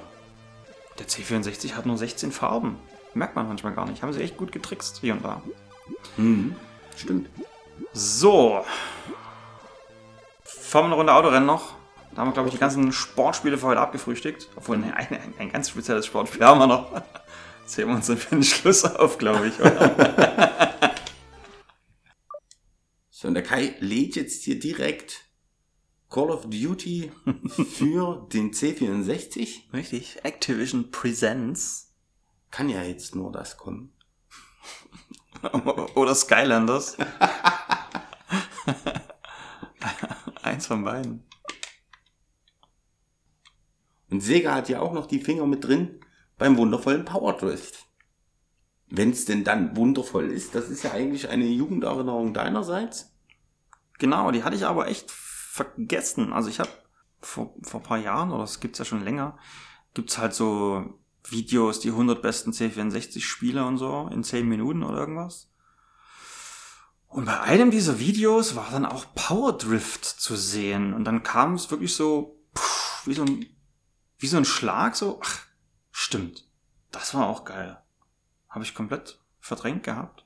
Der 0.98 1.06
C64 1.06 1.74
hat 1.74 1.84
nur 1.86 1.98
16 1.98 2.32
Farben. 2.32 2.78
Merkt 3.12 3.36
man 3.36 3.48
manchmal 3.48 3.74
gar 3.74 3.86
nicht. 3.86 4.02
Haben 4.02 4.12
sie 4.12 4.22
echt 4.22 4.36
gut 4.36 4.50
getrickst 4.52 4.98
hier 5.00 5.12
und 5.14 5.24
da. 5.24 5.42
stimmt. 6.96 7.28
So. 7.92 8.64
Fahren 10.42 10.84
wir 10.84 10.86
eine 10.86 10.94
Runde 10.94 11.14
Autorennen 11.14 11.46
noch. 11.46 11.74
Da 12.14 12.22
haben 12.22 12.28
wir, 12.28 12.32
glaube 12.32 12.48
ich, 12.48 12.54
die 12.54 12.60
ganzen 12.60 12.92
Sportspiele 12.92 13.58
für 13.58 13.66
heute 13.66 13.80
abgefrühstückt. 13.80 14.48
Obwohl, 14.56 14.78
ne, 14.78 14.94
ein, 14.96 15.06
ein, 15.10 15.34
ein 15.38 15.52
ganz 15.52 15.68
spezielles 15.68 16.06
Sportspiel 16.06 16.44
haben 16.44 16.58
wir 16.58 16.66
noch. 16.66 17.02
Das 17.64 17.76
heben 17.78 17.90
wir 17.90 17.96
uns 17.96 18.06
dann 18.06 18.16
für 18.16 18.36
den 18.36 18.44
Schluss 18.44 18.84
auf, 18.84 19.18
glaube 19.18 19.48
ich. 19.48 19.54
Kai 23.46 23.76
lädt 23.78 24.16
jetzt 24.16 24.42
hier 24.42 24.58
direkt 24.58 25.24
Call 26.10 26.30
of 26.30 26.50
Duty 26.50 27.12
für 27.76 28.26
den 28.32 28.50
C64. 28.50 29.72
Richtig. 29.72 30.18
Activision 30.24 30.90
Presents. 30.90 31.94
Kann 32.50 32.68
ja 32.68 32.82
jetzt 32.82 33.14
nur 33.14 33.30
das 33.30 33.56
kommen. 33.56 33.92
Oder 35.94 36.16
Skylanders. 36.16 36.96
Eins 40.42 40.66
von 40.66 40.82
beiden. 40.82 41.22
Und 44.10 44.22
Sega 44.22 44.56
hat 44.56 44.68
ja 44.68 44.80
auch 44.80 44.92
noch 44.92 45.06
die 45.06 45.20
Finger 45.20 45.46
mit 45.46 45.62
drin 45.62 46.00
beim 46.36 46.56
wundervollen 46.56 47.04
Power 47.04 47.34
Drift. 47.34 47.86
Wenn 48.88 49.10
es 49.10 49.24
denn 49.24 49.44
dann 49.44 49.76
wundervoll 49.76 50.32
ist, 50.32 50.56
das 50.56 50.68
ist 50.68 50.82
ja 50.82 50.90
eigentlich 50.90 51.28
eine 51.28 51.46
Jugenderinnerung 51.46 52.34
deinerseits. 52.34 53.12
Genau, 53.98 54.30
die 54.30 54.44
hatte 54.44 54.56
ich 54.56 54.66
aber 54.66 54.88
echt 54.88 55.10
vergessen. 55.10 56.32
Also 56.32 56.48
ich 56.48 56.60
habe 56.60 56.70
vor, 57.20 57.54
vor 57.62 57.82
paar 57.82 57.98
Jahren, 57.98 58.30
oder 58.30 58.44
es 58.44 58.60
gibt's 58.60 58.78
ja 58.78 58.84
schon 58.84 59.02
länger, 59.02 59.38
gibt's 59.94 60.18
halt 60.18 60.34
so 60.34 60.98
Videos, 61.28 61.80
die 61.80 61.90
100 61.90 62.22
besten 62.22 62.52
C64-Spiele 62.52 63.64
und 63.64 63.78
so 63.78 64.08
in 64.12 64.22
10 64.22 64.48
Minuten 64.48 64.82
oder 64.82 64.98
irgendwas. 64.98 65.50
Und 67.08 67.24
bei 67.24 67.40
einem 67.40 67.70
dieser 67.70 67.98
Videos 67.98 68.56
war 68.56 68.70
dann 68.70 68.84
auch 68.84 69.06
Power 69.14 69.56
Drift 69.56 70.04
zu 70.04 70.36
sehen. 70.36 70.92
Und 70.92 71.04
dann 71.04 71.22
kam 71.22 71.54
es 71.54 71.70
wirklich 71.70 71.94
so, 71.94 72.38
pff, 72.56 73.06
wie 73.06 73.14
so 73.14 73.22
ein, 73.22 73.46
wie 74.18 74.26
so 74.26 74.36
ein 74.36 74.44
Schlag, 74.44 74.96
so, 74.96 75.20
ach, 75.22 75.46
stimmt. 75.90 76.48
Das 76.90 77.14
war 77.14 77.26
auch 77.26 77.44
geil. 77.44 77.82
Habe 78.48 78.64
ich 78.64 78.74
komplett 78.74 79.18
verdrängt 79.40 79.82
gehabt. 79.82 80.24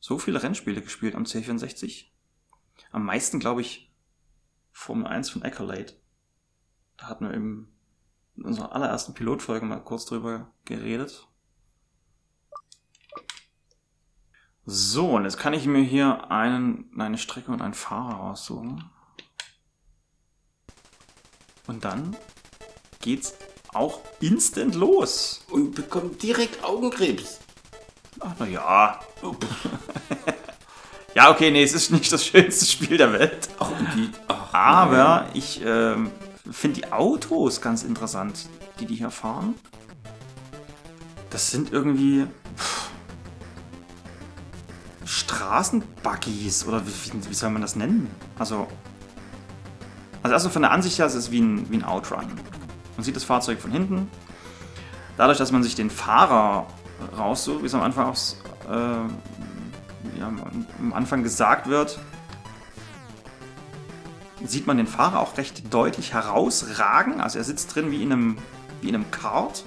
So 0.00 0.18
viele 0.18 0.42
Rennspiele 0.42 0.82
gespielt 0.82 1.14
am 1.14 1.24
C64. 1.24 2.07
Am 2.90 3.04
meisten, 3.04 3.38
glaube 3.38 3.60
ich, 3.60 3.92
Formel 4.72 5.06
1 5.06 5.30
von 5.30 5.42
Accolade. 5.42 5.92
Da 6.96 7.06
hatten 7.06 7.26
wir 7.26 7.34
im, 7.34 7.68
in 8.36 8.44
unserer 8.44 8.72
allerersten 8.72 9.14
Pilotfolge 9.14 9.66
mal 9.66 9.82
kurz 9.82 10.06
drüber 10.06 10.52
geredet. 10.64 11.28
So, 14.64 15.16
und 15.16 15.24
jetzt 15.24 15.38
kann 15.38 15.54
ich 15.54 15.66
mir 15.66 15.82
hier 15.82 16.30
einen, 16.30 16.90
eine 17.00 17.18
Strecke 17.18 17.50
und 17.50 17.62
einen 17.62 17.74
Fahrer 17.74 18.16
raussuchen. 18.16 18.90
Und 21.66 21.84
dann 21.84 22.16
geht's 23.00 23.34
auch 23.72 24.00
instant 24.20 24.74
los. 24.74 25.44
Und 25.50 25.74
bekommt 25.74 26.22
direkt 26.22 26.62
Augenkrebs. 26.64 27.40
Ach, 28.20 28.34
na 28.38 28.46
ja. 28.46 29.00
ja, 31.18 31.32
okay, 31.32 31.50
nee, 31.50 31.64
es 31.64 31.72
ist 31.72 31.90
nicht 31.90 32.12
das 32.12 32.24
schönste 32.26 32.64
Spiel 32.64 32.96
der 32.96 33.12
Welt. 33.12 33.48
Ach, 33.58 33.72
die, 33.96 34.08
ach, 34.28 34.54
Aber 34.54 35.26
ich 35.34 35.60
ähm, 35.64 36.12
finde 36.48 36.80
die 36.80 36.92
Autos 36.92 37.60
ganz 37.60 37.82
interessant, 37.82 38.46
die 38.78 38.86
die 38.86 38.94
hier 38.94 39.10
fahren. 39.10 39.56
Das 41.30 41.50
sind 41.50 41.72
irgendwie 41.72 42.24
pff, 42.56 42.90
Straßenbuggies 45.04 46.64
oder 46.68 46.86
wie, 46.86 46.90
wie, 46.90 47.30
wie 47.30 47.34
soll 47.34 47.50
man 47.50 47.62
das 47.62 47.74
nennen? 47.74 48.08
Also, 48.38 48.68
also 50.22 50.32
erstmal 50.32 50.52
von 50.52 50.62
der 50.62 50.70
Ansicht 50.70 51.00
her 51.00 51.06
ist 51.06 51.14
es 51.14 51.32
wie 51.32 51.40
ein, 51.40 51.68
wie 51.68 51.78
ein 51.78 51.84
Outrun. 51.84 52.28
Man 52.96 53.04
sieht 53.04 53.16
das 53.16 53.24
Fahrzeug 53.24 53.60
von 53.60 53.72
hinten. 53.72 54.08
Dadurch, 55.16 55.38
dass 55.38 55.50
man 55.50 55.64
sich 55.64 55.74
den 55.74 55.90
Fahrer 55.90 56.68
raussucht, 57.18 57.62
wie 57.62 57.66
es 57.66 57.74
am 57.74 57.82
Anfang 57.82 58.06
auch 58.06 58.16
äh, 58.70 59.08
ja, 60.18 60.28
am 60.78 60.92
Anfang 60.92 61.22
gesagt 61.22 61.68
wird, 61.68 61.98
sieht 64.44 64.66
man 64.66 64.76
den 64.76 64.86
Fahrer 64.86 65.20
auch 65.20 65.36
recht 65.36 65.72
deutlich 65.72 66.12
herausragen. 66.12 67.20
Also 67.20 67.38
er 67.38 67.44
sitzt 67.44 67.74
drin 67.74 67.90
wie 67.90 68.02
in 68.02 68.12
einem, 68.12 68.38
wie 68.80 68.88
in 68.88 68.94
einem 68.94 69.10
Kart. 69.10 69.64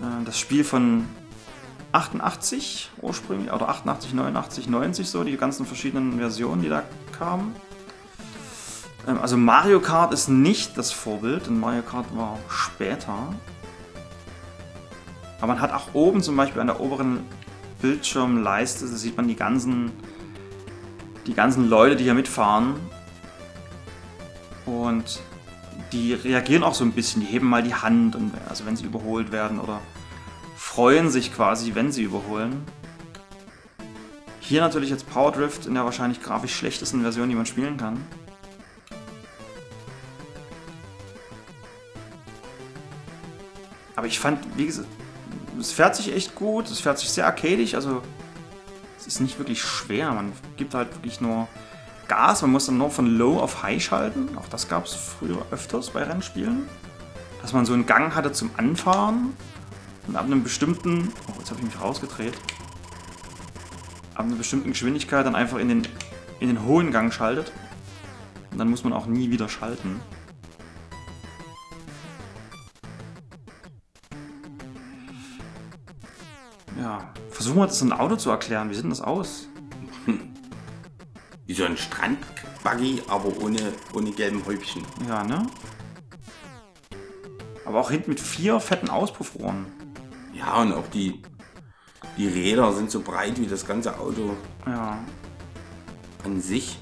Äh, 0.00 0.24
Das 0.24 0.38
Spiel 0.38 0.64
von 0.64 1.08
88 1.92 2.90
ursprünglich, 3.00 3.52
oder 3.52 3.68
88, 3.68 4.12
89, 4.12 4.68
90 4.68 5.08
so, 5.08 5.24
die 5.24 5.36
ganzen 5.36 5.64
verschiedenen 5.66 6.18
Versionen, 6.18 6.62
die 6.62 6.68
da 6.68 6.82
kamen. 7.18 7.54
Ähm, 9.08 9.18
Also 9.20 9.36
Mario 9.36 9.80
Kart 9.80 10.12
ist 10.12 10.28
nicht 10.28 10.76
das 10.76 10.92
Vorbild, 10.92 11.46
denn 11.46 11.58
Mario 11.58 11.82
Kart 11.82 12.06
war 12.16 12.38
später. 12.48 13.34
Aber 15.38 15.48
man 15.48 15.60
hat 15.60 15.72
auch 15.72 15.94
oben 15.94 16.22
zum 16.22 16.36
Beispiel 16.36 16.60
an 16.60 16.66
der 16.66 16.80
oberen 16.80 17.20
Bildschirmleiste, 17.80 18.86
da 18.86 18.96
sieht 18.96 19.16
man 19.16 19.28
die 19.28 19.36
ganzen 19.36 19.92
die 21.26 21.34
ganzen 21.34 21.68
Leute, 21.68 21.96
die 21.96 22.04
hier 22.04 22.14
mitfahren. 22.14 22.74
Und 24.64 25.20
die 25.92 26.14
reagieren 26.14 26.62
auch 26.62 26.74
so 26.74 26.84
ein 26.84 26.92
bisschen, 26.92 27.20
die 27.22 27.28
heben 27.28 27.48
mal 27.48 27.62
die 27.62 27.74
Hand, 27.74 28.16
und, 28.16 28.32
also 28.48 28.66
wenn 28.66 28.76
sie 28.76 28.84
überholt 28.84 29.32
werden 29.32 29.60
oder 29.60 29.80
freuen 30.56 31.10
sich 31.10 31.34
quasi, 31.34 31.74
wenn 31.74 31.92
sie 31.92 32.02
überholen. 32.02 32.64
Hier 34.40 34.60
natürlich 34.60 34.90
jetzt 34.90 35.08
Power 35.08 35.32
Drift 35.32 35.66
in 35.66 35.74
der 35.74 35.84
wahrscheinlich 35.84 36.22
grafisch 36.22 36.54
schlechtesten 36.54 37.02
Version, 37.02 37.28
die 37.28 37.34
man 37.34 37.46
spielen 37.46 37.76
kann. 37.76 38.04
Aber 43.96 44.06
ich 44.06 44.18
fand, 44.18 44.38
wie 44.56 44.66
gesagt, 44.66 44.88
es 45.58 45.72
fährt 45.72 45.96
sich 45.96 46.14
echt 46.14 46.34
gut, 46.34 46.70
es 46.70 46.80
fährt 46.80 46.98
sich 46.98 47.10
sehr 47.10 47.26
arcadisch, 47.26 47.74
also 47.74 48.02
es 48.98 49.06
ist 49.06 49.20
nicht 49.20 49.38
wirklich 49.38 49.62
schwer. 49.62 50.12
Man 50.12 50.32
gibt 50.56 50.74
halt 50.74 50.92
wirklich 50.94 51.20
nur 51.20 51.48
Gas. 52.08 52.42
Man 52.42 52.52
muss 52.52 52.66
dann 52.66 52.78
nur 52.78 52.90
von 52.90 53.06
Low 53.06 53.38
auf 53.38 53.62
High 53.62 53.82
schalten. 53.82 54.36
Auch 54.36 54.48
das 54.48 54.68
gab 54.68 54.86
es 54.86 54.94
früher 54.94 55.44
öfters 55.50 55.90
bei 55.90 56.02
Rennspielen. 56.02 56.68
Dass 57.42 57.52
man 57.52 57.66
so 57.66 57.72
einen 57.72 57.86
Gang 57.86 58.14
hatte 58.14 58.32
zum 58.32 58.50
Anfahren. 58.56 59.36
Und 60.06 60.16
ab 60.16 60.24
einem 60.24 60.42
bestimmten. 60.42 61.12
Oh, 61.28 61.32
jetzt 61.38 61.50
habe 61.50 61.60
ich 61.60 61.66
mich 61.66 61.80
rausgedreht. 61.80 62.34
ab 64.14 64.24
einer 64.24 64.36
bestimmten 64.36 64.70
Geschwindigkeit 64.70 65.26
dann 65.26 65.34
einfach 65.34 65.58
in 65.58 65.68
den, 65.68 65.88
in 66.40 66.48
den 66.48 66.64
hohen 66.64 66.90
Gang 66.90 67.12
schaltet. 67.12 67.52
Und 68.50 68.58
dann 68.58 68.70
muss 68.70 68.84
man 68.84 68.92
auch 68.92 69.06
nie 69.06 69.30
wieder 69.30 69.48
schalten. 69.48 70.00
Ja, 76.86 77.00
versuchen 77.30 77.56
wir 77.58 77.66
das 77.66 77.82
in 77.82 77.90
ein 77.90 77.98
Auto 77.98 78.14
zu 78.14 78.30
erklären. 78.30 78.70
Wie 78.70 78.74
sieht 78.74 78.84
denn 78.84 78.90
das 78.90 79.00
aus? 79.00 79.48
Wie 81.46 81.52
so 81.52 81.64
ein 81.64 81.76
Strandbuggy, 81.76 83.02
aber 83.08 83.36
ohne, 83.42 83.58
ohne 83.92 84.12
gelben 84.12 84.46
Häubchen. 84.46 84.82
Ja, 85.08 85.24
ne? 85.24 85.44
Aber 87.64 87.80
auch 87.80 87.90
hinten 87.90 88.10
mit 88.10 88.20
vier 88.20 88.60
fetten 88.60 88.88
Auspuffrohren. 88.88 89.66
Ja, 90.32 90.60
und 90.62 90.74
auch 90.74 90.86
die, 90.86 91.22
die 92.16 92.28
Räder 92.28 92.72
sind 92.72 92.88
so 92.92 93.00
breit 93.00 93.40
wie 93.40 93.48
das 93.48 93.66
ganze 93.66 93.98
Auto 93.98 94.36
Ja. 94.64 94.96
an 96.24 96.40
sich. 96.40 96.78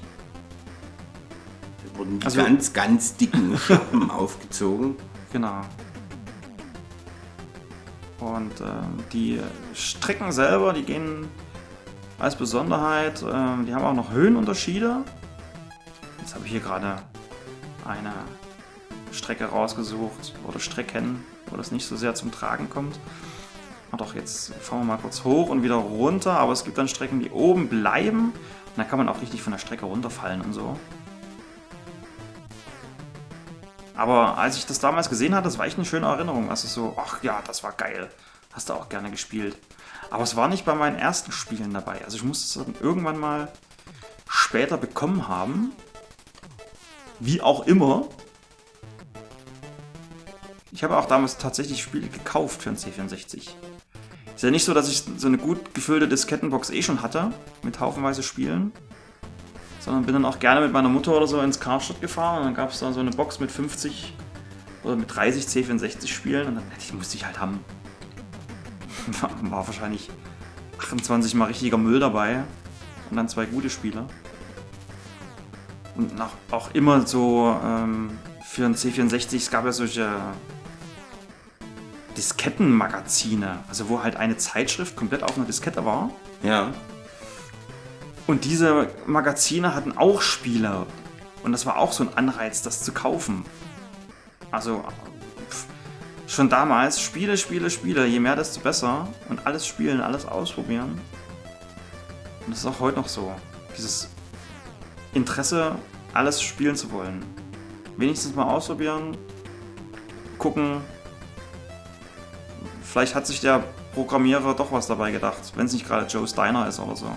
Da 1.83 1.97
wurden 1.97 2.19
die 2.19 2.25
Also- 2.27 2.43
ganz, 2.43 2.73
ganz 2.73 3.15
dicken 3.15 3.57
Schlappen 3.57 4.11
aufgezogen. 4.11 4.97
Genau. 5.33 5.61
Und 8.25 8.59
ähm, 8.59 9.03
die 9.13 9.39
Strecken 9.75 10.31
selber, 10.31 10.73
die 10.73 10.81
gehen 10.81 11.27
als 12.17 12.35
Besonderheit, 12.35 13.21
ähm, 13.21 13.67
die 13.67 13.75
haben 13.75 13.85
auch 13.85 13.93
noch 13.93 14.11
Höhenunterschiede. 14.11 15.03
Jetzt 16.19 16.33
habe 16.33 16.43
ich 16.45 16.51
hier 16.51 16.59
gerade 16.59 17.03
eine 17.87 18.13
Strecke 19.11 19.45
rausgesucht 19.45 20.33
oder 20.47 20.59
Strecken, 20.59 21.23
wo 21.51 21.55
das 21.55 21.71
nicht 21.71 21.85
so 21.85 21.95
sehr 21.95 22.15
zum 22.15 22.31
Tragen 22.31 22.67
kommt. 22.67 22.99
Und 23.91 24.01
doch, 24.01 24.15
jetzt 24.15 24.55
fahren 24.55 24.79
wir 24.79 24.85
mal 24.85 24.97
kurz 24.97 25.23
hoch 25.23 25.49
und 25.49 25.61
wieder 25.61 25.75
runter, 25.75 26.31
aber 26.39 26.51
es 26.51 26.63
gibt 26.63 26.79
dann 26.79 26.87
Strecken, 26.87 27.19
die 27.19 27.29
oben 27.29 27.67
bleiben. 27.69 28.29
Und 28.29 28.77
da 28.77 28.85
kann 28.85 28.97
man 28.97 29.07
auch 29.07 29.21
richtig 29.21 29.43
von 29.43 29.51
der 29.51 29.59
Strecke 29.59 29.85
runterfallen 29.85 30.41
und 30.41 30.53
so. 30.53 30.79
Aber 33.95 34.37
als 34.37 34.57
ich 34.57 34.65
das 34.65 34.79
damals 34.79 35.09
gesehen 35.09 35.33
hatte, 35.33 35.45
das 35.45 35.57
war 35.57 35.65
echt 35.65 35.77
eine 35.77 35.85
schöne 35.85 36.07
Erinnerung. 36.07 36.49
Also 36.49 36.67
so, 36.67 36.97
ach 36.99 37.23
ja, 37.23 37.41
das 37.45 37.63
war 37.63 37.71
geil. 37.71 38.09
Hast 38.51 38.69
du 38.69 38.73
auch 38.73 38.89
gerne 38.89 39.11
gespielt. 39.11 39.57
Aber 40.09 40.23
es 40.23 40.35
war 40.35 40.47
nicht 40.47 40.65
bei 40.65 40.75
meinen 40.75 40.97
ersten 40.97 41.31
Spielen 41.31 41.73
dabei. 41.73 42.03
Also 42.03 42.17
ich 42.17 42.23
musste 42.23 42.45
es 42.59 42.65
dann 42.65 42.75
irgendwann 42.79 43.17
mal 43.17 43.51
später 44.29 44.77
bekommen 44.77 45.27
haben. 45.27 45.71
Wie 47.19 47.41
auch 47.41 47.65
immer. 47.65 48.07
Ich 50.71 50.83
habe 50.83 50.97
auch 50.97 51.05
damals 51.05 51.37
tatsächlich 51.37 51.81
Spiele 51.81 52.07
gekauft 52.07 52.61
für 52.61 52.69
den 52.69 52.77
C64. 52.77 53.49
Ist 54.35 54.43
ja 54.43 54.51
nicht 54.51 54.65
so, 54.65 54.73
dass 54.73 54.89
ich 54.89 55.03
so 55.17 55.27
eine 55.27 55.37
gut 55.37 55.73
gefüllte 55.73 56.09
Diskettenbox 56.09 56.69
eh 56.69 56.81
schon 56.81 57.01
hatte, 57.01 57.31
mit 57.63 57.79
haufenweise 57.79 58.21
Spielen. 58.21 58.73
Sondern 59.85 60.03
bin 60.03 60.13
dann 60.13 60.25
auch 60.25 60.39
gerne 60.39 60.61
mit 60.61 60.73
meiner 60.73 60.89
Mutter 60.89 61.15
oder 61.15 61.27
so 61.27 61.39
ins 61.41 61.59
Karstadt 61.59 62.01
gefahren 62.01 62.39
und 62.39 62.45
dann 62.45 62.53
gab 62.55 62.71
es 62.71 62.79
da 62.79 62.91
so 62.91 62.99
eine 62.99 63.11
Box 63.11 63.39
mit 63.39 63.51
50 63.51 64.15
oder 64.83 64.95
mit 64.95 65.15
30 65.15 65.45
C64 65.45 66.07
Spielen 66.07 66.47
und 66.47 66.55
dann 66.55 66.63
die 66.89 66.95
musste 66.95 67.17
ich 67.17 67.25
halt 67.25 67.39
haben. 67.39 67.59
War, 69.21 69.67
wahrscheinlich 69.67 70.09
28 70.79 71.35
mal 71.35 71.45
richtiger 71.45 71.77
Müll 71.77 71.99
dabei 71.99 72.43
und 73.11 73.17
dann 73.17 73.29
zwei 73.29 73.45
gute 73.45 73.69
Spiele. 73.69 74.07
Und 75.95 76.11
auch 76.49 76.73
immer 76.73 77.05
so 77.05 77.55
ähm, 77.63 78.17
für 78.43 78.65
ein 78.65 78.73
C64, 78.73 79.35
es 79.35 79.51
gab 79.51 79.65
ja 79.65 79.71
solche 79.71 80.09
Diskettenmagazine, 82.17 83.59
also 83.69 83.87
wo 83.87 84.01
halt 84.01 84.15
eine 84.15 84.35
Zeitschrift 84.37 84.95
komplett 84.95 85.21
auf 85.21 85.37
einer 85.37 85.45
Diskette 85.45 85.85
war. 85.85 86.09
Ja. 86.41 86.73
Und 88.27 88.45
diese 88.45 88.89
Magazine 89.05 89.75
hatten 89.75 89.97
auch 89.97 90.21
Spiele. 90.21 90.85
Und 91.43 91.51
das 91.51 91.65
war 91.65 91.77
auch 91.77 91.91
so 91.91 92.03
ein 92.03 92.17
Anreiz, 92.17 92.61
das 92.61 92.83
zu 92.83 92.91
kaufen. 92.91 93.45
Also 94.51 94.83
schon 96.27 96.49
damals 96.49 96.99
Spiele, 96.99 97.37
Spiele, 97.37 97.69
Spiele. 97.69 98.05
Je 98.07 98.19
mehr, 98.19 98.35
desto 98.35 98.61
besser. 98.61 99.07
Und 99.29 99.45
alles 99.45 99.67
spielen, 99.67 100.01
alles 100.01 100.25
ausprobieren. 100.25 100.99
Und 102.45 102.51
das 102.51 102.59
ist 102.59 102.65
auch 102.65 102.79
heute 102.79 102.97
noch 102.97 103.07
so. 103.07 103.33
Dieses 103.77 104.09
Interesse, 105.13 105.75
alles 106.13 106.41
spielen 106.41 106.75
zu 106.75 106.91
wollen. 106.91 107.23
Wenigstens 107.97 108.35
mal 108.35 108.45
ausprobieren, 108.45 109.15
gucken. 110.37 110.81
Vielleicht 112.83 113.13
hat 113.13 113.27
sich 113.27 113.41
der 113.41 113.63
Programmierer 113.95 114.53
doch 114.53 114.73
was 114.73 114.87
dabei 114.87 115.11
gedacht, 115.11 115.39
wenn 115.55 115.65
es 115.67 115.73
nicht 115.73 115.87
gerade 115.87 116.05
Joe 116.05 116.27
Steiner 116.27 116.67
ist 116.67 116.79
oder 116.79 116.95
so. 116.95 117.07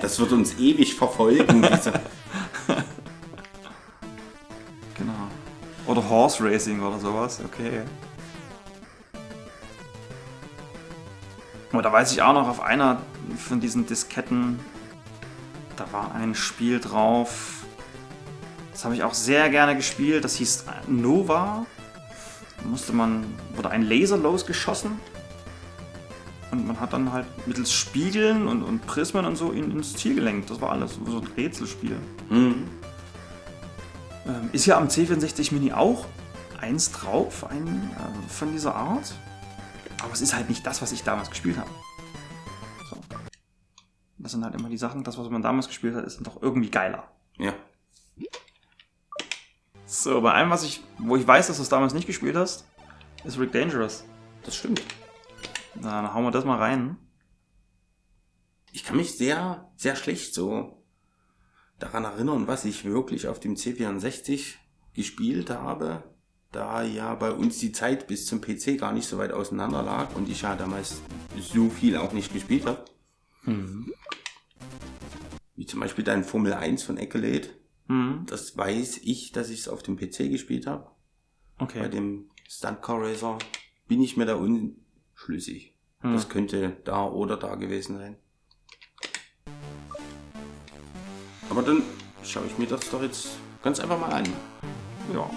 Das 0.00 0.18
wird 0.20 0.32
uns 0.32 0.58
ewig 0.58 0.94
verfolgen. 0.94 1.66
Genau. 4.96 5.28
Oder 5.86 6.06
Horse 6.10 6.44
Racing 6.44 6.82
oder 6.82 6.98
sowas, 6.98 7.40
okay. 7.42 7.80
Und 11.72 11.82
da 11.82 11.90
weiß 11.90 12.12
ich 12.12 12.20
auch 12.20 12.34
noch, 12.34 12.46
auf 12.46 12.60
einer 12.60 13.00
von 13.38 13.60
diesen 13.60 13.86
Disketten, 13.86 14.60
da 15.76 15.90
war 15.90 16.14
ein 16.14 16.34
Spiel 16.34 16.80
drauf. 16.80 17.64
Das 18.72 18.84
habe 18.84 18.94
ich 18.94 19.02
auch 19.02 19.14
sehr 19.14 19.48
gerne 19.48 19.74
gespielt. 19.74 20.22
Das 20.22 20.34
hieß 20.34 20.66
Nova. 20.86 21.64
Da 22.58 22.68
musste 22.68 22.92
man, 22.92 23.24
wurde 23.54 23.70
ein 23.70 23.82
Laser 23.82 24.18
losgeschossen. 24.18 25.00
Und 26.50 26.66
man 26.66 26.80
hat 26.80 26.92
dann 26.92 27.12
halt 27.12 27.26
mittels 27.46 27.72
Spiegeln 27.72 28.48
und, 28.48 28.62
und 28.62 28.84
Prismen 28.86 29.24
und 29.24 29.36
so 29.36 29.52
in, 29.52 29.70
ins 29.70 29.94
Ziel 29.94 30.16
gelenkt. 30.16 30.50
Das 30.50 30.60
war 30.60 30.72
alles. 30.72 30.98
So 31.06 31.18
ein 31.18 31.26
Rätselspiel. 31.36 31.96
hm, 32.28 32.68
Ähm, 34.26 34.50
ist 34.52 34.66
ja 34.66 34.76
am 34.76 34.88
C64 34.88 35.54
Mini 35.54 35.72
auch 35.72 36.06
eins 36.60 36.92
drauf, 36.92 37.46
ein 37.48 37.90
äh, 37.96 38.28
von 38.28 38.52
dieser 38.52 38.74
Art. 38.74 39.14
Aber 40.02 40.12
es 40.12 40.20
ist 40.20 40.34
halt 40.34 40.48
nicht 40.48 40.66
das, 40.66 40.82
was 40.82 40.92
ich 40.92 41.02
damals 41.04 41.30
gespielt 41.30 41.56
habe. 41.56 41.70
So. 42.90 42.96
Das 44.18 44.32
sind 44.32 44.44
halt 44.44 44.54
immer 44.54 44.68
die 44.68 44.76
Sachen, 44.78 45.04
das, 45.04 45.16
was 45.18 45.30
man 45.30 45.40
damals 45.42 45.68
gespielt 45.68 45.94
hat, 45.94 46.04
ist 46.04 46.20
doch 46.26 46.42
irgendwie 46.42 46.70
geiler. 46.70 47.04
ja. 47.38 47.52
So, 49.86 50.20
bei 50.20 50.32
allem, 50.32 50.50
was 50.50 50.62
ich, 50.62 50.82
wo 50.98 51.16
ich 51.16 51.26
weiß, 51.26 51.48
dass 51.48 51.56
du 51.56 51.62
es 51.64 51.68
damals 51.68 51.94
nicht 51.94 52.06
gespielt 52.06 52.36
hast, 52.36 52.64
ist 53.24 53.38
Rick 53.40 53.50
Dangerous. 53.52 54.04
Das 54.44 54.54
stimmt. 54.56 54.82
Na, 55.76 56.02
dann 56.02 56.14
hauen 56.14 56.24
wir 56.24 56.30
das 56.30 56.44
mal 56.44 56.58
rein. 56.58 56.96
Ich 58.72 58.84
kann 58.84 58.96
mich 58.96 59.16
sehr, 59.16 59.70
sehr 59.76 59.96
schlecht 59.96 60.34
so 60.34 60.84
daran 61.78 62.04
erinnern, 62.04 62.46
was 62.46 62.64
ich 62.64 62.84
wirklich 62.84 63.26
auf 63.26 63.40
dem 63.40 63.54
C64 63.56 64.54
gespielt 64.94 65.50
habe, 65.50 66.02
da 66.52 66.82
ja 66.82 67.14
bei 67.14 67.32
uns 67.32 67.58
die 67.58 67.72
Zeit 67.72 68.06
bis 68.06 68.26
zum 68.26 68.40
PC 68.40 68.78
gar 68.78 68.92
nicht 68.92 69.06
so 69.06 69.18
weit 69.18 69.32
auseinander 69.32 69.82
lag 69.82 70.14
und 70.14 70.28
ich 70.28 70.42
ja 70.42 70.54
damals 70.56 71.00
so 71.38 71.70
viel 71.70 71.96
auch 71.96 72.12
nicht 72.12 72.32
gespielt 72.32 72.66
habe. 72.66 72.84
Wie 75.56 75.66
zum 75.66 75.80
Beispiel 75.80 76.04
dein 76.04 76.24
Formel 76.24 76.52
1 76.52 76.82
von 76.82 76.98
Accolade. 76.98 77.48
Mhm. 77.88 78.24
Das 78.26 78.56
weiß 78.56 78.98
ich, 78.98 79.32
dass 79.32 79.50
ich 79.50 79.60
es 79.60 79.68
auf 79.68 79.82
dem 79.82 79.96
PC 79.96 80.30
gespielt 80.30 80.66
habe. 80.66 80.90
Bei 81.58 81.64
Okay. 81.64 81.88
dem 81.90 82.30
Stunt 82.48 82.82
Car 82.82 83.00
Racer 83.02 83.38
bin 83.88 84.00
ich 84.02 84.16
mir 84.16 84.26
da 84.26 84.34
unschlüssig. 85.20 85.74
Hm. 86.00 86.14
Das 86.14 86.28
könnte 86.28 86.76
da 86.84 87.06
oder 87.06 87.36
da 87.36 87.54
gewesen 87.54 87.98
sein. 87.98 88.16
Aber 91.48 91.62
dann 91.62 91.82
schaue 92.22 92.46
ich 92.46 92.56
mir 92.58 92.66
das 92.66 92.88
doch 92.90 93.02
jetzt 93.02 93.30
ganz 93.62 93.80
einfach 93.80 93.98
mal 93.98 94.12
an. 94.12 94.24
Ja. 95.12 95.28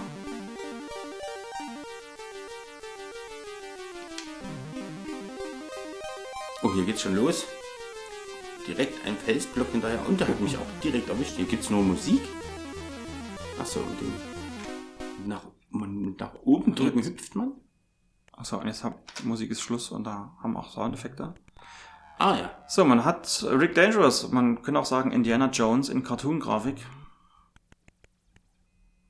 Oh, 6.61 6.73
hier 6.73 6.85
geht's 6.85 7.01
schon 7.01 7.15
los. 7.15 7.45
Direkt 8.65 9.05
ein 9.05 9.17
Felsblock 9.17 9.71
hinterher 9.71 10.07
und 10.07 10.19
der 10.19 10.29
hat 10.29 10.39
mich 10.39 10.55
auch 10.55 10.81
direkt 10.81 11.09
erwischt. 11.09 11.33
Hier 11.35 11.45
gibt's 11.45 11.69
nur 11.69 11.83
Musik. 11.83 12.21
Achso, 13.59 13.81
und 13.81 13.99
den 13.99 14.13
nach, 15.27 15.43
man, 15.69 16.15
nach 16.17 16.35
oben 16.43 16.73
drücken 16.73 17.03
hüpft 17.03 17.35
man. 17.35 17.62
Achso, 18.33 18.57
und 18.57 18.67
jetzt 18.67 18.83
hab, 18.83 18.99
Musik 19.23 19.51
ist 19.51 19.61
Schluss 19.61 19.91
und 19.91 20.05
da 20.05 20.35
haben 20.41 20.57
auch 20.57 20.71
Soundeffekte. 20.71 21.33
Ah 22.17 22.35
ja. 22.35 22.51
So, 22.67 22.85
man 22.85 23.05
hat 23.05 23.43
Rick 23.47 23.75
Dangerous, 23.75 24.31
man 24.31 24.61
könnte 24.61 24.79
auch 24.79 24.85
sagen 24.85 25.11
Indiana 25.11 25.49
Jones 25.49 25.89
in 25.89 26.03
Cartoon-Grafik. 26.03 26.85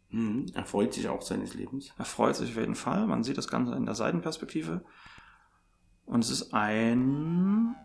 Mhm. 0.09 0.45
Er 0.53 0.65
freut 0.65 0.93
sich 0.93 1.09
auch 1.09 1.21
seines 1.21 1.53
Lebens. 1.53 1.91
Er 1.97 2.05
freut 2.05 2.35
sich 2.35 2.51
auf 2.51 2.57
jeden 2.57 2.75
Fall. 2.75 3.07
Man 3.07 3.23
sieht 3.23 3.37
das 3.37 3.47
Ganze 3.47 3.73
in 3.75 3.85
der 3.85 3.95
Seitenperspektive. 3.95 4.85
Und 6.05 6.23
es 6.23 6.29
ist 6.29 6.53
ein 6.53 7.75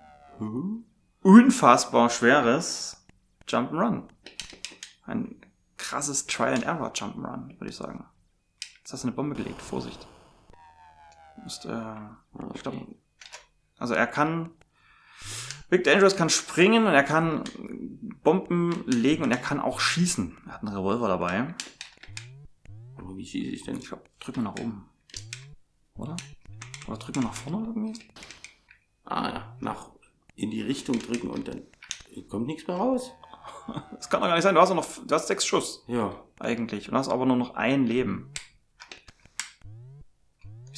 unfassbar 1.23 2.11
schweres 2.11 3.07
Jump'n'Run. 3.49 4.09
Ein 5.05 5.41
krasses 5.77 6.27
Trial-and-Error 6.27 6.93
Jump'n'Run, 6.93 7.59
würde 7.59 7.71
ich 7.71 7.77
sagen. 7.77 8.05
Jetzt 8.79 8.93
hast 8.93 9.05
du 9.05 9.09
eine 9.09 9.17
Bombe 9.17 9.35
gelegt, 9.35 9.63
Vorsicht. 9.63 10.07
Musst, 11.43 11.65
äh, 11.67 11.95
ich 12.55 12.63
glaube, 12.63 12.87
also 13.79 13.95
er 13.95 14.07
kann 14.07 14.51
Rick 15.71 15.85
Dangerous 15.85 16.17
kann 16.17 16.31
springen 16.31 16.87
und 16.87 16.93
er 16.95 17.03
kann 17.05 17.45
Bomben 18.23 18.85
legen 18.87 19.23
und 19.23 19.31
er 19.31 19.37
kann 19.39 19.61
auch 19.61 19.81
schießen. 19.81 20.37
Er 20.47 20.55
hat 20.55 20.63
einen 20.63 20.75
Revolver 20.75 21.09
dabei. 21.09 21.55
Aber 22.97 23.17
wie 23.17 23.27
schieße 23.27 23.51
ich 23.51 23.63
denn? 23.65 23.79
Ich 23.79 23.89
glaube, 23.89 24.05
drücken 24.19 24.41
wir 24.43 24.51
nach 24.51 24.59
oben. 24.59 24.89
Oder? 25.95 26.17
Oder 26.87 26.97
drücken 26.97 27.23
wir 27.23 27.29
nach 27.29 27.35
vorne 27.35 27.67
irgendwie? 27.67 28.01
Ah, 29.05 29.29
ja, 29.29 29.57
nach 29.61 29.91
in 30.37 30.51
die 30.51 30.63
Richtung 30.63 30.99
drücken 30.99 31.29
und 31.31 31.49
dann 31.49 31.63
kommt 32.29 32.47
nichts 32.47 32.67
mehr 32.67 32.77
raus. 32.77 33.13
Das 33.93 34.09
kann 34.09 34.21
doch 34.23 34.29
gar 34.29 34.35
nicht 34.35 34.45
sein. 34.45 34.55
Du 34.55 34.61
hast 34.63 34.73
noch 34.73 34.87
du 35.07 35.15
hast 35.15 35.27
sechs 35.27 35.45
Schuss 35.45 35.85
Ja. 35.89 36.15
eigentlich 36.39 36.89
und 36.91 36.97
hast 36.97 37.09
aber 37.09 37.27
nur 37.27 37.37
noch 37.37 37.55
ein 37.55 37.85
Leben. 37.87 38.31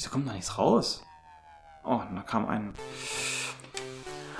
Wieso 0.01 0.09
kommt 0.09 0.27
da 0.27 0.33
nichts 0.33 0.57
raus? 0.57 1.03
Oh, 1.83 2.01
da 2.15 2.21
kam 2.23 2.47
ein. 2.47 2.73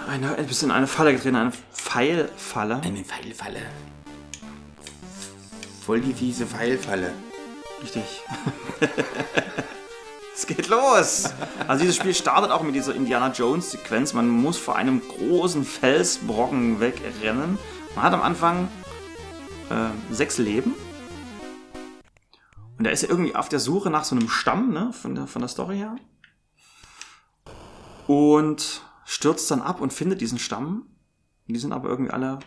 Eine, 0.07 0.33
ein 0.33 0.47
bisschen 0.47 0.71
in 0.71 0.75
eine 0.75 0.87
Falle 0.87 1.13
getreten, 1.13 1.35
eine 1.35 1.51
Pfeilfalle. 1.51 2.81
Eine 2.81 3.03
Pfeilfalle. 3.03 3.61
Voll 5.85 6.01
die 6.01 6.15
fiese 6.15 6.47
Pfeilfalle. 6.47 7.13
Richtig. 7.79 8.23
es 10.35 10.47
geht 10.47 10.67
los. 10.67 11.31
Also 11.67 11.81
dieses 11.81 11.95
Spiel 11.95 12.15
startet 12.15 12.49
auch 12.49 12.63
mit 12.63 12.73
dieser 12.73 12.95
Indiana 12.95 13.31
Jones 13.31 13.69
Sequenz. 13.69 14.13
Man 14.13 14.29
muss 14.29 14.57
vor 14.57 14.77
einem 14.77 14.99
großen 15.07 15.63
Felsbrocken 15.63 16.79
wegrennen. 16.79 17.59
Man 17.93 18.03
hat 18.03 18.13
am 18.13 18.23
Anfang 18.23 18.67
äh, 19.69 20.11
sechs 20.11 20.39
Leben. 20.39 20.73
Und 22.81 22.87
er 22.87 22.93
ist 22.93 23.03
ja 23.03 23.09
irgendwie 23.09 23.35
auf 23.35 23.47
der 23.47 23.59
Suche 23.59 23.91
nach 23.91 24.05
so 24.05 24.15
einem 24.15 24.27
Stamm, 24.27 24.73
ne, 24.73 24.91
von 24.91 25.13
der, 25.13 25.27
von 25.27 25.39
der 25.39 25.49
Story 25.49 25.77
her. 25.77 25.97
Und 28.07 28.81
stürzt 29.05 29.51
dann 29.51 29.61
ab 29.61 29.81
und 29.81 29.93
findet 29.93 30.19
diesen 30.19 30.39
Stamm. 30.39 30.87
Die 31.45 31.59
sind 31.59 31.73
aber 31.73 31.89
irgendwie 31.89 32.09
alle 32.09 32.39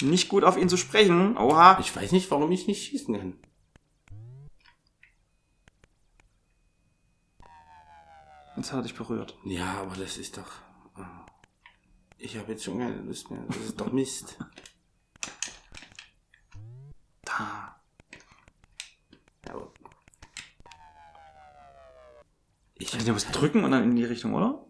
nicht 0.00 0.30
gut 0.30 0.42
auf 0.42 0.56
ihn 0.56 0.70
zu 0.70 0.78
sprechen. 0.78 1.36
Oha. 1.36 1.78
Ich 1.80 1.94
weiß 1.94 2.12
nicht, 2.12 2.30
warum 2.30 2.50
ich 2.50 2.66
nicht 2.66 2.82
schießen 2.82 3.14
kann. 3.14 3.34
Jetzt 8.56 8.72
hat 8.72 8.78
er 8.78 8.82
dich 8.84 8.94
berührt. 8.94 9.36
Ja, 9.44 9.82
aber 9.82 9.96
das 9.96 10.16
ist 10.16 10.38
doch. 10.38 10.50
ah. 10.94 11.26
Ich 12.16 12.38
habe 12.38 12.52
jetzt 12.52 12.64
schon 12.64 12.78
keine 12.78 13.02
Lust 13.02 13.30
mehr. 13.30 13.44
Das 13.48 13.58
ist 13.58 13.78
doch 13.78 13.92
Mist. 13.92 14.38
Da. 17.24 17.72
Ja, 19.46 19.54
aber 19.54 19.72
ich 22.82 22.94
Also, 22.94 23.06
du 23.06 23.12
musst 23.12 23.28
drücken 23.34 23.64
und 23.64 23.70
dann 23.70 23.84
in 23.84 23.96
die 23.96 24.04
Richtung, 24.04 24.34
oder? 24.34 24.64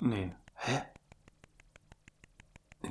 Nee. 0.00 0.34
Hä? 0.54 0.82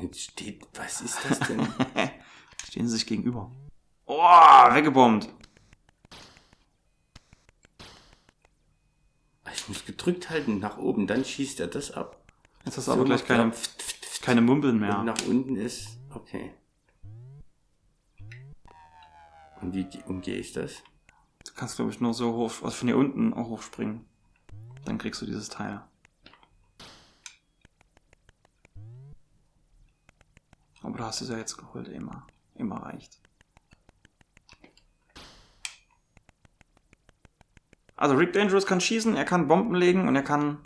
Jetzt 0.02 0.22
steht. 0.22 0.66
Was 0.74 1.02
ist 1.02 1.18
das 1.30 1.40
denn? 1.48 1.68
Stehen 2.68 2.88
sie 2.88 2.96
sich 2.96 3.06
gegenüber. 3.06 3.52
Oh, 4.06 4.16
weggebombt. 4.18 5.30
ich 9.64 9.70
muss 9.70 9.86
gedrückt 9.86 10.30
halten 10.30 10.60
nach 10.60 10.78
oben, 10.78 11.08
dann 11.08 11.24
schießt 11.24 11.60
er 11.62 11.68
das 11.68 11.92
ab. 11.92 12.22
Jetzt 12.66 12.78
hast 12.78 12.88
du 12.88 12.92
aber 12.94 13.06
gleich 13.06 13.26
keine, 13.26 13.54
keine 14.22 14.42
Mumbeln 14.42 14.76
Und 14.76 14.82
mehr. 14.82 15.04
nach 15.04 15.22
unten 15.28 15.56
ist. 15.56 16.00
Okay. 16.10 16.54
Und 19.62 19.74
wie 19.74 19.88
umgehe 20.06 20.36
ich 20.36 20.52
das? 20.52 20.84
Du 21.46 21.52
kannst, 21.56 21.76
glaube 21.76 21.92
ich, 21.92 22.00
nur 22.00 22.14
so 22.14 22.34
hoch, 22.34 22.52
also 22.64 22.72
von 22.72 22.88
hier 22.88 22.98
unten 22.98 23.34
auch 23.34 23.48
hochspringen. 23.48 24.06
Dann 24.86 24.98
kriegst 24.98 25.22
du 25.22 25.26
dieses 25.26 25.50
Teil. 25.50 25.82
Aber 30.82 30.98
du 30.98 31.04
hast 31.04 31.22
es 31.22 31.30
ja 31.30 31.38
jetzt 31.38 31.58
geholt, 31.58 31.88
immer. 31.88 32.28
Immer 32.56 32.84
reicht. 32.84 33.20
Also 37.96 38.16
Rick 38.16 38.34
Dangerous 38.34 38.66
kann 38.66 38.82
schießen, 38.82 39.16
er 39.16 39.24
kann 39.26 39.48
Bomben 39.48 39.76
legen 39.76 40.08
und 40.08 40.16
er 40.16 40.24
kann... 40.24 40.60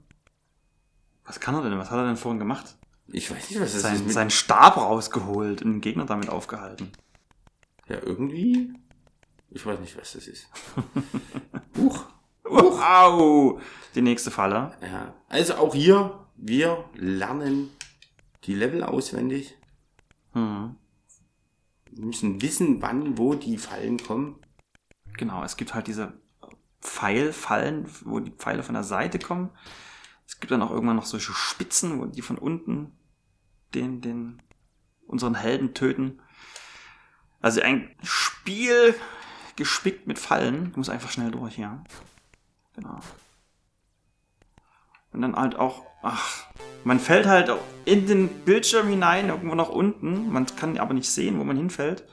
Was 1.25 1.39
kann 1.39 1.55
er 1.55 1.61
denn? 1.61 1.77
Was 1.77 1.91
hat 1.91 1.99
er 1.99 2.07
denn 2.07 2.17
vorhin 2.17 2.39
gemacht? 2.39 2.77
Ich 3.07 3.29
weiß 3.29 3.49
nicht, 3.49 3.59
was 3.59 3.73
das 3.73 3.75
ist. 3.75 3.81
Sein, 3.83 4.03
Mit, 4.03 4.13
seinen 4.13 4.29
Stab 4.29 4.77
rausgeholt 4.77 5.61
und 5.61 5.73
den 5.73 5.81
Gegner 5.81 6.05
damit 6.05 6.29
aufgehalten. 6.29 6.91
ja, 7.87 8.01
irgendwie. 8.01 8.73
Ich 9.49 9.65
weiß 9.65 9.79
nicht, 9.79 9.97
was 9.97 10.13
das 10.13 10.27
ist. 10.27 10.47
Huch. 11.77 12.05
Au! 12.43 13.59
Die 13.95 14.01
nächste 14.01 14.31
Falle. 14.31 14.77
Ja. 14.81 15.13
Also 15.29 15.55
auch 15.55 15.73
hier, 15.73 16.25
wir 16.35 16.85
lernen 16.95 17.69
die 18.43 18.55
Level 18.55 18.83
auswendig. 18.83 19.57
Hm. 20.33 20.75
Wir 21.91 22.05
müssen 22.05 22.41
wissen, 22.41 22.81
wann, 22.81 23.17
wo 23.17 23.33
die 23.33 23.57
Fallen 23.57 23.97
kommen. 23.97 24.39
Genau, 25.17 25.43
es 25.43 25.57
gibt 25.57 25.73
halt 25.73 25.87
diese 25.87 26.13
Pfeilfallen, 26.81 27.89
wo 28.05 28.19
die 28.19 28.31
Pfeile 28.31 28.63
von 28.63 28.75
der 28.75 28.83
Seite 28.83 29.19
kommen. 29.19 29.49
Es 30.27 30.39
gibt 30.39 30.51
dann 30.51 30.61
auch 30.61 30.71
irgendwann 30.71 30.97
noch 30.97 31.05
solche 31.05 31.33
Spitzen, 31.33 31.99
wo 31.99 32.05
die 32.05 32.21
von 32.21 32.37
unten 32.37 32.91
den, 33.73 34.01
den, 34.01 34.41
unseren 35.07 35.35
Helden 35.35 35.73
töten. 35.73 36.21
Also 37.41 37.61
ein 37.61 37.95
Spiel 38.03 38.95
gespickt 39.57 40.07
mit 40.07 40.17
Fallen. 40.17 40.71
Du 40.71 40.79
musst 40.79 40.89
einfach 40.89 41.11
schnell 41.11 41.31
durch 41.31 41.55
hier. 41.55 41.83
Genau. 42.75 42.99
Und 45.11 45.21
dann 45.21 45.35
halt 45.35 45.55
auch, 45.55 45.83
ach, 46.03 46.45
man 46.83 46.99
fällt 46.99 47.25
halt 47.25 47.51
in 47.85 48.07
den 48.07 48.29
Bildschirm 48.45 48.87
hinein, 48.87 49.29
irgendwo 49.29 49.55
nach 49.55 49.69
unten. 49.69 50.31
Man 50.31 50.45
kann 50.45 50.77
aber 50.77 50.93
nicht 50.93 51.09
sehen, 51.09 51.39
wo 51.39 51.43
man 51.43 51.57
hinfällt. 51.57 52.05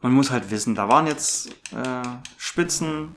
Man 0.00 0.12
muss 0.12 0.30
halt 0.30 0.50
wissen, 0.50 0.74
da 0.74 0.88
waren 0.88 1.06
jetzt 1.06 1.50
äh, 1.74 2.02
Spitzen, 2.38 3.14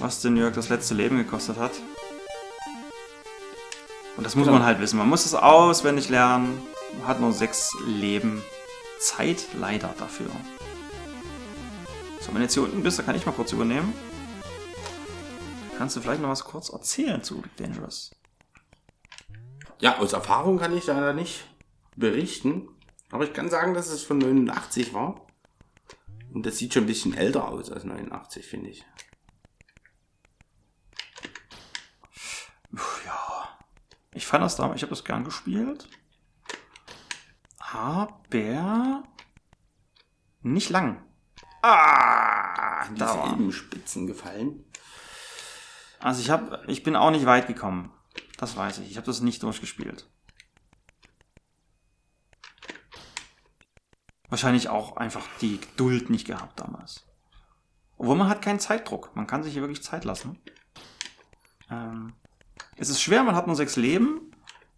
was 0.00 0.22
den 0.22 0.36
Jörg 0.36 0.54
das 0.54 0.68
letzte 0.70 0.94
Leben 0.94 1.18
gekostet 1.18 1.58
hat. 1.58 1.72
Und 4.16 4.24
das 4.24 4.34
muss 4.36 4.46
Genau. 4.46 4.58
man 4.58 4.66
halt 4.66 4.80
wissen. 4.80 4.98
Man 4.98 5.08
muss 5.08 5.26
es 5.26 5.34
auswendig 5.34 6.08
lernen. 6.08 6.60
Man 6.98 7.08
hat 7.08 7.20
nur 7.20 7.32
sechs 7.32 7.76
Leben. 7.86 8.42
Zeit 9.00 9.46
leider 9.60 9.94
dafür. 9.98 10.26
So, 12.28 12.34
wenn 12.34 12.40
du 12.40 12.44
jetzt 12.44 12.52
hier 12.52 12.62
unten 12.62 12.82
bist, 12.82 12.98
dann 12.98 13.06
kann 13.06 13.16
ich 13.16 13.24
mal 13.24 13.32
kurz 13.32 13.52
übernehmen. 13.52 13.94
Kannst 15.78 15.96
du 15.96 16.02
vielleicht 16.02 16.20
noch 16.20 16.28
was 16.28 16.44
kurz 16.44 16.68
erzählen 16.68 17.24
zu 17.24 17.42
Dangerous? 17.56 18.14
Ja, 19.80 19.96
aus 19.96 20.12
Erfahrung 20.12 20.58
kann 20.58 20.76
ich 20.76 20.86
leider 20.86 21.14
nicht 21.14 21.46
berichten. 21.96 22.68
Aber 23.10 23.24
ich 23.24 23.32
kann 23.32 23.48
sagen, 23.48 23.72
dass 23.72 23.88
es 23.88 24.02
von 24.02 24.18
89 24.18 24.92
war. 24.92 25.26
Und 26.34 26.44
das 26.44 26.58
sieht 26.58 26.74
schon 26.74 26.82
ein 26.82 26.88
bisschen 26.88 27.14
älter 27.14 27.48
aus 27.48 27.70
als 27.70 27.84
89, 27.84 28.44
finde 28.44 28.70
ich. 28.70 28.84
Ja. 33.06 33.58
Ich 34.12 34.26
fand 34.26 34.44
das 34.44 34.56
damals, 34.56 34.76
ich 34.76 34.82
habe 34.82 34.90
das 34.90 35.04
gern 35.04 35.24
gespielt. 35.24 35.88
Aber 37.56 39.02
nicht 40.42 40.68
lang. 40.68 41.07
Ah, 41.62 42.86
Die 42.88 42.94
da 42.98 43.18
war. 43.18 43.28
Silbenspitzen 43.30 44.06
gefallen. 44.06 44.64
Also 46.00 46.20
ich 46.20 46.30
habe, 46.30 46.62
ich 46.68 46.82
bin 46.82 46.94
auch 46.96 47.10
nicht 47.10 47.26
weit 47.26 47.46
gekommen. 47.46 47.92
Das 48.36 48.56
weiß 48.56 48.78
ich. 48.78 48.90
Ich 48.90 48.96
habe 48.96 49.06
das 49.06 49.20
nicht 49.20 49.42
durchgespielt. 49.42 50.08
Wahrscheinlich 54.28 54.68
auch 54.68 54.96
einfach 54.96 55.26
die 55.40 55.58
Geduld 55.60 56.10
nicht 56.10 56.26
gehabt 56.26 56.60
damals. 56.60 57.06
Obwohl 57.96 58.16
man 58.16 58.28
hat 58.28 58.42
keinen 58.42 58.60
Zeitdruck. 58.60 59.14
Man 59.16 59.26
kann 59.26 59.42
sich 59.42 59.54
hier 59.54 59.62
wirklich 59.62 59.82
Zeit 59.82 60.04
lassen. 60.04 60.38
Ähm, 61.70 62.12
es 62.76 62.90
ist 62.90 63.00
schwer, 63.00 63.24
man 63.24 63.34
hat 63.34 63.46
nur 63.46 63.56
sechs 63.56 63.76
Leben. 63.76 64.30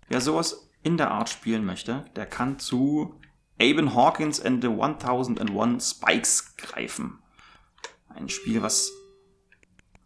Wer 0.09 0.20
sowas 0.20 0.70
in 0.83 0.97
der 0.97 1.11
Art 1.11 1.28
spielen 1.28 1.64
möchte, 1.64 2.05
der 2.16 2.26
kann 2.26 2.59
zu 2.59 3.20
Aben 3.61 3.95
Hawkins 3.95 4.41
and 4.41 4.63
the 4.63 4.69
1001 4.69 5.81
Spikes 5.81 6.57
greifen. 6.57 7.19
Ein 8.09 8.29
Spiel, 8.29 8.63
was 8.63 8.91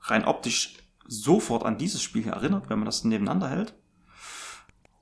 rein 0.01 0.25
optisch 0.25 0.77
sofort 1.07 1.65
an 1.65 1.79
dieses 1.79 2.03
Spiel 2.03 2.25
hier 2.25 2.33
erinnert, 2.33 2.69
wenn 2.69 2.79
man 2.79 2.87
das 2.87 3.05
nebeneinander 3.05 3.49
hält. 3.49 3.75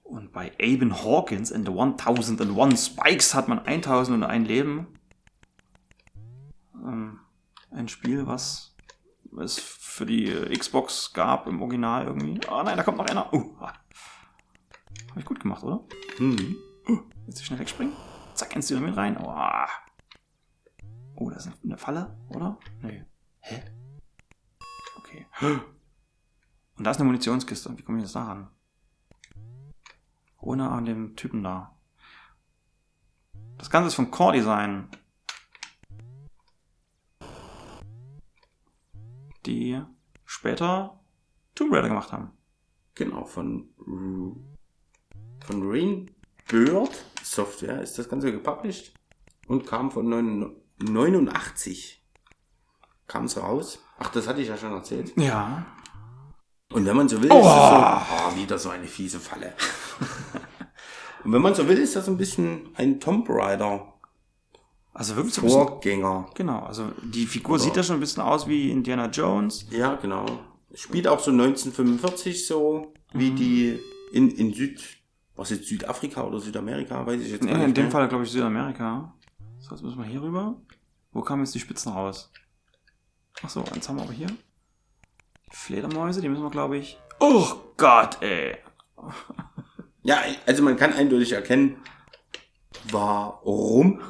Und 0.03 0.33
bei 0.33 0.53
Aben 0.61 1.03
Hawkins 1.03 1.51
and 1.51 1.67
the 1.67 1.73
1001 1.73 2.87
Spikes 2.87 3.35
hat 3.35 3.49
man 3.49 3.61
1001 3.61 4.47
Leben. 4.47 4.87
Ähm, 6.75 7.21
ein 7.71 7.89
Spiel, 7.89 8.27
was 8.27 8.77
es 9.41 9.59
für 9.59 10.05
die 10.05 10.27
äh, 10.27 10.55
Xbox 10.55 11.13
gab 11.15 11.47
im 11.47 11.63
Original 11.63 12.07
irgendwie. 12.07 12.39
Ah 12.49 12.63
nein, 12.63 12.77
da 12.77 12.83
kommt 12.83 12.99
noch 12.99 13.07
einer. 13.07 13.33
Uh, 13.33 13.57
ah. 13.61 13.73
Hab 15.11 15.17
ich 15.17 15.25
gut 15.25 15.41
gemacht, 15.41 15.63
oder? 15.63 15.85
Mhm. 16.19 16.57
Jetzt 17.27 17.45
schnell 17.45 17.59
wegspringen. 17.59 17.95
Zack, 18.43 18.57
ins 18.57 18.67
Dynamit 18.67 18.97
rein. 18.97 19.17
Oh, 19.19 19.33
oh 21.15 21.31
das 21.31 21.47
ist 21.47 21.63
eine 21.63 21.79
Falle, 21.79 22.19
oder? 22.31 22.59
Nee. 22.81 23.05
Hä? 23.39 23.63
Okay. 24.97 25.27
Und 26.77 26.85
da 26.85 26.91
ist 26.91 26.97
eine 26.97 27.07
Munitionskiste. 27.07 27.79
Wie 27.79 27.83
komme 27.83 27.99
ich 27.99 28.05
jetzt 28.05 28.17
da 28.17 28.25
ran? 28.25 28.51
Ohne 30.41 30.69
an 30.71 30.87
dem 30.87 31.15
Typen 31.15 31.45
da. 31.45 31.79
Das 33.59 33.71
Ganze 33.71 33.89
ist 33.89 33.95
von 33.95 34.11
Core 34.11 34.33
Design. 34.33 34.89
Die 39.47 39.81
später 40.25 41.01
Tomb 41.55 41.73
Raider 41.73 41.89
gemacht 41.89 42.11
haben. 42.11 42.33
Genau, 42.97 43.25
von, 43.25 43.69
von 45.45 45.71
Rainbird 46.51 47.05
Software 47.23 47.81
ist 47.83 47.99
das 47.99 48.09
Ganze 48.09 48.33
gepublished 48.33 48.95
und 49.49 49.67
kam 49.67 49.91
von 49.91 50.09
89. 50.79 52.03
Kam 53.07 53.25
es 53.25 53.37
raus. 53.37 53.79
Ach, 53.99 54.11
das 54.11 54.27
hatte 54.27 54.41
ich 54.41 54.49
ja 54.49 54.57
schon 54.57 54.73
erzählt. 54.73 55.13
Ja. 55.17 55.67
Und 56.73 56.87
wenn 56.87 56.97
man 56.97 57.09
so 57.09 57.23
will, 57.23 57.31
ist 57.31 57.35
das 57.35 57.45
so, 57.45 58.15
oh, 58.15 58.37
wieder 58.37 58.59
so 58.59 58.71
eine 58.71 58.87
fiese 58.87 59.21
Falle. 59.21 59.53
und 61.25 61.33
wenn 61.33 61.43
man 61.43 61.55
so 61.55 61.69
will, 61.69 61.79
ist 61.79 61.95
das 61.97 62.09
ein 62.09 62.17
bisschen 62.17 62.71
ein 62.75 62.99
Tomb 62.99 63.27
Raider 63.29 63.93
Also 64.95 65.17
wirklich 65.17 65.35
so 65.35 65.43
ein 65.43 65.45
bisschen. 65.45 65.63
Vorgänger. 65.69 66.31
Genau, 66.35 66.61
also 66.61 66.91
die 67.03 67.27
Figur 67.27 67.57
Oder- 67.57 67.65
sieht 67.65 67.77
ja 67.77 67.83
schon 67.83 67.97
ein 67.97 68.01
bisschen 68.01 68.23
aus 68.23 68.49
wie 68.49 68.71
Indiana 68.71 69.07
Jones. 69.09 69.67
Ja, 69.71 69.97
genau. 69.97 70.25
Spielt 70.75 71.07
auch 71.07 71.21
so 71.21 71.31
1945 71.31 72.47
so, 72.47 72.95
wie 73.13 73.31
die 73.33 73.79
in, 74.13 74.31
in 74.31 74.55
Süd, 74.55 74.83
was 75.37 75.51
jetzt 75.51 75.67
Südafrika 75.69 76.23
oder 76.25 76.39
Südamerika, 76.41 77.07
weiß 77.07 77.21
ich 77.21 77.31
jetzt 77.33 77.43
gar 77.43 77.51
Ja, 77.53 77.59
nicht. 77.59 77.69
in 77.69 77.75
dem 77.75 77.85
mehr. 77.85 77.91
Fall, 77.93 78.09
glaube 78.09 78.25
ich, 78.25 78.31
Südamerika. 78.31 79.15
So, 79.61 79.71
jetzt 79.75 79.83
müssen 79.83 79.99
wir 79.99 80.05
hier 80.07 80.23
rüber. 80.23 80.61
Wo 81.13 81.23
kamen 81.23 81.43
jetzt 81.45 81.55
die 81.55 81.61
Spitzen 81.61 81.93
raus? 81.93 82.31
Ach 83.43 83.49
so, 83.49 83.65
eins 83.73 83.89
haben 83.89 83.97
wir 83.97 84.03
aber 84.03 84.13
hier. 84.13 84.27
Die 84.29 85.57
Fledermäuse, 85.57 86.21
die 86.21 86.29
müssen 86.29 86.43
wir, 86.43 86.51
glaube 86.51 86.77
ich. 86.79 86.99
Oh 87.21 87.47
Gott, 87.77 88.21
ey. 88.23 88.57
Ja, 90.05 90.19
also 90.47 90.65
man 90.65 90.77
kann 90.77 90.93
eindeutig 90.93 91.31
erkennen, 91.31 91.77
warum 92.91 94.01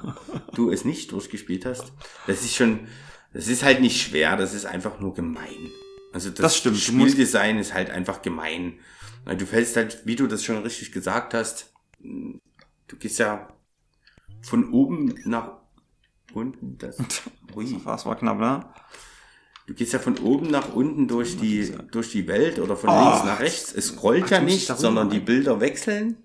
du 0.55 0.71
es 0.71 0.87
nicht 0.87 1.13
durchgespielt 1.13 1.67
hast. 1.67 1.93
Das 2.27 2.43
ist 2.43 2.55
schon, 2.55 2.89
das 3.35 3.47
ist 3.49 3.63
halt 3.63 3.81
nicht 3.83 4.01
schwer, 4.01 4.37
das 4.37 4.55
ist 4.55 4.65
einfach 4.65 5.01
nur 5.01 5.13
gemein. 5.15 5.71
Also 6.13 6.31
das, 6.31 6.39
Das 6.39 6.57
stimmt, 6.57 6.79
Spieldesign 6.79 7.59
ist 7.59 7.75
halt 7.75 7.91
einfach 7.91 8.23
gemein. 8.23 8.79
Weil 9.25 9.37
Du 9.37 9.47
fällst 9.47 9.77
halt, 9.77 10.05
wie 10.05 10.17
du 10.17 10.27
das 10.27 10.45
schon 10.45 10.59
richtig 10.63 10.93
gesagt 10.93 11.35
hast, 11.35 11.73
du 12.01 12.97
gehst 12.99 13.19
ja 13.19 13.49
von 14.43 14.73
oben 14.73 15.15
nach 15.25 15.53
unten. 16.35 16.79
Das, 16.79 16.99
ui. 17.55 17.81
Das 17.85 18.05
war 18.07 18.17
knapp, 18.17 18.39
ne? 18.39 18.65
Du 19.69 19.75
gehst 19.75 19.93
ja 19.93 20.01
von 20.01 20.19
oben 20.19 20.51
nach 20.51 20.75
unten 20.75 21.07
durch 21.07 21.37
die, 21.37 21.73
durch 21.93 22.11
die 22.11 22.27
Welt 22.27 22.59
oder 22.59 22.77
von 22.77 22.91
Oh. 22.91 22.99
links 22.99 23.25
nach 23.25 23.39
rechts. 23.39 23.73
Es 23.73 23.89
scrollt 23.89 24.29
ja 24.31 24.41
nicht, 24.41 24.67
sondern 24.67 25.09
die. 25.09 25.21
Bilder 25.21 25.61
wechseln. 25.61 26.17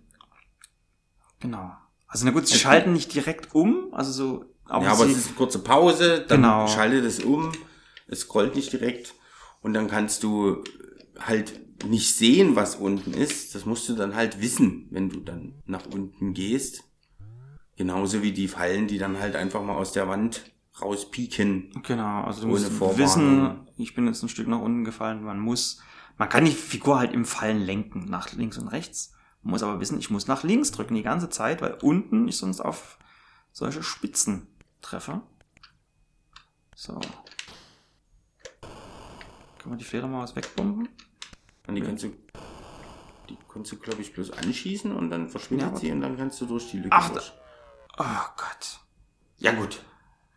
Genau. 1.39 1.71
Also 2.07 2.25
na 2.25 2.31
gut, 2.31 2.47
sie 2.47 2.57
schalten 2.57 2.93
nicht 2.93 3.13
direkt 3.13 3.53
um, 3.53 3.93
also 3.93 4.11
so. 4.11 4.45
Aber 4.65 4.85
ja, 4.85 4.91
aber 4.91 5.05
es 5.05 5.17
ist 5.17 5.27
eine 5.27 5.35
kurze 5.35 5.59
Pause, 5.59 6.25
dann 6.27 6.41
Genau. 6.41 6.67
schaltet 6.67 7.05
es 7.05 7.19
um, 7.19 7.51
es 8.07 8.21
scrollt 8.21 8.55
nicht 8.55 8.73
direkt 8.73 9.13
und 9.61 9.73
dann 9.73 9.87
kannst 9.87 10.23
du 10.23 10.63
halt 11.19 11.59
nicht 11.85 12.15
sehen, 12.15 12.55
was 12.55 12.75
unten 12.75 13.13
ist. 13.13 13.55
Das 13.55 13.65
musst 13.65 13.87
du 13.89 13.95
dann 13.95 14.15
halt 14.15 14.41
wissen, 14.41 14.87
wenn 14.89 15.09
du 15.09 15.19
dann 15.19 15.55
nach 15.65 15.85
unten 15.85 16.33
gehst. 16.33 16.83
Genauso 17.75 18.23
wie 18.23 18.31
die 18.31 18.47
Fallen, 18.47 18.87
die 18.87 18.97
dann 18.97 19.19
halt 19.19 19.35
einfach 19.35 19.61
mal 19.63 19.75
aus 19.75 19.91
der 19.91 20.07
Wand 20.07 20.51
rauspieken. 20.81 21.71
Genau, 21.83 22.23
also 22.23 22.41
du 22.41 22.47
musst 22.47 22.69
Vorwarnung. 22.69 22.97
wissen, 22.97 23.67
ich 23.77 23.93
bin 23.93 24.07
jetzt 24.07 24.23
ein 24.23 24.29
Stück 24.29 24.47
nach 24.47 24.61
unten 24.61 24.83
gefallen. 24.83 25.23
Man 25.23 25.39
muss, 25.39 25.81
man 26.17 26.29
kann 26.29 26.45
die 26.45 26.51
Figur 26.51 26.99
halt 26.99 27.13
im 27.13 27.25
Fallen 27.25 27.61
lenken, 27.61 28.05
nach 28.05 28.31
links 28.33 28.57
und 28.57 28.67
rechts. 28.67 29.13
Man 29.43 29.51
muss 29.51 29.63
aber 29.63 29.79
wissen, 29.79 29.99
ich 29.99 30.09
muss 30.09 30.27
nach 30.27 30.43
links 30.43 30.71
drücken 30.71 30.95
die 30.95 31.03
ganze 31.03 31.29
Zeit, 31.29 31.61
weil 31.61 31.77
unten 31.81 32.27
ich 32.27 32.37
sonst 32.37 32.61
auf 32.61 32.97
solche 33.51 33.83
Spitzen 33.83 34.47
treffe. 34.81 35.21
So. 36.75 36.99
Können 39.57 39.73
wir 39.73 39.77
die 39.77 39.83
Fledermaus 39.83 40.35
wegbomben? 40.35 40.89
Und 41.67 41.75
die 41.75 41.81
kannst 41.81 42.03
du, 42.03 42.13
die 43.29 43.37
kannst 43.51 43.71
du, 43.71 43.77
glaube 43.77 44.01
ich, 44.01 44.13
bloß 44.13 44.31
anschießen 44.31 44.95
und 44.95 45.09
dann 45.09 45.29
verschwindet 45.29 45.73
Ja, 45.73 45.77
sie 45.77 45.91
und 45.91 46.01
dann 46.01 46.17
kannst 46.17 46.39
du 46.41 46.45
durch 46.45 46.71
die 46.71 46.77
Lücke 46.77 46.89
Ach, 46.91 47.09
durch. 47.09 47.33
Oh 47.97 48.03
Gott. 48.37 48.79
Ja 49.37 49.51
gut. 49.51 49.83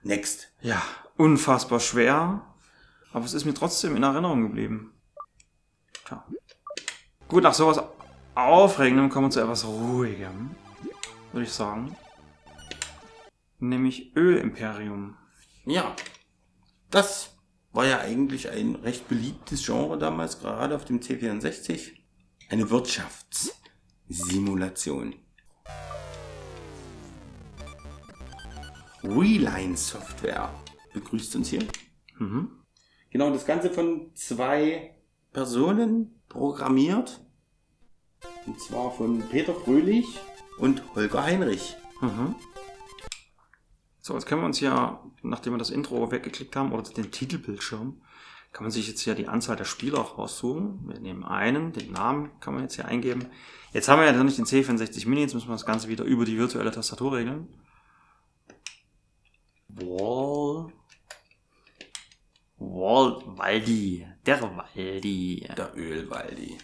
Next. 0.02 0.52
Ja, 0.60 0.82
unfassbar 1.16 1.80
schwer. 1.80 2.42
Aber 3.12 3.24
es 3.24 3.34
ist 3.34 3.44
mir 3.44 3.54
trotzdem 3.54 3.96
in 3.96 4.02
Erinnerung 4.02 4.42
geblieben. 4.42 4.92
Tja. 6.04 6.26
Gut, 7.28 7.42
nach 7.42 7.54
sowas 7.54 7.82
Aufregendem 8.34 9.08
kommen 9.10 9.26
wir 9.26 9.30
zu 9.30 9.40
etwas 9.40 9.64
Ruhigem. 9.64 10.54
Würde 11.32 11.44
ich 11.44 11.52
sagen. 11.52 11.96
Nämlich 13.58 14.16
Ölimperium. 14.16 15.16
Ja, 15.64 15.94
das 16.90 17.36
war 17.72 17.86
ja 17.86 18.00
eigentlich 18.00 18.50
ein 18.50 18.74
recht 18.76 19.08
beliebtes 19.08 19.64
Genre 19.64 19.98
damals, 19.98 20.40
gerade 20.40 20.74
auf 20.74 20.84
dem 20.84 20.98
C64. 21.00 21.92
Eine 22.48 22.70
Wirtschaftssimulation. 22.70 25.14
Reline 29.02 29.76
Software 29.76 30.54
begrüßt 30.92 31.36
uns 31.36 31.48
hier. 31.48 31.64
Mhm. 32.18 32.50
Genau, 33.10 33.30
das 33.30 33.46
Ganze 33.46 33.70
von 33.70 34.10
zwei 34.14 34.96
Personen 35.32 36.20
programmiert. 36.28 37.20
Und 38.46 38.60
zwar 38.60 38.92
von 38.92 39.22
Peter 39.30 39.54
Fröhlich 39.54 40.06
und 40.58 40.82
Holger 40.94 41.24
Heinrich. 41.24 41.76
Mhm. 42.00 42.34
So, 44.10 44.16
jetzt 44.16 44.26
können 44.26 44.42
wir 44.42 44.46
uns 44.46 44.58
hier, 44.58 44.98
nachdem 45.22 45.52
wir 45.52 45.58
das 45.58 45.70
Intro 45.70 46.10
weggeklickt 46.10 46.56
haben, 46.56 46.72
oder 46.72 46.82
den 46.82 47.12
Titelbildschirm, 47.12 48.02
kann 48.52 48.64
man 48.64 48.72
sich 48.72 48.88
jetzt 48.88 49.02
hier 49.02 49.14
die 49.14 49.28
Anzahl 49.28 49.54
der 49.54 49.64
Spieler 49.64 50.00
raussuchen. 50.00 50.80
Wir 50.88 50.98
nehmen 50.98 51.22
einen, 51.22 51.72
den 51.72 51.92
Namen 51.92 52.32
kann 52.40 52.54
man 52.54 52.64
jetzt 52.64 52.74
hier 52.74 52.86
eingeben. 52.86 53.26
Jetzt 53.72 53.88
haben 53.88 54.00
wir 54.00 54.06
ja 54.06 54.12
noch 54.12 54.24
nicht 54.24 54.36
den 54.36 54.46
C64 54.46 55.08
Mini, 55.08 55.20
jetzt 55.20 55.34
müssen 55.34 55.46
wir 55.46 55.52
das 55.52 55.64
Ganze 55.64 55.86
wieder 55.86 56.02
über 56.02 56.24
die 56.24 56.36
virtuelle 56.38 56.72
Tastatur 56.72 57.12
regeln. 57.12 57.54
Wall. 59.68 60.72
Wall, 62.58 63.22
Waldi. 63.26 64.08
Der 64.26 64.42
Waldi. 64.42 65.48
Der 65.56 65.76
Ölwaldi. 65.76 66.58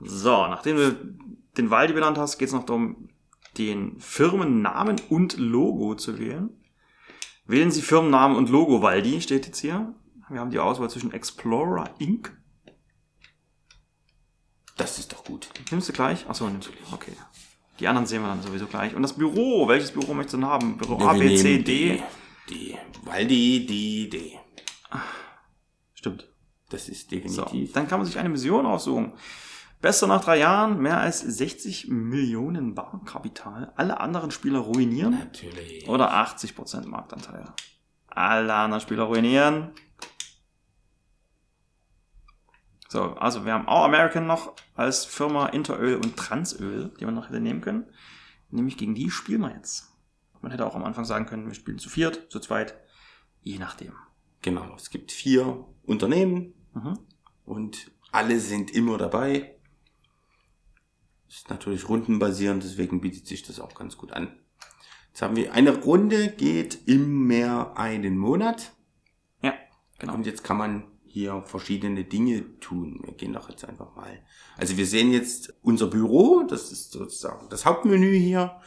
So, 0.00 0.46
nachdem 0.46 0.76
du 0.76 1.16
den 1.56 1.70
Waldi 1.70 1.92
benannt 1.92 2.18
hast, 2.18 2.38
geht 2.38 2.46
es 2.46 2.54
noch 2.54 2.66
darum, 2.66 3.08
den 3.56 3.98
Firmennamen 3.98 5.00
und 5.08 5.38
Logo 5.38 5.96
zu 5.96 6.20
wählen. 6.20 6.57
Wählen 7.48 7.70
Sie 7.70 7.80
Firmennamen 7.82 8.36
und 8.36 8.50
Logo 8.50 8.82
Waldi, 8.82 9.20
steht 9.22 9.46
jetzt 9.46 9.58
hier. 9.58 9.94
Wir 10.28 10.38
haben 10.40 10.50
die 10.50 10.58
Auswahl 10.58 10.90
zwischen 10.90 11.12
Explorer 11.12 11.90
Inc. 11.98 12.36
Das 14.76 14.98
ist 14.98 15.12
doch 15.12 15.24
gut. 15.24 15.48
Nimmst 15.70 15.88
du 15.88 15.92
gleich? 15.94 16.28
Achso, 16.28 16.48
nimmst 16.48 16.68
du 16.68 16.72
gleich. 16.72 16.92
Okay. 16.92 17.12
Die 17.80 17.88
anderen 17.88 18.06
sehen 18.06 18.20
wir 18.22 18.28
dann 18.28 18.42
sowieso 18.42 18.66
gleich. 18.66 18.94
Und 18.94 19.02
das 19.02 19.14
Büro, 19.14 19.66
welches 19.66 19.92
Büro 19.92 20.12
möchtest 20.12 20.34
du 20.34 20.38
denn 20.38 20.46
haben? 20.46 20.76
Büro 20.76 20.98
A, 20.98 21.14
B, 21.14 21.36
C, 21.36 21.58
D. 21.62 22.02
Die 22.50 22.76
Waldi, 23.04 23.64
die 23.66 24.10
D. 24.10 24.38
Stimmt. 25.94 26.28
Das 26.68 26.88
ist 26.90 27.08
So, 27.10 27.16
definitiv. 27.16 27.72
dann 27.72 27.88
kann 27.88 27.98
man 27.98 28.06
sich 28.06 28.18
eine 28.18 28.28
Mission 28.28 28.66
aussuchen. 28.66 29.12
Bester 29.80 30.06
nach 30.08 30.24
drei 30.24 30.38
Jahren, 30.38 30.80
mehr 30.80 30.98
als 30.98 31.20
60 31.20 31.88
Millionen 31.88 32.74
Barkapital. 32.74 33.72
Alle 33.76 34.00
anderen 34.00 34.30
Spieler 34.32 34.58
ruinieren. 34.58 35.12
Natürlich. 35.12 35.88
Oder 35.88 36.12
80% 36.12 36.86
Marktanteil. 36.86 37.44
Alle 38.08 38.54
anderen 38.54 38.80
Spieler 38.80 39.04
ruinieren. 39.04 39.70
So, 42.88 43.02
also 43.14 43.44
wir 43.44 43.52
haben 43.52 43.68
All 43.68 43.84
American 43.84 44.26
noch 44.26 44.54
als 44.74 45.04
Firma 45.04 45.46
Interöl 45.46 45.96
und 45.96 46.16
Transöl, 46.16 46.90
die 46.98 47.04
wir 47.04 47.12
noch 47.12 47.28
hätte 47.28 47.40
nehmen 47.40 47.60
können. 47.60 47.84
Nämlich 48.50 48.78
gegen 48.78 48.94
die 48.94 49.10
spielen 49.10 49.42
wir 49.42 49.54
jetzt. 49.54 49.92
Man 50.40 50.50
hätte 50.50 50.66
auch 50.66 50.74
am 50.74 50.84
Anfang 50.84 51.04
sagen 51.04 51.26
können, 51.26 51.46
wir 51.46 51.54
spielen 51.54 51.78
zu 51.78 51.90
viert, 51.90 52.30
zu 52.32 52.40
zweit, 52.40 52.74
je 53.42 53.58
nachdem. 53.58 53.92
Genau. 54.42 54.74
Es 54.76 54.90
gibt 54.90 55.12
vier 55.12 55.66
Unternehmen 55.84 56.54
Mhm. 56.74 56.98
und 57.44 57.90
alle 58.12 58.40
sind 58.40 58.70
immer 58.70 58.98
dabei. 58.98 59.57
Ist 61.28 61.50
natürlich 61.50 61.88
rundenbasierend, 61.88 62.62
deswegen 62.64 63.00
bietet 63.00 63.26
sich 63.26 63.42
das 63.42 63.60
auch 63.60 63.74
ganz 63.74 63.96
gut 63.96 64.12
an. 64.12 64.32
Jetzt 65.08 65.22
haben 65.22 65.36
wir 65.36 65.52
eine 65.52 65.76
Runde 65.76 66.28
geht 66.28 66.86
immer 66.86 67.76
einen 67.76 68.16
Monat 68.16 68.72
Ja, 69.42 69.52
genau. 69.98 70.14
und 70.14 70.26
jetzt 70.26 70.44
kann 70.44 70.56
man 70.56 70.84
hier 71.04 71.42
verschiedene 71.42 72.04
Dinge 72.04 72.58
tun. 72.60 73.00
Wir 73.04 73.14
gehen 73.14 73.32
doch 73.32 73.48
jetzt 73.50 73.64
einfach 73.64 73.94
mal. 73.96 74.22
Also 74.56 74.76
wir 74.76 74.86
sehen 74.86 75.10
jetzt 75.10 75.54
unser 75.62 75.88
Büro, 75.88 76.44
das 76.48 76.70
ist 76.70 76.92
sozusagen 76.92 77.48
das 77.48 77.66
Hauptmenü 77.66 78.16
hier 78.18 78.60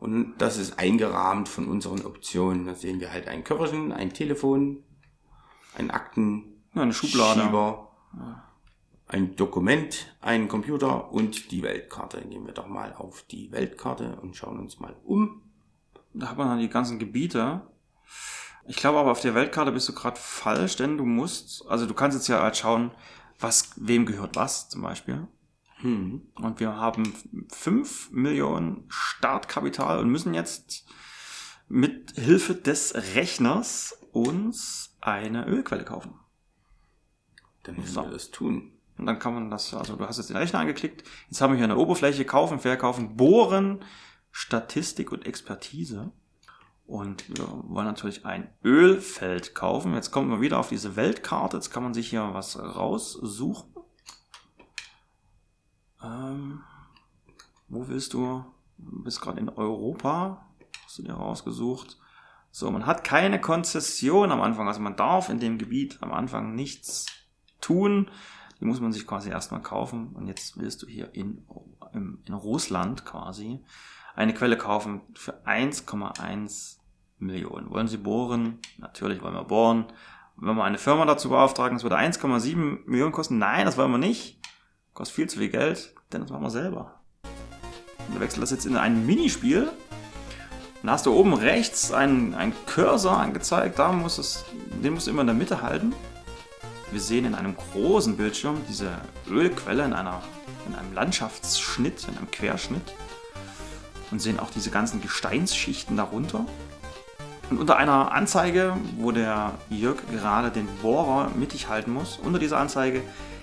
und 0.00 0.34
das 0.38 0.58
ist 0.58 0.78
eingerahmt 0.78 1.48
von 1.48 1.66
unseren 1.68 2.04
Optionen. 2.04 2.66
Da 2.66 2.74
sehen 2.74 3.00
wir 3.00 3.12
halt 3.12 3.26
ein 3.28 3.42
Köfferchen, 3.44 3.92
ein 3.92 4.12
Telefon, 4.12 4.84
ein 5.78 5.90
Akten, 5.90 6.62
Ja, 6.74 6.82
eine 6.82 6.92
Schublade. 6.92 7.40
Schieber, 7.42 7.90
ein 9.06 9.36
Dokument, 9.36 10.14
einen 10.20 10.48
Computer 10.48 11.12
und 11.12 11.50
die 11.50 11.62
Weltkarte. 11.62 12.20
Gehen 12.22 12.46
wir 12.46 12.54
doch 12.54 12.66
mal 12.66 12.94
auf 12.94 13.22
die 13.22 13.52
Weltkarte 13.52 14.16
und 14.16 14.36
schauen 14.36 14.58
uns 14.58 14.80
mal 14.80 14.96
um. 15.04 15.42
Da 16.14 16.30
hat 16.30 16.38
man 16.38 16.48
dann 16.48 16.60
die 16.60 16.68
ganzen 16.68 16.98
Gebiete. 16.98 17.62
Ich 18.66 18.76
glaube 18.76 18.98
aber 18.98 19.10
auf 19.10 19.20
der 19.20 19.34
Weltkarte 19.34 19.72
bist 19.72 19.88
du 19.88 19.94
gerade 19.94 20.18
falsch, 20.18 20.76
denn 20.76 20.96
du 20.96 21.04
musst, 21.04 21.66
also 21.68 21.86
du 21.86 21.92
kannst 21.94 22.16
jetzt 22.16 22.28
ja 22.28 22.40
halt 22.40 22.56
schauen, 22.56 22.92
was, 23.38 23.72
wem 23.76 24.06
gehört 24.06 24.36
was 24.36 24.68
zum 24.70 24.82
Beispiel. 24.82 25.26
Hm. 25.78 26.22
Und 26.36 26.60
wir 26.60 26.76
haben 26.76 27.12
5 27.52 28.10
Millionen 28.12 28.84
Startkapital 28.88 29.98
und 29.98 30.08
müssen 30.08 30.32
jetzt 30.32 30.86
mit 31.68 32.12
Hilfe 32.12 32.54
des 32.54 32.94
Rechners 33.14 33.98
uns 34.12 34.96
eine 35.00 35.46
Ölquelle 35.46 35.84
kaufen. 35.84 36.14
Dann 37.64 37.76
müssen 37.76 37.94
So. 37.94 38.02
wir 38.02 38.10
das 38.10 38.30
tun. 38.30 38.73
Und 38.96 39.06
dann 39.06 39.18
kann 39.18 39.34
man 39.34 39.50
das, 39.50 39.74
also 39.74 39.96
du 39.96 40.06
hast 40.06 40.18
jetzt 40.18 40.30
den 40.30 40.36
Rechner 40.36 40.60
angeklickt, 40.60 41.04
jetzt 41.28 41.40
haben 41.40 41.52
wir 41.52 41.56
hier 41.56 41.64
eine 41.64 41.76
Oberfläche, 41.76 42.24
kaufen, 42.24 42.60
verkaufen, 42.60 43.16
bohren, 43.16 43.84
Statistik 44.30 45.12
und 45.12 45.26
Expertise. 45.26 46.12
Und 46.86 47.28
wir 47.28 47.48
wollen 47.64 47.86
natürlich 47.86 48.26
ein 48.26 48.52
Ölfeld 48.62 49.54
kaufen. 49.54 49.94
Jetzt 49.94 50.10
kommen 50.10 50.30
wir 50.30 50.40
wieder 50.40 50.58
auf 50.58 50.68
diese 50.68 50.96
Weltkarte. 50.96 51.56
Jetzt 51.56 51.70
kann 51.70 51.82
man 51.82 51.94
sich 51.94 52.10
hier 52.10 52.34
was 52.34 52.58
raussuchen. 52.58 53.72
Ähm, 56.02 56.60
wo 57.68 57.88
willst 57.88 58.12
du? 58.12 58.44
Du 58.76 59.02
bist 59.02 59.20
gerade 59.20 59.40
in 59.40 59.48
Europa. 59.48 60.46
Hast 60.84 60.98
du 60.98 61.02
dir 61.02 61.14
rausgesucht? 61.14 61.96
So, 62.50 62.70
man 62.70 62.86
hat 62.86 63.02
keine 63.02 63.40
Konzession 63.40 64.30
am 64.30 64.42
Anfang. 64.42 64.68
Also 64.68 64.80
man 64.80 64.96
darf 64.96 65.30
in 65.30 65.40
dem 65.40 65.56
Gebiet 65.58 65.98
am 66.02 66.12
Anfang 66.12 66.54
nichts 66.54 67.06
tun. 67.60 68.10
Die 68.64 68.68
muss 68.68 68.80
man 68.80 68.92
sich 68.92 69.06
quasi 69.06 69.28
erstmal 69.28 69.60
kaufen. 69.60 70.12
Und 70.14 70.26
jetzt 70.26 70.58
willst 70.58 70.82
du 70.82 70.86
hier 70.86 71.14
in, 71.14 71.44
in, 71.92 72.18
in 72.24 72.32
Russland 72.32 73.04
quasi 73.04 73.62
eine 74.16 74.32
Quelle 74.32 74.56
kaufen 74.56 75.02
für 75.12 75.44
1,1 75.44 76.78
Millionen. 77.18 77.68
Wollen 77.68 77.88
Sie 77.88 77.98
bohren? 77.98 78.60
Natürlich 78.78 79.20
wollen 79.20 79.34
wir 79.34 79.44
bohren. 79.44 79.84
Wenn 80.36 80.56
wir 80.56 80.64
eine 80.64 80.78
Firma 80.78 81.04
dazu 81.04 81.28
beauftragen, 81.28 81.76
das 81.76 81.82
würde 81.82 81.98
1,7 81.98 82.86
Millionen 82.86 83.12
kosten. 83.12 83.36
Nein, 83.36 83.66
das 83.66 83.76
wollen 83.76 83.90
wir 83.90 83.98
nicht. 83.98 84.40
Kostet 84.94 85.14
viel 85.14 85.28
zu 85.28 85.38
viel 85.40 85.50
Geld, 85.50 85.94
denn 86.10 86.22
das 86.22 86.30
machen 86.30 86.44
wir 86.44 86.50
selber. 86.50 87.00
Wir 88.08 88.20
wechseln 88.20 88.40
das 88.40 88.50
jetzt 88.50 88.64
in 88.64 88.78
ein 88.78 89.04
Minispiel. 89.04 89.70
Dann 90.80 90.90
hast 90.90 91.04
du 91.04 91.12
oben 91.12 91.34
rechts 91.34 91.92
einen, 91.92 92.34
einen 92.34 92.54
Cursor 92.64 93.18
angezeigt. 93.18 93.78
Da 93.78 93.92
muss 93.92 94.46
den 94.82 94.94
musst 94.94 95.06
du 95.06 95.10
immer 95.10 95.20
in 95.20 95.26
der 95.26 95.36
Mitte 95.36 95.60
halten. 95.60 95.92
Wir 96.94 97.00
sehen 97.00 97.24
in 97.24 97.34
einem 97.34 97.56
großen 97.56 98.16
Bildschirm 98.16 98.62
diese 98.68 98.92
Ölquelle 99.28 99.84
in, 99.84 99.94
einer, 99.94 100.22
in 100.68 100.76
einem 100.76 100.94
Landschaftsschnitt, 100.94 102.06
in 102.06 102.16
einem 102.16 102.30
Querschnitt. 102.30 102.94
Und 104.12 104.20
sehen 104.20 104.38
auch 104.38 104.50
diese 104.50 104.70
ganzen 104.70 105.02
Gesteinsschichten 105.02 105.96
darunter. 105.96 106.46
Und 107.50 107.58
unter 107.58 107.78
einer 107.78 108.12
Anzeige, 108.12 108.76
wo 108.96 109.10
der 109.10 109.54
Jörg 109.70 109.96
gerade 110.12 110.52
den 110.52 110.68
Bohrer 110.82 111.32
mittig 111.34 111.68
halten 111.68 111.92
muss, 111.92 112.20
unter 112.22 112.38
dieser 112.38 112.58
Anzeige 112.58 113.02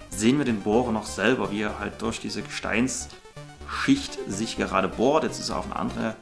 sehen 0.09 0.37
wir 0.37 0.45
den 0.45 0.61
Bohrer 0.61 0.93
noch 0.93 1.05
selber, 1.05 1.51
wie 1.51 1.63
er 1.63 1.77
halt 1.77 2.01
durch 2.01 2.21
diese 2.21 2.43
Gesteinsschicht 2.43 4.17
sich 4.29 4.55
gerade 4.55 4.87
bohrt. 4.87 5.25
Jetzt 5.25 5.41
ist 5.41 5.49
er 5.49 5.57
auf 5.57 5.65
eine 5.65 5.75
andere 5.75 6.15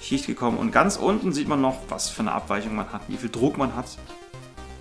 Schicht 0.00 0.26
gekommen. 0.26 0.56
Und 0.56 0.72
ganz 0.72 0.96
unten 0.96 1.34
sieht 1.34 1.46
man 1.46 1.60
noch, 1.60 1.76
was 1.90 2.08
für 2.08 2.20
eine 2.20 2.32
Abweichung 2.32 2.74
man 2.74 2.90
hat, 2.90 3.02
wie 3.08 3.18
viel 3.18 3.28
Druck 3.28 3.58
man 3.58 3.76
hat. 3.76 3.98